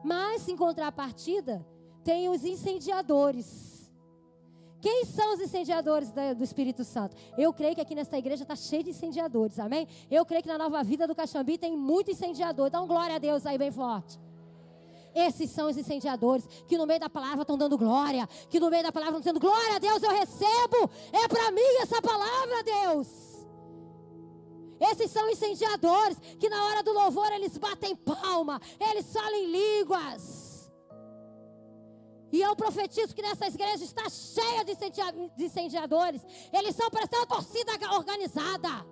Mas, 0.05 0.49
em 0.49 0.57
contrapartida, 0.57 1.67
tem 2.05 2.29
os 2.29 2.45
incendiadores. 2.45 3.80
Quem 4.81 5.05
são 5.05 5.35
os 5.35 5.41
incendiadores 5.41 6.11
do 6.11 6.43
Espírito 6.43 6.85
Santo? 6.85 7.15
Eu 7.37 7.53
creio 7.53 7.75
que 7.75 7.81
aqui 7.81 7.95
nesta 7.95 8.17
igreja 8.17 8.45
está 8.45 8.57
cheio 8.57 8.83
de 8.83 8.91
incendiadores, 8.91 9.59
amém? 9.59 9.87
Eu 10.11 10.25
creio 10.25 10.43
que 10.43 10.49
na 10.49 10.57
nova 10.57 10.83
vida 10.83 11.07
do 11.07 11.15
Caxambi 11.15 11.59
tem 11.59 11.77
muito 11.77 12.11
incendiador. 12.11 12.69
Então, 12.69 12.87
glória 12.87 13.17
a 13.17 13.19
Deus 13.19 13.45
aí 13.45 13.59
bem 13.59 13.71
forte. 13.71 14.19
Esses 15.15 15.51
são 15.51 15.69
os 15.69 15.77
incendiadores 15.77 16.47
que 16.67 16.79
no 16.79 16.87
meio 16.87 17.01
da 17.01 17.11
palavra 17.11 17.43
estão 17.43 17.59
dando 17.59 17.77
glória, 17.77 18.29
que 18.49 18.61
no 18.61 18.71
meio 18.71 18.83
da 18.83 18.93
palavra 18.93 19.19
estão 19.19 19.33
dizendo 19.33 19.41
glória 19.41 19.77
a 19.77 19.79
Deus, 19.79 20.03
eu 20.03 20.11
recebo, 20.11 20.91
é 21.13 21.29
para 21.29 21.51
mim 21.51 21.77
essa 21.83 22.01
palavra, 22.01 22.63
Deus. 22.63 23.09
Esses 24.81 25.11
são 25.11 25.29
incendiadores 25.29 26.17
que 26.39 26.49
na 26.49 26.65
hora 26.65 26.83
do 26.83 26.93
louvor 26.93 27.31
eles 27.33 27.59
batem 27.59 27.95
palma, 27.95 28.61
eles 28.79 29.13
falam 29.13 29.35
em 29.35 29.51
línguas. 29.51 30.40
E 32.33 32.41
eu 32.41 32.55
profetizo 32.55 33.15
que 33.15 33.23
nessa 33.23 33.47
igreja 33.49 33.85
está 33.85 34.09
cheia 34.09 34.65
de 34.65 35.45
incendiadores. 35.45 36.23
Eles 36.53 36.77
são 36.77 36.89
para 36.91 37.07
ser 37.07 37.17
uma 37.17 37.27
torcida 37.27 37.73
organizada 37.93 38.87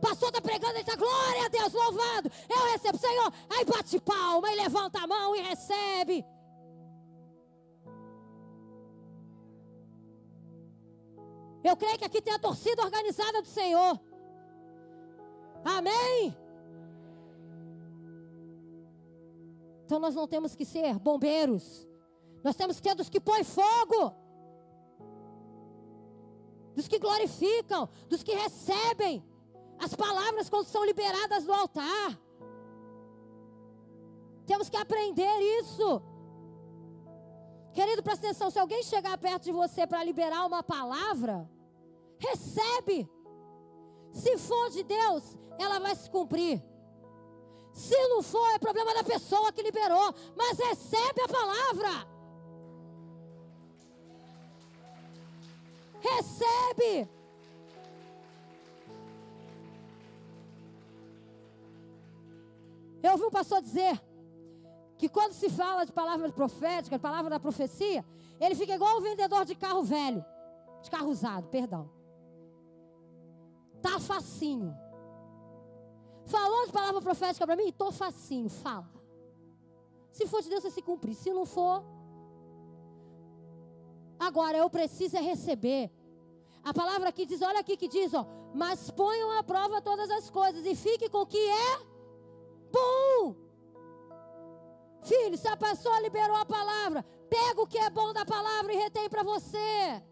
pastor 0.00 0.28
está 0.28 0.40
pregando, 0.40 0.72
ele 0.72 0.80
está, 0.80 0.96
glória 0.96 1.44
a 1.44 1.48
Deus, 1.48 1.72
louvado. 1.72 2.30
Eu 2.48 2.72
recebo, 2.72 2.98
Senhor. 2.98 3.32
Aí 3.50 3.64
bate 3.64 4.00
palma 4.00 4.50
e 4.50 4.56
levanta 4.56 5.00
a 5.00 5.06
mão 5.06 5.36
e 5.36 5.40
recebe. 5.40 6.24
Eu 11.62 11.76
creio 11.76 11.98
que 11.98 12.04
aqui 12.04 12.22
tem 12.22 12.32
a 12.32 12.38
torcida 12.38 12.82
organizada 12.82 13.42
do 13.42 13.48
Senhor. 13.48 14.00
Amém? 15.62 16.34
Então 19.84 19.98
nós 19.98 20.14
não 20.14 20.26
temos 20.26 20.54
que 20.54 20.64
ser 20.64 20.98
bombeiros. 20.98 21.86
Nós 22.42 22.56
temos 22.56 22.80
que 22.80 22.88
ser 22.88 22.94
dos 22.94 23.08
que 23.08 23.20
põem 23.20 23.44
fogo. 23.44 24.14
Dos 26.74 26.88
que 26.88 26.98
glorificam, 26.98 27.88
dos 28.08 28.22
que 28.22 28.32
recebem. 28.32 29.24
As 29.78 29.94
palavras, 29.94 30.48
quando 30.48 30.66
são 30.66 30.84
liberadas 30.84 31.44
do 31.44 31.52
altar, 31.52 32.18
temos 34.46 34.68
que 34.68 34.76
aprender 34.76 35.38
isso. 35.60 36.02
Querido, 37.72 38.02
presta 38.02 38.26
atenção: 38.26 38.50
se 38.50 38.58
alguém 38.58 38.82
chegar 38.82 39.16
perto 39.18 39.44
de 39.44 39.52
você 39.52 39.86
para 39.86 40.04
liberar 40.04 40.46
uma 40.46 40.62
palavra, 40.62 41.48
recebe. 42.18 43.08
Se 44.12 44.36
for 44.38 44.70
de 44.70 44.82
Deus, 44.82 45.22
ela 45.58 45.78
vai 45.78 45.94
se 45.94 46.10
cumprir. 46.10 46.62
Se 47.72 47.96
não 48.08 48.22
for, 48.22 48.48
é 48.50 48.58
problema 48.58 48.92
da 48.92 49.04
pessoa 49.04 49.52
que 49.52 49.62
liberou. 49.62 50.14
Mas 50.36 50.58
recebe 50.58 51.20
a 51.22 51.28
palavra. 51.28 52.19
Recebe. 56.00 57.08
Eu 63.02 63.12
ouvi 63.12 63.24
um 63.24 63.30
pastor 63.30 63.62
dizer 63.62 64.00
que 64.98 65.08
quando 65.08 65.32
se 65.32 65.48
fala 65.48 65.84
de 65.84 65.92
palavra 65.92 66.30
profética, 66.30 66.96
de 66.96 67.02
palavra 67.02 67.30
da 67.30 67.40
profecia, 67.40 68.04
ele 68.38 68.54
fica 68.54 68.74
igual 68.74 68.98
o 68.98 69.00
vendedor 69.00 69.44
de 69.44 69.54
carro 69.54 69.82
velho, 69.82 70.24
de 70.82 70.90
carro 70.90 71.08
usado, 71.08 71.48
perdão. 71.48 71.90
Tá 73.80 73.98
facinho. 73.98 74.76
Falou 76.26 76.66
de 76.66 76.72
palavra 76.72 77.00
profética 77.00 77.46
para 77.46 77.56
mim? 77.56 77.72
Tô 77.72 77.90
facinho, 77.90 78.50
fala. 78.50 78.88
Se 80.12 80.26
for 80.26 80.42
de 80.42 80.50
Deus, 80.50 80.62
você 80.62 80.70
se 80.70 80.82
cumprir. 80.82 81.14
Se 81.14 81.32
não 81.32 81.46
for, 81.46 81.82
agora 84.20 84.58
eu 84.58 84.68
preciso 84.68 85.16
é 85.16 85.20
receber. 85.20 85.90
A 86.62 86.74
palavra 86.74 87.08
aqui 87.08 87.24
diz, 87.24 87.40
olha 87.40 87.60
aqui 87.60 87.76
que 87.76 87.88
diz, 87.88 88.12
ó, 88.12 88.26
mas 88.54 88.90
ponham 88.90 89.30
à 89.38 89.42
prova 89.42 89.80
todas 89.80 90.10
as 90.10 90.28
coisas 90.28 90.64
e 90.66 90.74
fique 90.74 91.08
com 91.08 91.22
o 91.22 91.26
que 91.26 91.38
é 91.38 91.78
bom. 92.70 93.34
Filho, 95.02 95.38
se 95.38 95.48
a 95.48 95.56
pessoa 95.56 95.98
liberou 96.00 96.36
a 96.36 96.44
palavra, 96.44 97.02
pega 97.30 97.62
o 97.62 97.66
que 97.66 97.78
é 97.78 97.88
bom 97.88 98.12
da 98.12 98.26
palavra 98.26 98.72
e 98.72 98.76
retém 98.76 99.08
para 99.08 99.22
você. 99.22 100.02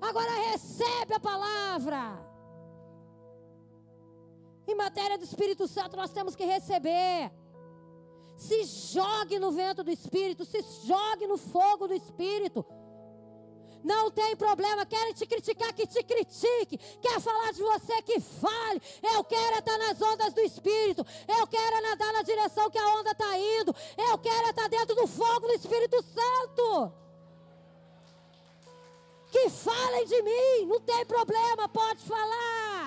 Agora 0.00 0.30
recebe 0.50 1.14
a 1.14 1.20
palavra. 1.20 2.28
Em 4.66 4.74
matéria 4.74 5.16
do 5.16 5.24
Espírito 5.24 5.66
Santo, 5.66 5.96
nós 5.96 6.12
temos 6.12 6.36
que 6.36 6.44
receber. 6.44 7.32
Se 8.38 8.64
jogue 8.64 9.36
no 9.40 9.50
vento 9.50 9.82
do 9.82 9.90
Espírito, 9.90 10.44
se 10.44 10.62
jogue 10.86 11.26
no 11.26 11.36
fogo 11.36 11.88
do 11.88 11.94
Espírito. 11.94 12.64
Não 13.82 14.10
tem 14.12 14.36
problema. 14.36 14.86
Querem 14.86 15.12
te 15.12 15.26
criticar, 15.26 15.72
que 15.74 15.86
te 15.86 16.02
critique. 16.04 16.78
Quer 17.02 17.20
falar 17.20 17.52
de 17.52 17.60
você, 17.60 18.00
que 18.02 18.20
fale. 18.20 18.80
Eu 19.02 19.24
quero 19.24 19.58
estar 19.58 19.76
nas 19.78 20.00
ondas 20.00 20.32
do 20.32 20.40
Espírito. 20.40 21.04
Eu 21.26 21.46
quero 21.48 21.82
nadar 21.82 22.12
na 22.12 22.22
direção 22.22 22.70
que 22.70 22.78
a 22.78 22.88
onda 22.96 23.10
está 23.10 23.38
indo. 23.38 23.74
Eu 23.96 24.16
quero 24.18 24.50
estar 24.50 24.68
dentro 24.68 24.94
do 24.94 25.06
fogo 25.08 25.48
do 25.48 25.54
Espírito 25.54 26.00
Santo. 26.02 26.92
Que 29.32 29.50
falem 29.50 30.06
de 30.06 30.22
mim. 30.22 30.66
Não 30.66 30.80
tem 30.80 31.04
problema, 31.04 31.68
pode 31.68 32.02
falar. 32.04 32.77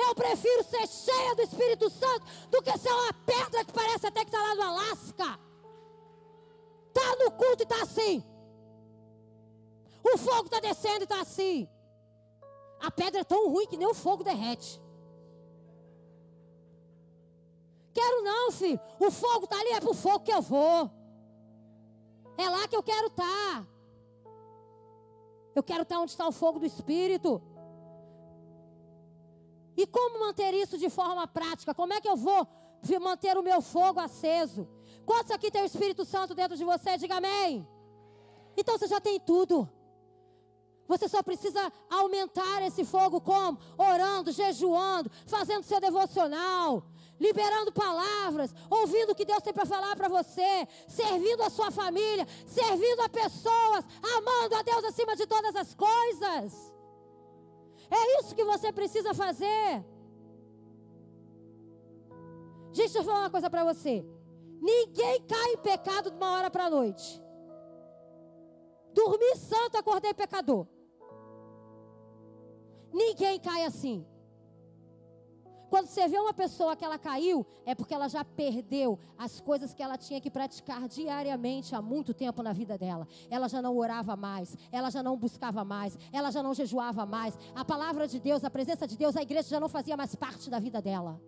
Eu 0.00 0.14
prefiro 0.14 0.62
ser 0.62 0.86
cheia 0.86 1.34
do 1.34 1.42
Espírito 1.42 1.90
Santo 1.90 2.24
do 2.50 2.62
que 2.62 2.78
ser 2.78 2.92
uma 2.92 3.12
pedra 3.12 3.64
que 3.64 3.72
parece 3.72 4.06
até 4.06 4.20
que 4.20 4.30
está 4.30 4.40
lá 4.40 4.54
no 4.54 4.62
Alasca. 4.62 5.40
Está 6.88 7.16
no 7.24 7.30
culto 7.32 7.62
e 7.62 7.64
está 7.64 7.82
assim. 7.82 8.24
O 10.04 10.16
fogo 10.16 10.44
está 10.44 10.60
descendo 10.60 11.00
e 11.00 11.02
está 11.02 11.20
assim. 11.20 11.68
A 12.80 12.90
pedra 12.92 13.22
é 13.22 13.24
tão 13.24 13.50
ruim 13.50 13.66
que 13.66 13.76
nem 13.76 13.88
o 13.88 13.94
fogo 13.94 14.22
derrete. 14.22 14.80
Quero 17.92 18.22
não, 18.22 18.52
filho. 18.52 18.80
O 19.00 19.10
fogo 19.10 19.44
está 19.44 19.58
ali, 19.58 19.70
é 19.70 19.80
para 19.80 19.90
o 19.90 19.94
fogo 19.94 20.20
que 20.20 20.32
eu 20.32 20.40
vou. 20.40 20.88
É 22.36 22.48
lá 22.48 22.68
que 22.68 22.76
eu 22.76 22.82
quero 22.84 23.08
estar. 23.08 23.24
Tá. 23.24 23.66
Eu 25.56 25.62
quero 25.64 25.82
estar 25.82 25.96
tá 25.96 26.00
onde 26.00 26.12
está 26.12 26.28
o 26.28 26.30
fogo 26.32 26.60
do 26.60 26.66
Espírito. 26.66 27.42
E 29.78 29.86
como 29.86 30.18
manter 30.18 30.52
isso 30.54 30.76
de 30.76 30.90
forma 30.90 31.24
prática? 31.28 31.72
Como 31.72 31.92
é 31.92 32.00
que 32.00 32.08
eu 32.08 32.16
vou 32.16 32.44
manter 33.00 33.38
o 33.38 33.44
meu 33.44 33.62
fogo 33.62 34.00
aceso? 34.00 34.68
Quantos 35.06 35.30
aqui 35.30 35.52
tem 35.52 35.62
o 35.62 35.66
Espírito 35.66 36.04
Santo 36.04 36.34
dentro 36.34 36.56
de 36.56 36.64
você? 36.64 36.98
Diga 36.98 37.18
amém. 37.18 37.64
Então 38.56 38.76
você 38.76 38.88
já 38.88 39.00
tem 39.00 39.20
tudo. 39.20 39.70
Você 40.88 41.06
só 41.08 41.22
precisa 41.22 41.72
aumentar 41.88 42.60
esse 42.62 42.84
fogo 42.84 43.20
como? 43.20 43.56
Orando, 43.78 44.32
jejuando, 44.32 45.08
fazendo 45.26 45.62
seu 45.62 45.78
devocional, 45.78 46.82
liberando 47.20 47.70
palavras, 47.70 48.52
ouvindo 48.68 49.12
o 49.12 49.14
que 49.14 49.24
Deus 49.24 49.44
tem 49.44 49.52
para 49.52 49.64
falar 49.64 49.94
para 49.94 50.08
você, 50.08 50.66
servindo 50.88 51.42
a 51.44 51.50
sua 51.50 51.70
família, 51.70 52.26
servindo 52.48 53.00
a 53.02 53.08
pessoas, 53.08 53.84
amando 54.16 54.56
a 54.56 54.62
Deus 54.62 54.82
acima 54.86 55.14
de 55.14 55.24
todas 55.24 55.54
as 55.54 55.72
coisas. 55.72 56.67
É 57.90 58.20
isso 58.20 58.34
que 58.34 58.44
você 58.44 58.72
precisa 58.72 59.14
fazer. 59.14 59.84
Gente, 62.72 62.92
deixa 62.92 62.98
eu 62.98 63.04
falar 63.04 63.20
uma 63.20 63.30
coisa 63.30 63.48
para 63.48 63.64
você. 63.64 64.04
Ninguém 64.60 65.22
cai 65.22 65.52
em 65.52 65.58
pecado 65.58 66.10
de 66.10 66.16
uma 66.16 66.32
hora 66.32 66.50
para 66.50 66.66
a 66.66 66.70
noite. 66.70 67.22
Dormi 68.92 69.36
santo, 69.36 69.76
acordei 69.76 70.12
pecador. 70.12 70.66
Ninguém 72.92 73.38
cai 73.38 73.64
assim. 73.64 74.06
Quando 75.68 75.86
você 75.86 76.08
vê 76.08 76.18
uma 76.18 76.32
pessoa 76.32 76.74
que 76.74 76.84
ela 76.84 76.98
caiu, 76.98 77.46
é 77.66 77.74
porque 77.74 77.92
ela 77.92 78.08
já 78.08 78.24
perdeu 78.24 78.98
as 79.18 79.40
coisas 79.40 79.74
que 79.74 79.82
ela 79.82 79.98
tinha 79.98 80.20
que 80.20 80.30
praticar 80.30 80.88
diariamente 80.88 81.74
há 81.74 81.82
muito 81.82 82.14
tempo 82.14 82.42
na 82.42 82.52
vida 82.52 82.78
dela. 82.78 83.06
Ela 83.28 83.48
já 83.48 83.60
não 83.60 83.76
orava 83.76 84.16
mais, 84.16 84.56
ela 84.72 84.90
já 84.90 85.02
não 85.02 85.16
buscava 85.16 85.64
mais, 85.64 85.98
ela 86.12 86.30
já 86.30 86.42
não 86.42 86.54
jejuava 86.54 87.04
mais. 87.04 87.38
A 87.54 87.64
palavra 87.64 88.08
de 88.08 88.18
Deus, 88.18 88.44
a 88.44 88.50
presença 88.50 88.86
de 88.86 88.96
Deus, 88.96 89.16
a 89.16 89.22
igreja 89.22 89.48
já 89.48 89.60
não 89.60 89.68
fazia 89.68 89.96
mais 89.96 90.14
parte 90.14 90.48
da 90.48 90.58
vida 90.58 90.80
dela. 90.80 91.20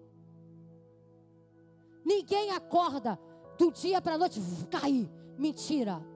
Ninguém 2.04 2.50
acorda 2.50 3.18
do 3.58 3.70
dia 3.70 4.00
para 4.00 4.14
a 4.14 4.18
noite, 4.18 4.40
cair. 4.70 5.08
Mentira 5.36 6.09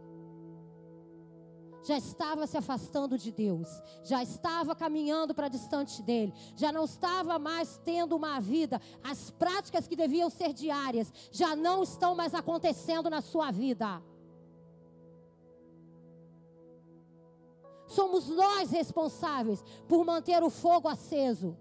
já 1.85 1.99
estava 1.99 2.47
se 2.47 2.57
afastando 2.57 3.19
de 3.19 3.31
Deus, 3.31 3.69
já 4.03 4.23
estava 4.23 4.75
caminhando 4.75 5.35
para 5.35 5.49
distante 5.49 6.03
dele, 6.03 6.33
já 6.57 6.73
não 6.73 6.85
estava 6.85 7.39
mais 7.39 7.79
tendo 7.85 8.17
uma 8.17 8.41
vida, 8.41 8.81
as 9.03 9.31
práticas 9.31 9.87
que 9.87 9.95
deviam 9.95 10.31
ser 10.31 10.53
diárias 10.53 11.13
já 11.31 11.55
não 11.55 11.83
estão 11.83 12.15
mais 12.15 12.35
acontecendo 12.35 13.11
na 13.11 13.21
sua 13.21 13.51
vida. 13.51 14.03
Somos 17.87 18.29
nós 18.29 18.71
responsáveis 18.71 19.63
por 19.87 20.05
manter 20.05 20.43
o 20.43 20.51
fogo 20.51 20.89
aceso. 20.89 21.57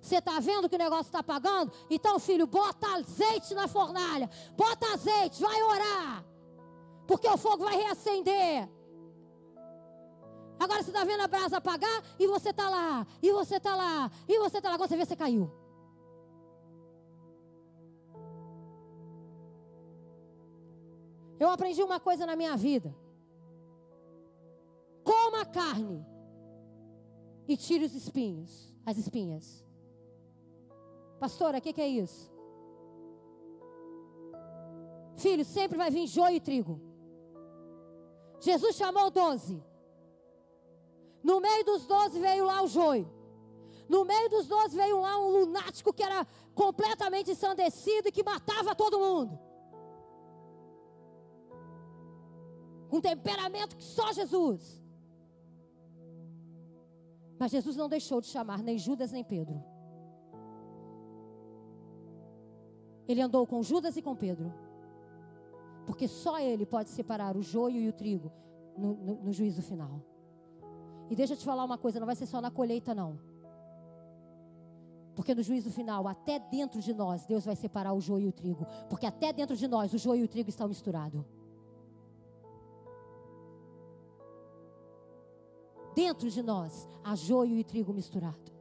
Você 0.00 0.16
está 0.16 0.40
vendo 0.40 0.68
que 0.68 0.74
o 0.74 0.78
negócio 0.78 1.06
está 1.06 1.20
apagando? 1.20 1.72
Então, 1.88 2.18
filho, 2.18 2.46
bota 2.46 2.86
azeite 2.94 3.54
na 3.54 3.68
fornalha. 3.68 4.28
Bota 4.56 4.94
azeite, 4.94 5.40
vai 5.40 5.62
orar. 5.62 6.24
Porque 7.06 7.28
o 7.28 7.36
fogo 7.36 7.64
vai 7.64 7.76
reacender. 7.76 8.68
Agora 10.60 10.82
você 10.82 10.90
está 10.90 11.04
vendo 11.04 11.22
a 11.22 11.26
brasa 11.26 11.56
apagar 11.56 12.04
e 12.18 12.26
você 12.26 12.50
está 12.50 12.68
lá, 12.68 13.06
e 13.22 13.32
você 13.32 13.56
está 13.56 13.74
lá, 13.74 14.10
e 14.28 14.38
você 14.38 14.58
está 14.58 14.68
lá. 14.68 14.76
Quando 14.76 14.90
você 14.90 14.96
vê, 14.98 15.06
você 15.06 15.16
caiu. 15.16 15.50
Eu 21.38 21.48
aprendi 21.48 21.82
uma 21.82 21.98
coisa 21.98 22.26
na 22.26 22.36
minha 22.36 22.54
vida. 22.58 22.94
Coma 25.02 25.46
carne 25.46 26.06
e 27.48 27.56
tire 27.56 27.86
os 27.86 27.94
espinhos, 27.94 28.70
as 28.84 28.98
espinhas. 28.98 29.64
Pastora, 31.18 31.56
o 31.56 31.60
que, 31.62 31.72
que 31.72 31.80
é 31.80 31.88
isso? 31.88 32.30
Filho, 35.16 35.42
sempre 35.42 35.78
vai 35.78 35.90
vir 35.90 36.06
joio 36.06 36.36
e 36.36 36.40
trigo. 36.40 36.78
Jesus 38.40 38.76
chamou 38.76 39.10
doze. 39.10 39.69
No 41.22 41.40
meio 41.40 41.64
dos 41.64 41.86
doze 41.86 42.18
veio 42.18 42.44
lá 42.44 42.62
o 42.62 42.68
joio. 42.68 43.10
No 43.88 44.04
meio 44.04 44.28
dos 44.30 44.46
doze 44.46 44.76
veio 44.76 45.00
lá 45.00 45.18
um 45.18 45.28
lunático 45.28 45.92
que 45.92 46.02
era 46.02 46.26
completamente 46.54 47.30
ensandecido 47.30 48.08
e 48.08 48.12
que 48.12 48.22
matava 48.22 48.74
todo 48.74 48.98
mundo. 48.98 49.38
Um 52.92 53.00
temperamento 53.00 53.76
que 53.76 53.84
só 53.84 54.12
Jesus. 54.12 54.80
Mas 57.38 57.50
Jesus 57.52 57.76
não 57.76 57.88
deixou 57.88 58.20
de 58.20 58.26
chamar 58.26 58.62
nem 58.62 58.78
Judas 58.78 59.12
nem 59.12 59.24
Pedro. 59.24 59.62
Ele 63.08 63.20
andou 63.20 63.46
com 63.46 63.62
Judas 63.62 63.96
e 63.96 64.02
com 64.02 64.14
Pedro. 64.14 64.52
Porque 65.84 66.06
só 66.06 66.38
ele 66.38 66.64
pode 66.64 66.90
separar 66.90 67.36
o 67.36 67.42
joio 67.42 67.80
e 67.80 67.88
o 67.88 67.92
trigo 67.92 68.30
no, 68.76 68.94
no, 68.94 69.14
no 69.24 69.32
juízo 69.32 69.62
final. 69.62 70.00
E 71.10 71.16
deixa 71.16 71.32
eu 71.32 71.36
te 71.36 71.44
falar 71.44 71.64
uma 71.64 71.76
coisa, 71.76 71.98
não 71.98 72.06
vai 72.06 72.14
ser 72.14 72.26
só 72.26 72.40
na 72.40 72.52
colheita 72.52 72.94
não. 72.94 73.18
Porque 75.16 75.34
no 75.34 75.42
juízo 75.42 75.68
final, 75.70 76.06
até 76.06 76.38
dentro 76.38 76.80
de 76.80 76.94
nós, 76.94 77.26
Deus 77.26 77.44
vai 77.44 77.56
separar 77.56 77.92
o 77.92 78.00
joio 78.00 78.26
e 78.26 78.28
o 78.28 78.32
trigo. 78.32 78.64
Porque 78.88 79.04
até 79.04 79.32
dentro 79.32 79.56
de 79.56 79.66
nós, 79.66 79.92
o 79.92 79.98
joio 79.98 80.22
e 80.22 80.24
o 80.24 80.28
trigo 80.28 80.48
estão 80.48 80.68
misturados. 80.68 81.24
Dentro 85.96 86.30
de 86.30 86.42
nós, 86.42 86.88
há 87.02 87.16
joio 87.16 87.58
e 87.58 87.64
trigo 87.64 87.92
misturado. 87.92 88.52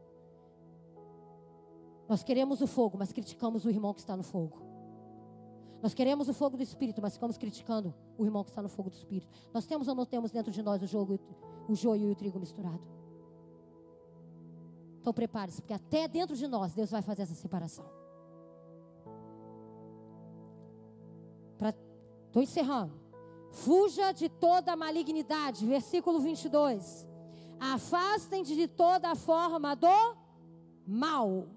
Nós 2.08 2.24
queremos 2.24 2.60
o 2.62 2.68
fogo, 2.68 2.98
mas 2.98 3.14
criticamos 3.14 3.64
o 3.64 3.70
irmão 3.70 3.94
que 3.94 4.00
está 4.00 4.18
no 4.18 4.24
fogo. 4.24 4.60
Nós 5.84 5.94
queremos 5.94 6.28
o 6.28 6.34
fogo 6.34 6.58
do 6.58 6.64
Espírito, 6.64 7.00
mas 7.00 7.14
ficamos 7.14 7.38
criticando 7.38 7.94
o 8.20 8.26
irmão 8.26 8.44
que 8.44 8.52
está 8.52 8.62
no 8.62 8.70
fogo 8.70 8.90
do 8.90 8.96
Espírito. 8.96 9.32
Nós 9.54 9.66
temos 9.66 9.88
ou 9.88 9.96
não 9.96 10.06
temos 10.06 10.30
dentro 10.30 10.52
de 10.52 10.62
nós 10.62 10.84
o, 10.84 10.88
jogo, 10.88 11.20
o 11.68 11.74
joio 11.74 12.10
e 12.10 12.12
o 12.12 12.16
trigo 12.16 12.40
misturado? 12.40 12.82
Então 15.00 15.14
prepare-se, 15.14 15.62
porque 15.62 15.74
até 15.74 16.08
dentro 16.08 16.36
de 16.36 16.48
nós 16.48 16.74
Deus 16.74 16.92
vai 16.92 17.02
fazer 17.02 17.24
essa 17.24 17.34
separação. 17.34 17.86
Estou 22.30 22.44
encerrando. 22.44 22.94
Fuja 23.50 24.12
de 24.12 24.30
toda 24.30 24.76
malignidade, 24.76 25.66
versículo 25.66 26.20
22. 26.20 27.08
Afastem 27.60 28.44
de 28.44 28.68
toda 28.68 29.16
forma 29.16 29.76
do 29.76 30.16
mal. 30.86 31.48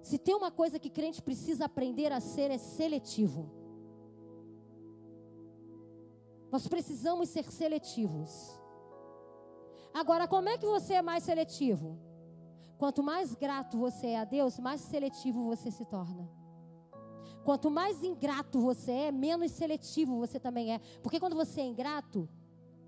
Se 0.00 0.16
tem 0.16 0.34
uma 0.34 0.50
coisa 0.50 0.78
que 0.78 0.88
crente 0.88 1.20
precisa 1.20 1.64
aprender 1.64 2.12
a 2.12 2.20
ser, 2.20 2.50
é 2.52 2.58
seletivo. 2.58 3.59
Nós 6.50 6.66
precisamos 6.66 7.28
ser 7.28 7.50
seletivos. 7.50 8.58
Agora, 9.92 10.26
como 10.26 10.48
é 10.48 10.58
que 10.58 10.66
você 10.66 10.94
é 10.94 11.02
mais 11.02 11.24
seletivo? 11.24 11.98
Quanto 12.78 13.02
mais 13.02 13.34
grato 13.34 13.78
você 13.78 14.08
é 14.08 14.20
a 14.20 14.24
Deus, 14.24 14.58
mais 14.58 14.80
seletivo 14.80 15.44
você 15.44 15.70
se 15.70 15.84
torna. 15.84 16.28
Quanto 17.44 17.70
mais 17.70 18.02
ingrato 18.02 18.60
você 18.60 18.92
é, 18.92 19.12
menos 19.12 19.52
seletivo 19.52 20.18
você 20.18 20.38
também 20.38 20.74
é. 20.74 20.78
Porque 21.02 21.20
quando 21.20 21.36
você 21.36 21.60
é 21.60 21.66
ingrato, 21.66 22.28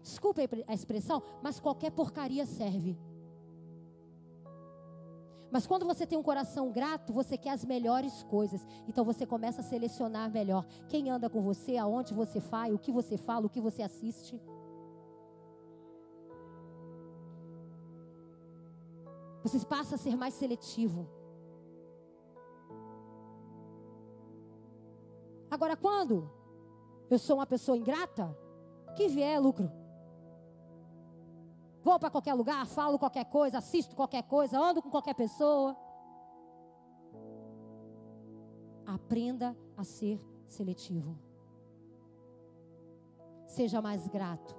desculpe 0.02 0.48
a 0.66 0.74
expressão, 0.74 1.22
mas 1.42 1.60
qualquer 1.60 1.90
porcaria 1.90 2.46
serve. 2.46 2.98
Mas 5.52 5.66
quando 5.66 5.84
você 5.84 6.06
tem 6.06 6.18
um 6.18 6.22
coração 6.22 6.72
grato, 6.72 7.12
você 7.12 7.36
quer 7.36 7.50
as 7.50 7.62
melhores 7.62 8.22
coisas. 8.22 8.66
Então 8.88 9.04
você 9.04 9.26
começa 9.26 9.60
a 9.60 9.64
selecionar 9.64 10.30
melhor 10.30 10.64
quem 10.88 11.10
anda 11.10 11.28
com 11.28 11.42
você, 11.42 11.76
aonde 11.76 12.14
você 12.14 12.40
vai, 12.40 12.72
o 12.72 12.78
que 12.78 12.90
você 12.90 13.18
fala, 13.18 13.44
o 13.44 13.50
que 13.50 13.60
você 13.60 13.82
assiste. 13.82 14.40
Você 19.42 19.58
passa 19.66 19.96
a 19.96 19.98
ser 19.98 20.16
mais 20.16 20.32
seletivo. 20.32 21.06
Agora, 25.50 25.76
quando 25.76 26.30
eu 27.10 27.18
sou 27.18 27.36
uma 27.36 27.46
pessoa 27.46 27.76
ingrata, 27.76 28.34
que 28.96 29.06
vier 29.06 29.36
é 29.36 29.38
lucro. 29.38 29.70
Vou 31.82 31.98
para 31.98 32.10
qualquer 32.10 32.34
lugar, 32.34 32.64
falo 32.66 32.98
qualquer 32.98 33.24
coisa, 33.24 33.58
assisto 33.58 33.96
qualquer 33.96 34.22
coisa, 34.22 34.58
ando 34.58 34.80
com 34.80 34.88
qualquer 34.88 35.14
pessoa. 35.14 35.76
Aprenda 38.86 39.56
a 39.76 39.82
ser 39.82 40.20
seletivo. 40.46 41.18
Seja 43.46 43.82
mais 43.82 44.06
grato. 44.06 44.54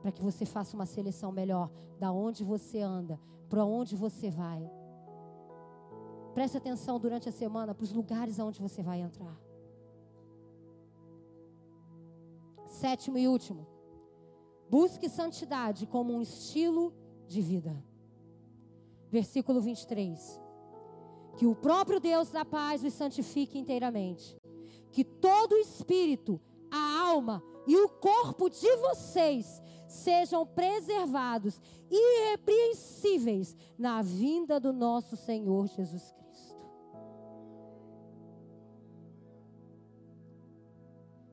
Para 0.00 0.12
que 0.12 0.22
você 0.22 0.46
faça 0.46 0.76
uma 0.76 0.86
seleção 0.86 1.32
melhor 1.32 1.68
da 1.98 2.12
onde 2.12 2.44
você 2.44 2.80
anda, 2.80 3.18
para 3.48 3.64
onde 3.64 3.96
você 3.96 4.30
vai. 4.30 4.70
Preste 6.32 6.56
atenção 6.56 6.98
durante 6.98 7.28
a 7.28 7.32
semana 7.32 7.74
para 7.74 7.84
os 7.84 7.92
lugares 7.92 8.38
aonde 8.38 8.60
você 8.60 8.82
vai 8.82 9.00
entrar. 9.00 9.36
Sétimo 12.66 13.18
e 13.18 13.28
último. 13.28 13.71
Busque 14.72 15.06
santidade 15.06 15.86
como 15.86 16.14
um 16.14 16.22
estilo 16.22 16.94
de 17.28 17.42
vida. 17.42 17.76
Versículo 19.10 19.60
23. 19.60 20.40
Que 21.36 21.46
o 21.46 21.54
próprio 21.54 22.00
Deus 22.00 22.30
da 22.30 22.42
paz 22.42 22.82
os 22.82 22.94
santifique 22.94 23.58
inteiramente. 23.58 24.34
Que 24.90 25.04
todo 25.04 25.52
o 25.52 25.58
espírito, 25.58 26.40
a 26.70 27.00
alma 27.02 27.42
e 27.66 27.76
o 27.76 27.86
corpo 27.86 28.48
de 28.48 28.76
vocês 28.76 29.60
sejam 29.86 30.46
preservados, 30.46 31.60
irrepreensíveis 31.90 33.54
na 33.76 34.00
vinda 34.00 34.58
do 34.58 34.72
nosso 34.72 35.18
Senhor 35.18 35.66
Jesus 35.66 36.12
Cristo. 36.12 36.56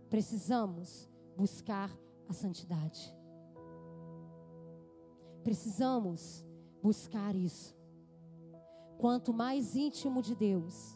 Precisamos 0.10 1.10
buscar 1.38 1.90
a 2.28 2.34
santidade. 2.34 3.18
Precisamos 5.50 6.46
buscar 6.80 7.36
isso. 7.36 7.76
Quanto 9.00 9.34
mais 9.34 9.76
íntimo 9.76 10.22
de 10.22 10.36
Deus, 10.36 10.96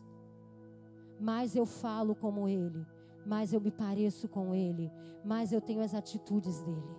mais 1.19 1.55
eu 1.55 1.65
falo 1.65 2.13
como 2.13 2.47
Ele, 2.47 2.85
mais 3.25 3.51
eu 3.51 3.59
me 3.59 3.71
pareço 3.71 4.29
com 4.29 4.53
Ele, 4.53 4.91
mais 5.25 5.51
eu 5.51 5.59
tenho 5.59 5.81
as 5.81 5.95
atitudes 5.95 6.61
dele. 6.61 6.95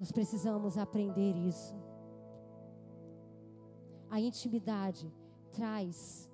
Nós 0.00 0.10
precisamos 0.10 0.76
aprender 0.76 1.36
isso. 1.36 1.76
A 4.10 4.20
intimidade 4.20 5.08
traz 5.52 6.28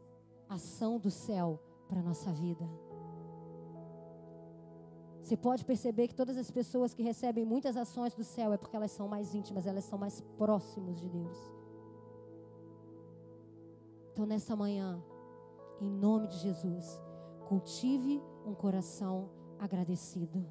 ação 0.49 0.99
do 0.99 1.11
céu 1.11 1.61
para 1.87 2.01
a 2.01 2.03
nossa 2.03 2.33
vida. 2.33 2.67
Você 5.27 5.37
pode 5.37 5.65
perceber 5.65 6.07
que 6.07 6.15
todas 6.15 6.37
as 6.37 6.53
pessoas 6.53 6.95
que 6.95 7.03
recebem 7.03 7.45
muitas 7.45 7.77
ações 7.77 8.15
do 8.15 8.23
céu 8.23 8.53
é 8.53 8.57
porque 8.57 8.77
elas 8.77 8.93
são 8.93 9.09
mais 9.09 9.35
íntimas, 9.35 9.67
elas 9.67 9.83
são 9.83 9.99
mais 9.99 10.21
próximos 10.39 11.01
de 11.01 11.09
Deus. 11.09 11.37
Então, 14.13 14.25
nessa 14.25 14.55
manhã, 14.55 15.03
em 15.81 15.91
nome 15.91 16.29
de 16.29 16.37
Jesus, 16.37 17.03
cultive 17.49 18.23
um 18.47 18.55
coração 18.55 19.29
agradecido. 19.59 20.47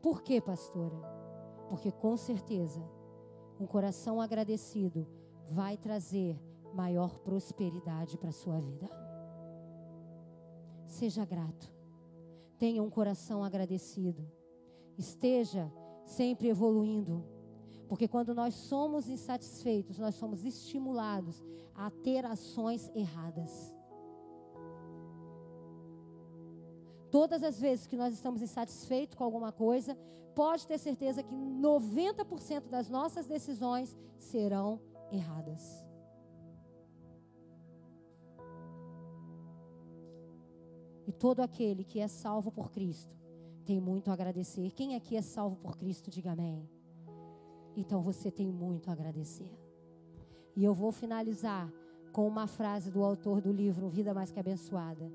Por 0.00 0.22
quê, 0.22 0.40
pastora? 0.40 0.96
Porque 1.68 1.92
com 1.92 2.16
certeza, 2.16 2.82
um 3.60 3.66
coração 3.66 4.18
agradecido 4.18 5.06
vai 5.50 5.76
trazer 5.76 6.40
maior 6.72 7.18
prosperidade 7.18 8.16
para 8.16 8.30
a 8.30 8.32
sua 8.32 8.58
vida. 8.58 8.88
Seja 10.86 11.22
grato. 11.26 11.81
Tenha 12.62 12.80
um 12.80 12.88
coração 12.88 13.42
agradecido. 13.42 14.24
Esteja 14.96 15.68
sempre 16.04 16.46
evoluindo. 16.46 17.24
Porque 17.88 18.06
quando 18.06 18.32
nós 18.32 18.54
somos 18.54 19.08
insatisfeitos, 19.08 19.98
nós 19.98 20.14
somos 20.14 20.44
estimulados 20.44 21.42
a 21.74 21.90
ter 21.90 22.24
ações 22.24 22.88
erradas. 22.94 23.74
Todas 27.10 27.42
as 27.42 27.58
vezes 27.58 27.88
que 27.88 27.96
nós 27.96 28.14
estamos 28.14 28.40
insatisfeitos 28.40 29.16
com 29.16 29.24
alguma 29.24 29.50
coisa, 29.50 29.98
pode 30.32 30.64
ter 30.64 30.78
certeza 30.78 31.20
que 31.20 31.34
90% 31.34 32.68
das 32.68 32.88
nossas 32.88 33.26
decisões 33.26 33.98
serão 34.20 34.80
erradas. 35.10 35.91
E 41.12 41.14
todo 41.14 41.40
aquele 41.40 41.84
que 41.84 42.00
é 42.00 42.08
salvo 42.08 42.50
por 42.50 42.70
Cristo 42.70 43.14
tem 43.66 43.78
muito 43.78 44.08
a 44.10 44.14
agradecer. 44.14 44.70
Quem 44.70 44.96
aqui 44.96 45.14
é 45.14 45.20
salvo 45.20 45.56
por 45.56 45.76
Cristo, 45.76 46.10
diga 46.10 46.32
amém. 46.32 46.66
Então 47.76 48.00
você 48.00 48.30
tem 48.30 48.50
muito 48.50 48.88
a 48.88 48.94
agradecer. 48.94 49.54
E 50.56 50.64
eu 50.64 50.72
vou 50.72 50.90
finalizar 50.90 51.70
com 52.12 52.26
uma 52.26 52.46
frase 52.46 52.90
do 52.90 53.04
autor 53.04 53.42
do 53.42 53.52
livro 53.52 53.90
Vida 53.90 54.14
Mais 54.14 54.30
Que 54.30 54.40
Abençoada. 54.40 55.12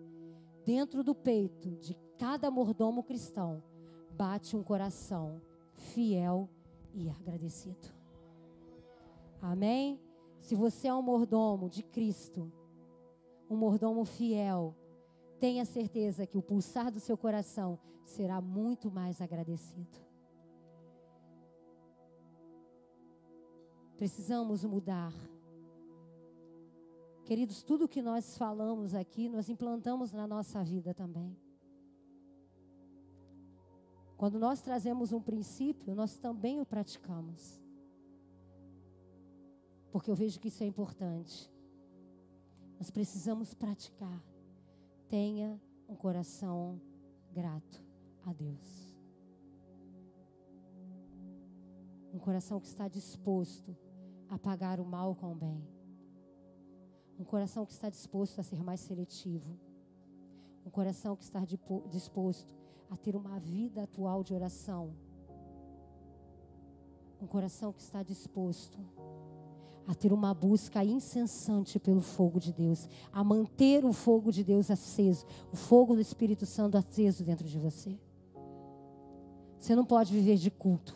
Dentro 0.63 1.03
do 1.03 1.15
peito 1.15 1.71
de 1.77 1.97
cada 2.19 2.51
mordomo 2.51 3.01
cristão 3.01 3.63
bate 4.11 4.55
um 4.55 4.61
coração 4.61 5.41
fiel 5.73 6.47
e 6.93 7.09
agradecido. 7.09 7.87
Amém? 9.41 9.99
Se 10.39 10.53
você 10.53 10.89
é 10.89 10.93
um 10.93 11.01
mordomo 11.01 11.67
de 11.67 11.81
Cristo, 11.81 12.51
um 13.49 13.55
mordomo 13.57 14.05
fiel, 14.05 14.75
tenha 15.39 15.65
certeza 15.65 16.25
que 16.25 16.37
o 16.37 16.41
pulsar 16.41 16.91
do 16.91 16.99
seu 16.99 17.17
coração 17.17 17.79
será 18.03 18.41
muito 18.41 18.89
mais 18.89 19.21
agradecido. 19.21 19.97
Precisamos 23.95 24.63
mudar. 24.63 25.13
Queridos, 27.25 27.63
tudo 27.63 27.87
que 27.87 28.01
nós 28.01 28.37
falamos 28.37 28.93
aqui, 28.93 29.27
nós 29.27 29.49
implantamos 29.49 30.11
na 30.11 30.27
nossa 30.27 30.63
vida 30.63 30.93
também. 30.93 31.35
Quando 34.15 34.39
nós 34.39 34.61
trazemos 34.61 35.11
um 35.11 35.21
princípio, 35.21 35.93
nós 35.93 36.17
também 36.17 36.59
o 36.59 36.65
praticamos. 36.65 37.61
Porque 39.91 40.09
eu 40.09 40.15
vejo 40.15 40.39
que 40.39 40.47
isso 40.47 40.63
é 40.63 40.67
importante. 40.67 41.51
Nós 42.79 42.89
precisamos 42.89 43.53
praticar 43.53 44.23
tenha 45.09 45.59
um 45.87 45.95
coração 45.95 46.81
grato 47.31 47.81
a 48.25 48.33
Deus. 48.33 48.95
Um 52.13 52.19
coração 52.19 52.59
que 52.59 52.67
está 52.67 52.87
disposto 52.87 53.75
a 54.29 54.37
pagar 54.37 54.79
o 54.79 54.85
mal 54.85 55.15
com 55.15 55.31
o 55.31 55.35
bem. 55.35 55.63
Um 57.19 57.23
coração 57.23 57.65
que 57.65 57.71
está 57.71 57.89
disposto 57.89 58.39
a 58.39 58.43
ser 58.43 58.61
mais 58.61 58.79
seletivo. 58.81 59.57
Um 60.65 60.69
coração 60.69 61.15
que 61.15 61.23
está 61.23 61.43
disposto 61.89 62.53
a 62.89 62.97
ter 62.97 63.15
uma 63.15 63.39
vida 63.39 63.83
atual 63.83 64.23
de 64.23 64.33
oração. 64.33 64.93
Um 67.21 67.27
coração 67.27 67.71
que 67.71 67.81
está 67.81 68.03
disposto 68.03 68.77
a 69.87 69.95
ter 69.95 70.11
uma 70.11 70.33
busca 70.33 70.83
incessante 70.83 71.79
pelo 71.79 72.01
fogo 72.01 72.39
de 72.39 72.51
Deus, 72.51 72.89
a 73.11 73.23
manter 73.23 73.85
o 73.85 73.93
fogo 73.93 74.31
de 74.31 74.43
Deus 74.43 74.69
aceso, 74.69 75.25
o 75.51 75.55
fogo 75.55 75.95
do 75.95 76.01
Espírito 76.01 76.45
Santo 76.45 76.77
aceso 76.77 77.23
dentro 77.23 77.47
de 77.47 77.57
você. 77.57 77.97
Você 79.57 79.75
não 79.75 79.85
pode 79.85 80.13
viver 80.13 80.35
de 80.35 80.51
culto. 80.51 80.95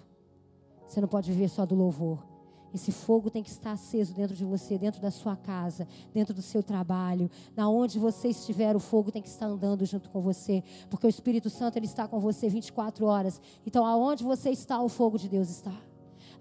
Você 0.87 0.99
não 0.99 1.07
pode 1.07 1.31
viver 1.31 1.49
só 1.49 1.65
do 1.65 1.73
louvor. 1.73 2.31
Esse 2.73 2.91
fogo 2.91 3.29
tem 3.29 3.43
que 3.43 3.49
estar 3.49 3.71
aceso 3.71 4.13
dentro 4.13 4.35
de 4.35 4.45
você, 4.45 4.77
dentro 4.77 5.01
da 5.01 5.11
sua 5.11 5.35
casa, 5.35 5.87
dentro 6.13 6.33
do 6.33 6.41
seu 6.41 6.63
trabalho, 6.63 7.29
na 7.55 7.69
onde 7.69 7.99
você 7.99 8.29
estiver, 8.29 8.75
o 8.75 8.79
fogo 8.79 9.11
tem 9.11 9.21
que 9.21 9.27
estar 9.27 9.45
andando 9.45 9.85
junto 9.85 10.09
com 10.09 10.21
você, 10.21 10.63
porque 10.89 11.05
o 11.05 11.09
Espírito 11.09 11.49
Santo 11.49 11.77
ele 11.77 11.85
está 11.85 12.07
com 12.07 12.19
você 12.19 12.47
24 12.47 13.05
horas. 13.05 13.41
Então, 13.65 13.85
aonde 13.85 14.23
você 14.23 14.51
está, 14.51 14.81
o 14.81 14.87
fogo 14.87 15.17
de 15.17 15.27
Deus 15.27 15.49
está. 15.49 15.73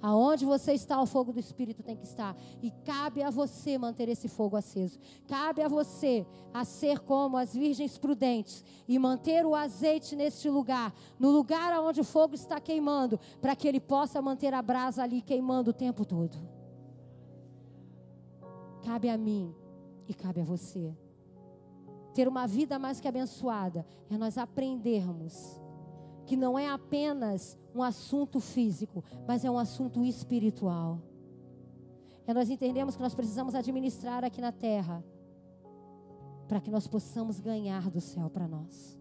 Aonde 0.02 0.46
você 0.46 0.72
está, 0.72 1.00
o 1.00 1.06
fogo 1.06 1.32
do 1.32 1.38
Espírito 1.38 1.82
tem 1.82 1.96
que 1.96 2.04
estar. 2.04 2.34
E 2.62 2.70
cabe 2.70 3.22
a 3.22 3.30
você 3.30 3.76
manter 3.76 4.08
esse 4.08 4.28
fogo 4.28 4.56
aceso. 4.56 4.98
Cabe 5.26 5.62
a 5.62 5.68
você 5.68 6.26
a 6.54 6.64
ser 6.64 7.00
como 7.00 7.36
as 7.36 7.52
virgens 7.52 7.98
prudentes 7.98 8.64
e 8.88 8.98
manter 8.98 9.44
o 9.44 9.54
azeite 9.54 10.16
neste 10.16 10.48
lugar, 10.48 10.94
no 11.18 11.30
lugar 11.30 11.78
onde 11.80 12.00
o 12.00 12.04
fogo 12.04 12.34
está 12.34 12.58
queimando, 12.58 13.20
para 13.40 13.54
que 13.54 13.68
ele 13.68 13.80
possa 13.80 14.22
manter 14.22 14.54
a 14.54 14.62
brasa 14.62 15.02
ali 15.02 15.20
queimando 15.20 15.70
o 15.70 15.74
tempo 15.74 16.04
todo. 16.04 16.36
Cabe 18.82 19.10
a 19.10 19.18
mim 19.18 19.54
e 20.08 20.14
cabe 20.14 20.40
a 20.40 20.44
você. 20.44 20.96
Ter 22.14 22.26
uma 22.26 22.46
vida 22.46 22.78
mais 22.78 23.00
que 23.00 23.06
abençoada 23.06 23.86
é 24.08 24.16
nós 24.16 24.38
aprendermos 24.38 25.60
que 26.26 26.36
não 26.36 26.58
é 26.58 26.68
apenas 26.68 27.58
um 27.74 27.82
assunto 27.82 28.40
físico, 28.40 29.04
mas 29.26 29.44
é 29.44 29.50
um 29.50 29.58
assunto 29.58 30.04
espiritual. 30.04 30.98
É 32.26 32.34
nós 32.34 32.50
entendemos 32.50 32.96
que 32.96 33.02
nós 33.02 33.14
precisamos 33.14 33.54
administrar 33.54 34.24
aqui 34.24 34.40
na 34.40 34.52
terra 34.52 35.04
para 36.48 36.60
que 36.60 36.70
nós 36.70 36.86
possamos 36.86 37.40
ganhar 37.40 37.90
do 37.90 38.00
céu 38.00 38.28
para 38.28 38.46
nós. 38.46 38.98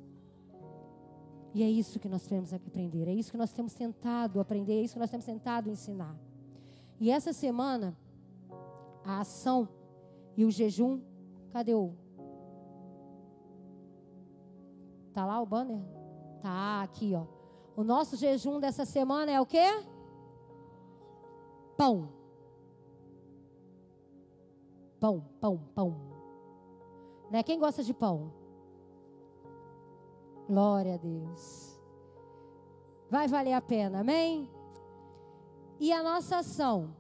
E 1.53 1.63
é 1.63 1.70
isso 1.70 1.99
que 1.99 2.07
nós 2.07 2.26
temos 2.28 2.49
que 2.49 2.55
aprender, 2.55 3.07
é 3.07 3.13
isso 3.13 3.32
que 3.32 3.38
nós 3.38 3.51
temos 3.51 3.74
tentado 3.74 4.39
aprender, 4.39 4.80
é 4.80 4.82
isso 4.84 4.93
que 4.93 4.99
nós 4.99 5.09
temos 5.09 5.26
tentado 5.26 5.70
ensinar. 5.70 6.15
E 6.99 7.09
essa 7.09 7.34
semana, 7.34 7.97
a 9.03 9.22
ação 9.22 9.67
e 10.38 10.45
o 10.45 10.51
jejum, 10.51 11.01
cadê 11.51 11.74
o? 11.74 11.93
Tá 15.13 15.26
lá 15.26 15.41
o 15.41 15.45
banner? 15.45 15.82
Tá 16.41 16.84
aqui, 16.84 17.15
ó. 17.15 17.39
O 17.80 17.84
nosso 17.86 18.18
jejum 18.18 18.60
dessa 18.60 18.84
semana 18.84 19.32
é 19.32 19.40
o 19.40 19.46
quê? 19.46 19.64
Pão. 21.78 22.10
Pão, 25.00 25.24
pão, 25.40 25.62
pão. 25.74 25.96
Né? 27.32 27.42
Quem 27.42 27.58
gosta 27.58 27.82
de 27.82 27.94
pão? 27.94 28.34
Glória 30.46 30.96
a 30.96 30.98
Deus. 30.98 31.80
Vai 33.10 33.30
valer 33.30 33.54
a 33.54 33.62
pena, 33.62 34.02
amém? 34.02 34.52
E 35.80 35.94
a 35.94 36.04
nossa 36.04 36.40
ação. 36.40 36.94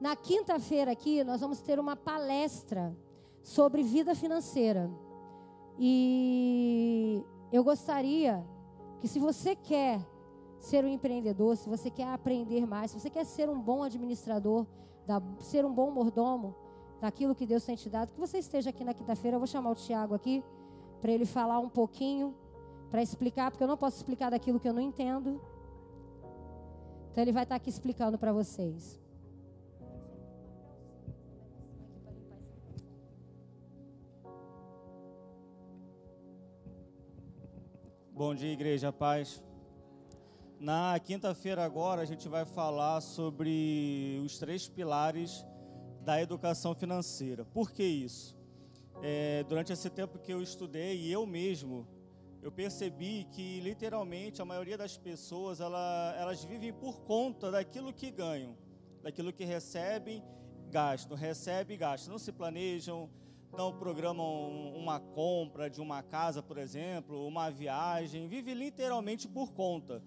Na 0.00 0.14
quinta-feira 0.14 0.92
aqui, 0.92 1.24
nós 1.24 1.40
vamos 1.40 1.60
ter 1.60 1.80
uma 1.80 1.96
palestra 1.96 2.96
sobre 3.42 3.82
vida 3.82 4.14
financeira. 4.14 4.88
E 5.76 7.24
eu 7.50 7.64
gostaria 7.64 8.46
que, 9.00 9.08
se 9.08 9.18
você 9.18 9.56
quer 9.56 10.11
ser 10.62 10.84
um 10.84 10.88
empreendedor, 10.88 11.56
se 11.56 11.68
você 11.68 11.90
quer 11.90 12.08
aprender 12.08 12.64
mais, 12.66 12.92
se 12.92 13.00
você 13.00 13.10
quer 13.10 13.24
ser 13.24 13.50
um 13.50 13.60
bom 13.60 13.82
administrador, 13.82 14.64
ser 15.40 15.64
um 15.64 15.74
bom 15.74 15.90
mordomo 15.90 16.54
daquilo 17.00 17.34
que 17.34 17.44
Deus 17.44 17.64
tem 17.64 17.74
te 17.74 17.90
dado, 17.90 18.12
que 18.12 18.20
você 18.20 18.38
esteja 18.38 18.70
aqui 18.70 18.84
na 18.84 18.94
quinta-feira. 18.94 19.34
Eu 19.34 19.40
vou 19.40 19.46
chamar 19.48 19.70
o 19.72 19.74
Tiago 19.74 20.14
aqui 20.14 20.42
para 21.00 21.10
ele 21.10 21.26
falar 21.26 21.58
um 21.58 21.68
pouquinho, 21.68 22.32
para 22.92 23.02
explicar, 23.02 23.50
porque 23.50 23.64
eu 23.64 23.66
não 23.66 23.76
posso 23.76 23.96
explicar 23.96 24.30
daquilo 24.30 24.60
que 24.60 24.68
eu 24.68 24.72
não 24.72 24.80
entendo. 24.80 25.40
Então 27.10 27.22
ele 27.24 27.32
vai 27.32 27.42
estar 27.42 27.56
aqui 27.56 27.68
explicando 27.68 28.16
para 28.16 28.32
vocês. 28.32 29.00
Bom 38.12 38.32
dia, 38.32 38.52
igreja, 38.52 38.92
paz. 38.92 39.42
Na 40.62 40.96
quinta-feira 41.00 41.64
agora 41.64 42.02
a 42.02 42.04
gente 42.04 42.28
vai 42.28 42.44
falar 42.44 43.00
sobre 43.00 44.20
os 44.24 44.38
três 44.38 44.68
pilares 44.68 45.44
da 46.04 46.22
educação 46.22 46.72
financeira. 46.72 47.44
Por 47.44 47.72
que 47.72 47.82
isso? 47.82 48.38
É, 49.02 49.42
durante 49.48 49.72
esse 49.72 49.90
tempo 49.90 50.20
que 50.20 50.32
eu 50.32 50.40
estudei 50.40 50.96
e 50.98 51.10
eu 51.10 51.26
mesmo, 51.26 51.84
eu 52.40 52.52
percebi 52.52 53.26
que 53.32 53.58
literalmente 53.58 54.40
a 54.40 54.44
maioria 54.44 54.78
das 54.78 54.96
pessoas 54.96 55.60
ela, 55.60 56.14
elas 56.16 56.44
vivem 56.44 56.72
por 56.72 57.00
conta 57.00 57.50
daquilo 57.50 57.92
que 57.92 58.12
ganham, 58.12 58.56
daquilo 59.02 59.32
que 59.32 59.44
recebem, 59.44 60.22
gastam, 60.70 61.16
recebem 61.16 61.76
gastam, 61.76 62.12
não 62.12 62.20
se 62.20 62.30
planejam, 62.30 63.10
não 63.52 63.76
programam 63.76 64.76
uma 64.76 65.00
compra 65.00 65.68
de 65.68 65.80
uma 65.80 66.04
casa, 66.04 66.40
por 66.40 66.56
exemplo, 66.56 67.26
uma 67.26 67.50
viagem, 67.50 68.28
vive 68.28 68.54
literalmente 68.54 69.26
por 69.26 69.52
conta. 69.52 70.00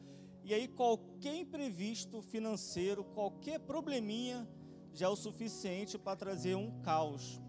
E 0.46 0.54
aí 0.54 0.68
qualquer 0.68 1.34
imprevisto 1.34 2.22
financeiro, 2.22 3.04
qualquer 3.04 3.60
probleminha 3.60 4.48
já 4.94 5.08
é 5.08 5.10
o 5.10 5.16
suficiente 5.16 5.98
para 5.98 6.16
trazer 6.16 6.54
um 6.54 6.70
caos 6.82 7.42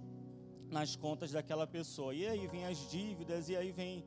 nas 0.71 0.97
contas 0.97 1.31
daquela 1.31 1.67
pessoa. 1.67 2.15
E 2.15 2.27
aí 2.27 2.47
vem 2.47 2.65
as 2.65 2.89
dívidas 2.91 3.51
e 3.51 3.55
aí 3.55 3.71
vem, 3.71 4.03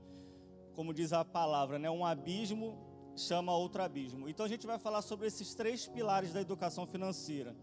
como 0.74 0.92
diz 0.92 1.14
a 1.14 1.24
palavra, 1.24 1.78
né, 1.78 1.88
um 1.88 2.04
abismo 2.04 2.80
chama 3.16 3.56
outro 3.56 3.84
abismo. 3.84 4.28
Então 4.28 4.44
a 4.44 4.50
gente 4.50 4.66
vai 4.66 4.80
falar 4.80 5.04
sobre 5.04 5.28
esses 5.28 5.54
três 5.54 5.88
pilares 5.88 6.34
da 6.34 6.42
educação 6.42 6.88
financeira. 6.88 7.56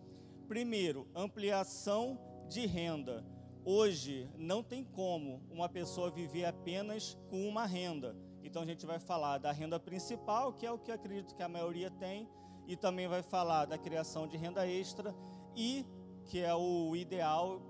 Primeiro, 0.47 1.09
ampliação 1.13 2.21
de 2.49 2.67
renda. 2.67 3.25
Hoje 3.65 4.31
não 4.39 4.63
tem 4.63 4.85
como 4.85 5.43
uma 5.51 5.69
pessoa 5.69 6.09
viver 6.09 6.45
apenas 6.45 7.19
com 7.29 7.49
uma 7.49 7.67
renda. 7.67 8.17
Então 8.47 8.63
a 8.63 8.67
gente 8.67 8.87
vai 8.87 9.01
falar 9.01 9.39
da 9.39 9.51
renda 9.51 9.79
principal, 9.79 10.53
que 10.53 10.65
é 10.65 10.71
o 10.71 10.79
que 10.79 10.93
acredito 10.93 11.35
que 11.35 11.43
a 11.43 11.49
maioria 11.49 11.91
tem, 11.91 12.29
e 12.69 12.77
também 12.77 13.09
vai 13.09 13.21
falar 13.21 13.65
da 13.65 13.77
criação 13.77 14.29
de 14.29 14.37
renda 14.37 14.65
extra 14.67 15.13
e 15.57 15.85
que 16.27 16.39
é 16.39 16.55
o 16.55 16.95
ideal 16.95 17.61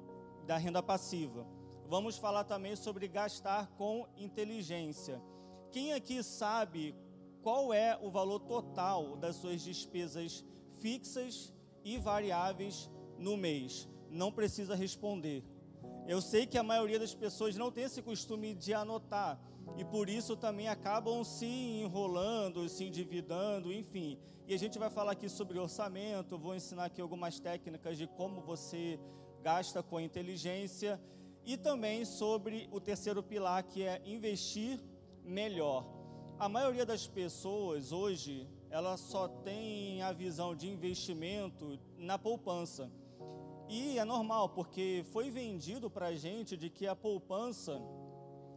da 0.47 0.59
renda 0.59 0.83
passiva. 0.83 1.47
Vamos 1.89 2.19
falar 2.19 2.45
também 2.45 2.77
sobre 2.77 3.09
gastar 3.09 3.69
com 3.79 4.07
inteligência. 4.19 5.21
Quem 5.73 5.95
aqui 5.95 6.23
sabe 6.23 6.95
qual 7.43 7.73
é 7.73 7.99
o 8.03 8.11
valor 8.11 8.41
total 8.41 9.17
das 9.17 9.37
suas 9.37 9.63
despesas 9.63 10.45
fixas 10.81 11.55
e 11.83 11.97
variáveis 11.97 12.91
no 13.19 13.35
mês? 13.35 13.89
Não 14.11 14.31
precisa 14.31 14.75
responder. 14.75 15.43
Eu 16.07 16.21
sei 16.21 16.47
que 16.47 16.59
a 16.59 16.63
maioria 16.63 16.99
das 16.99 17.15
pessoas 17.15 17.57
não 17.57 17.71
tem 17.71 17.85
esse 17.85 18.03
costume 18.03 18.55
de 18.55 18.75
anotar, 18.75 19.41
e 19.77 19.85
por 19.85 20.09
isso 20.09 20.37
também 20.37 20.69
acabam 20.69 21.25
se 21.25 21.47
enrolando, 21.47 22.69
se 22.69 22.85
endividando, 22.85 23.73
enfim. 23.73 24.19
E 24.47 24.55
a 24.55 24.59
gente 24.59 24.79
vai 24.79 24.89
falar 24.89 25.13
aqui 25.13 25.29
sobre 25.29 25.59
orçamento, 25.59 26.39
vou 26.39 26.55
ensinar 26.55 26.85
aqui 26.85 27.01
algumas 27.01 27.41
técnicas 27.41 27.99
de 27.99 28.07
como 28.07 28.41
você 28.41 28.99
gasta 29.43 29.83
com 29.83 30.01
inteligência 30.01 31.01
e 31.45 31.57
também 31.57 32.05
sobre 32.05 32.69
o 32.71 32.81
terceiro 32.81 33.23
pilar 33.23 33.63
que 33.65 33.83
é 33.83 34.01
investir 34.05 34.81
melhor. 35.25 35.87
A 36.39 36.49
maioria 36.49 36.85
das 36.85 37.07
pessoas 37.07 37.93
hoje, 37.93 38.49
ela 38.71 38.97
só 38.97 39.27
tem 39.27 40.03
a 40.03 40.13
visão 40.13 40.55
de 40.55 40.69
investimento 40.69 41.79
na 41.97 42.19
poupança. 42.19 42.91
E 43.69 43.99
é 43.99 44.05
normal, 44.05 44.51
porque 44.51 45.05
foi 45.13 45.31
vendido 45.31 45.91
para 45.91 46.09
a 46.09 46.15
gente 46.15 46.57
de 46.57 46.71
que 46.71 46.87
a 46.87 46.95
poupança 46.95 47.83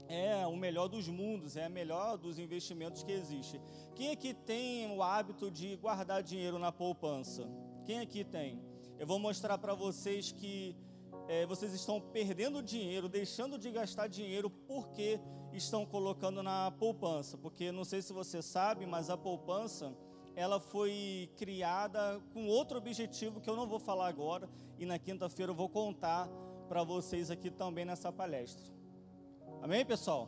é 0.10 0.46
o 0.48 0.56
melhor 0.58 0.88
dos 0.88 1.08
mundos, 1.08 1.56
é 1.56 1.66
a 1.66 1.70
melhor 1.70 2.18
dos 2.18 2.40
investimentos 2.40 3.04
que 3.04 3.12
existe. 3.12 3.62
Quem 3.96 4.10
aqui 4.10 4.34
tem 4.34 4.92
o 4.92 5.04
hábito 5.04 5.52
de 5.52 5.76
guardar 5.76 6.24
dinheiro 6.24 6.58
na 6.58 6.72
poupança? 6.72 7.48
Quem 7.86 8.00
aqui 8.00 8.24
tem? 8.24 8.60
Eu 8.98 9.06
vou 9.06 9.20
mostrar 9.20 9.60
para 9.60 9.76
vocês 9.76 10.32
que 10.32 10.76
é, 11.28 11.46
vocês 11.46 11.74
estão 11.74 12.02
perdendo 12.02 12.64
dinheiro, 12.64 13.08
deixando 13.08 13.60
de 13.60 13.70
gastar 13.70 14.08
dinheiro 14.08 14.50
porque 14.50 15.20
estão 15.54 15.86
colocando 15.86 16.42
na 16.42 16.72
poupança. 16.72 17.38
Porque 17.38 17.72
não 17.72 17.86
sei 17.86 18.02
se 18.02 18.12
você 18.12 18.42
sabe, 18.42 18.88
mas 18.88 19.12
a 19.12 19.18
poupança 19.18 19.96
ela 20.36 20.60
foi 20.60 21.30
criada 21.38 22.20
com 22.34 22.48
outro 22.48 22.80
objetivo 22.80 23.40
que 23.40 23.50
eu 23.50 23.56
não 23.56 23.68
vou 23.68 23.80
falar 23.80 24.08
agora 24.08 24.50
e 24.80 24.86
na 24.86 24.98
quinta-feira 24.98 25.52
eu 25.52 25.56
vou 25.56 25.70
contar 25.70 26.28
para 26.68 26.84
vocês 26.84 27.30
aqui 27.30 27.52
também 27.52 27.86
nessa 27.86 28.12
palestra. 28.12 28.79
Amém, 29.62 29.86
pessoal? 29.86 30.28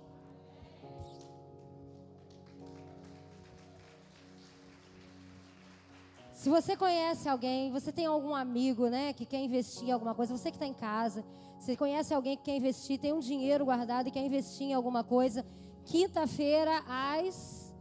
Se 6.34 6.50
você 6.50 6.76
conhece 6.76 7.30
alguém, 7.30 7.72
você 7.72 7.92
tem 7.92 8.06
algum 8.06 8.34
amigo, 8.34 8.88
né, 8.88 9.14
que 9.14 9.26
quer 9.26 9.44
investir 9.44 9.90
em 9.90 9.92
alguma 9.92 10.16
coisa, 10.16 10.36
você 10.36 10.50
que 10.50 10.58
está 10.58 10.66
em 10.66 10.74
casa, 10.74 11.24
você 11.60 11.78
conhece 11.78 12.14
alguém 12.14 12.36
que 12.36 12.44
quer 12.44 12.56
investir, 12.56 13.00
tem 13.00 13.14
um 13.14 13.20
dinheiro 13.20 13.66
guardado 13.66 14.08
e 14.08 14.12
quer 14.12 14.26
investir 14.26 14.68
em 14.68 14.74
alguma 14.74 15.04
coisa, 15.04 15.46
quinta-feira 15.86 16.84
às 16.88 17.72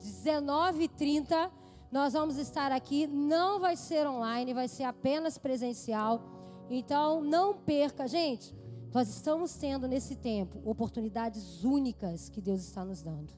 19h30, 0.00 1.50
nós 1.90 2.12
vamos 2.12 2.36
estar 2.36 2.72
aqui. 2.72 3.06
Não 3.06 3.58
vai 3.58 3.76
ser 3.76 4.06
online, 4.06 4.54
vai 4.54 4.68
ser 4.68 4.84
apenas 4.84 5.38
presencial. 5.38 6.20
Então, 6.68 7.20
não 7.20 7.54
perca, 7.54 8.06
gente. 8.06 8.54
Nós 8.96 9.10
estamos 9.10 9.52
tendo 9.56 9.86
nesse 9.86 10.16
tempo 10.16 10.58
oportunidades 10.64 11.62
únicas 11.62 12.30
que 12.30 12.40
Deus 12.40 12.62
está 12.62 12.82
nos 12.82 13.02
dando. 13.02 13.30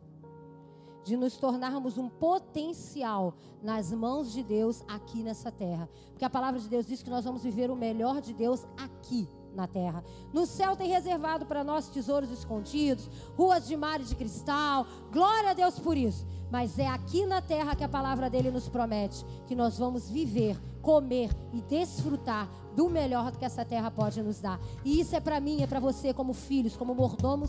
De 1.02 1.16
nos 1.16 1.36
tornarmos 1.36 1.98
um 1.98 2.08
potencial 2.08 3.34
nas 3.60 3.90
mãos 3.90 4.32
de 4.32 4.44
Deus 4.44 4.84
aqui 4.86 5.20
nessa 5.20 5.50
terra. 5.50 5.90
Porque 6.10 6.24
a 6.24 6.30
palavra 6.30 6.60
de 6.60 6.68
Deus 6.68 6.86
diz 6.86 7.02
que 7.02 7.10
nós 7.10 7.24
vamos 7.24 7.42
viver 7.42 7.72
o 7.72 7.74
melhor 7.74 8.20
de 8.20 8.32
Deus 8.32 8.64
aqui 8.76 9.28
na 9.52 9.66
terra. 9.66 10.04
No 10.32 10.46
céu 10.46 10.76
tem 10.76 10.90
reservado 10.90 11.44
para 11.44 11.64
nós 11.64 11.88
tesouros 11.88 12.30
escondidos, 12.30 13.10
ruas 13.36 13.66
de 13.66 13.76
mar 13.76 14.00
e 14.00 14.04
de 14.04 14.14
cristal. 14.14 14.86
Glória 15.10 15.50
a 15.50 15.54
Deus 15.54 15.76
por 15.76 15.96
isso. 15.96 16.24
Mas 16.50 16.78
é 16.78 16.86
aqui 16.86 17.26
na 17.26 17.40
terra 17.40 17.76
que 17.76 17.84
a 17.84 17.88
palavra 17.88 18.30
dele 18.30 18.50
nos 18.50 18.68
promete 18.68 19.24
que 19.46 19.54
nós 19.54 19.78
vamos 19.78 20.08
viver, 20.08 20.58
comer 20.80 21.30
e 21.52 21.60
desfrutar 21.62 22.48
do 22.74 22.88
melhor 22.88 23.32
que 23.32 23.44
essa 23.44 23.64
terra 23.64 23.90
pode 23.90 24.22
nos 24.22 24.40
dar. 24.40 24.60
E 24.84 25.00
isso 25.00 25.14
é 25.14 25.20
para 25.20 25.40
mim, 25.40 25.62
é 25.62 25.66
para 25.66 25.80
você, 25.80 26.14
como 26.14 26.32
filhos, 26.32 26.76
como 26.76 26.94
mordomos. 26.94 27.48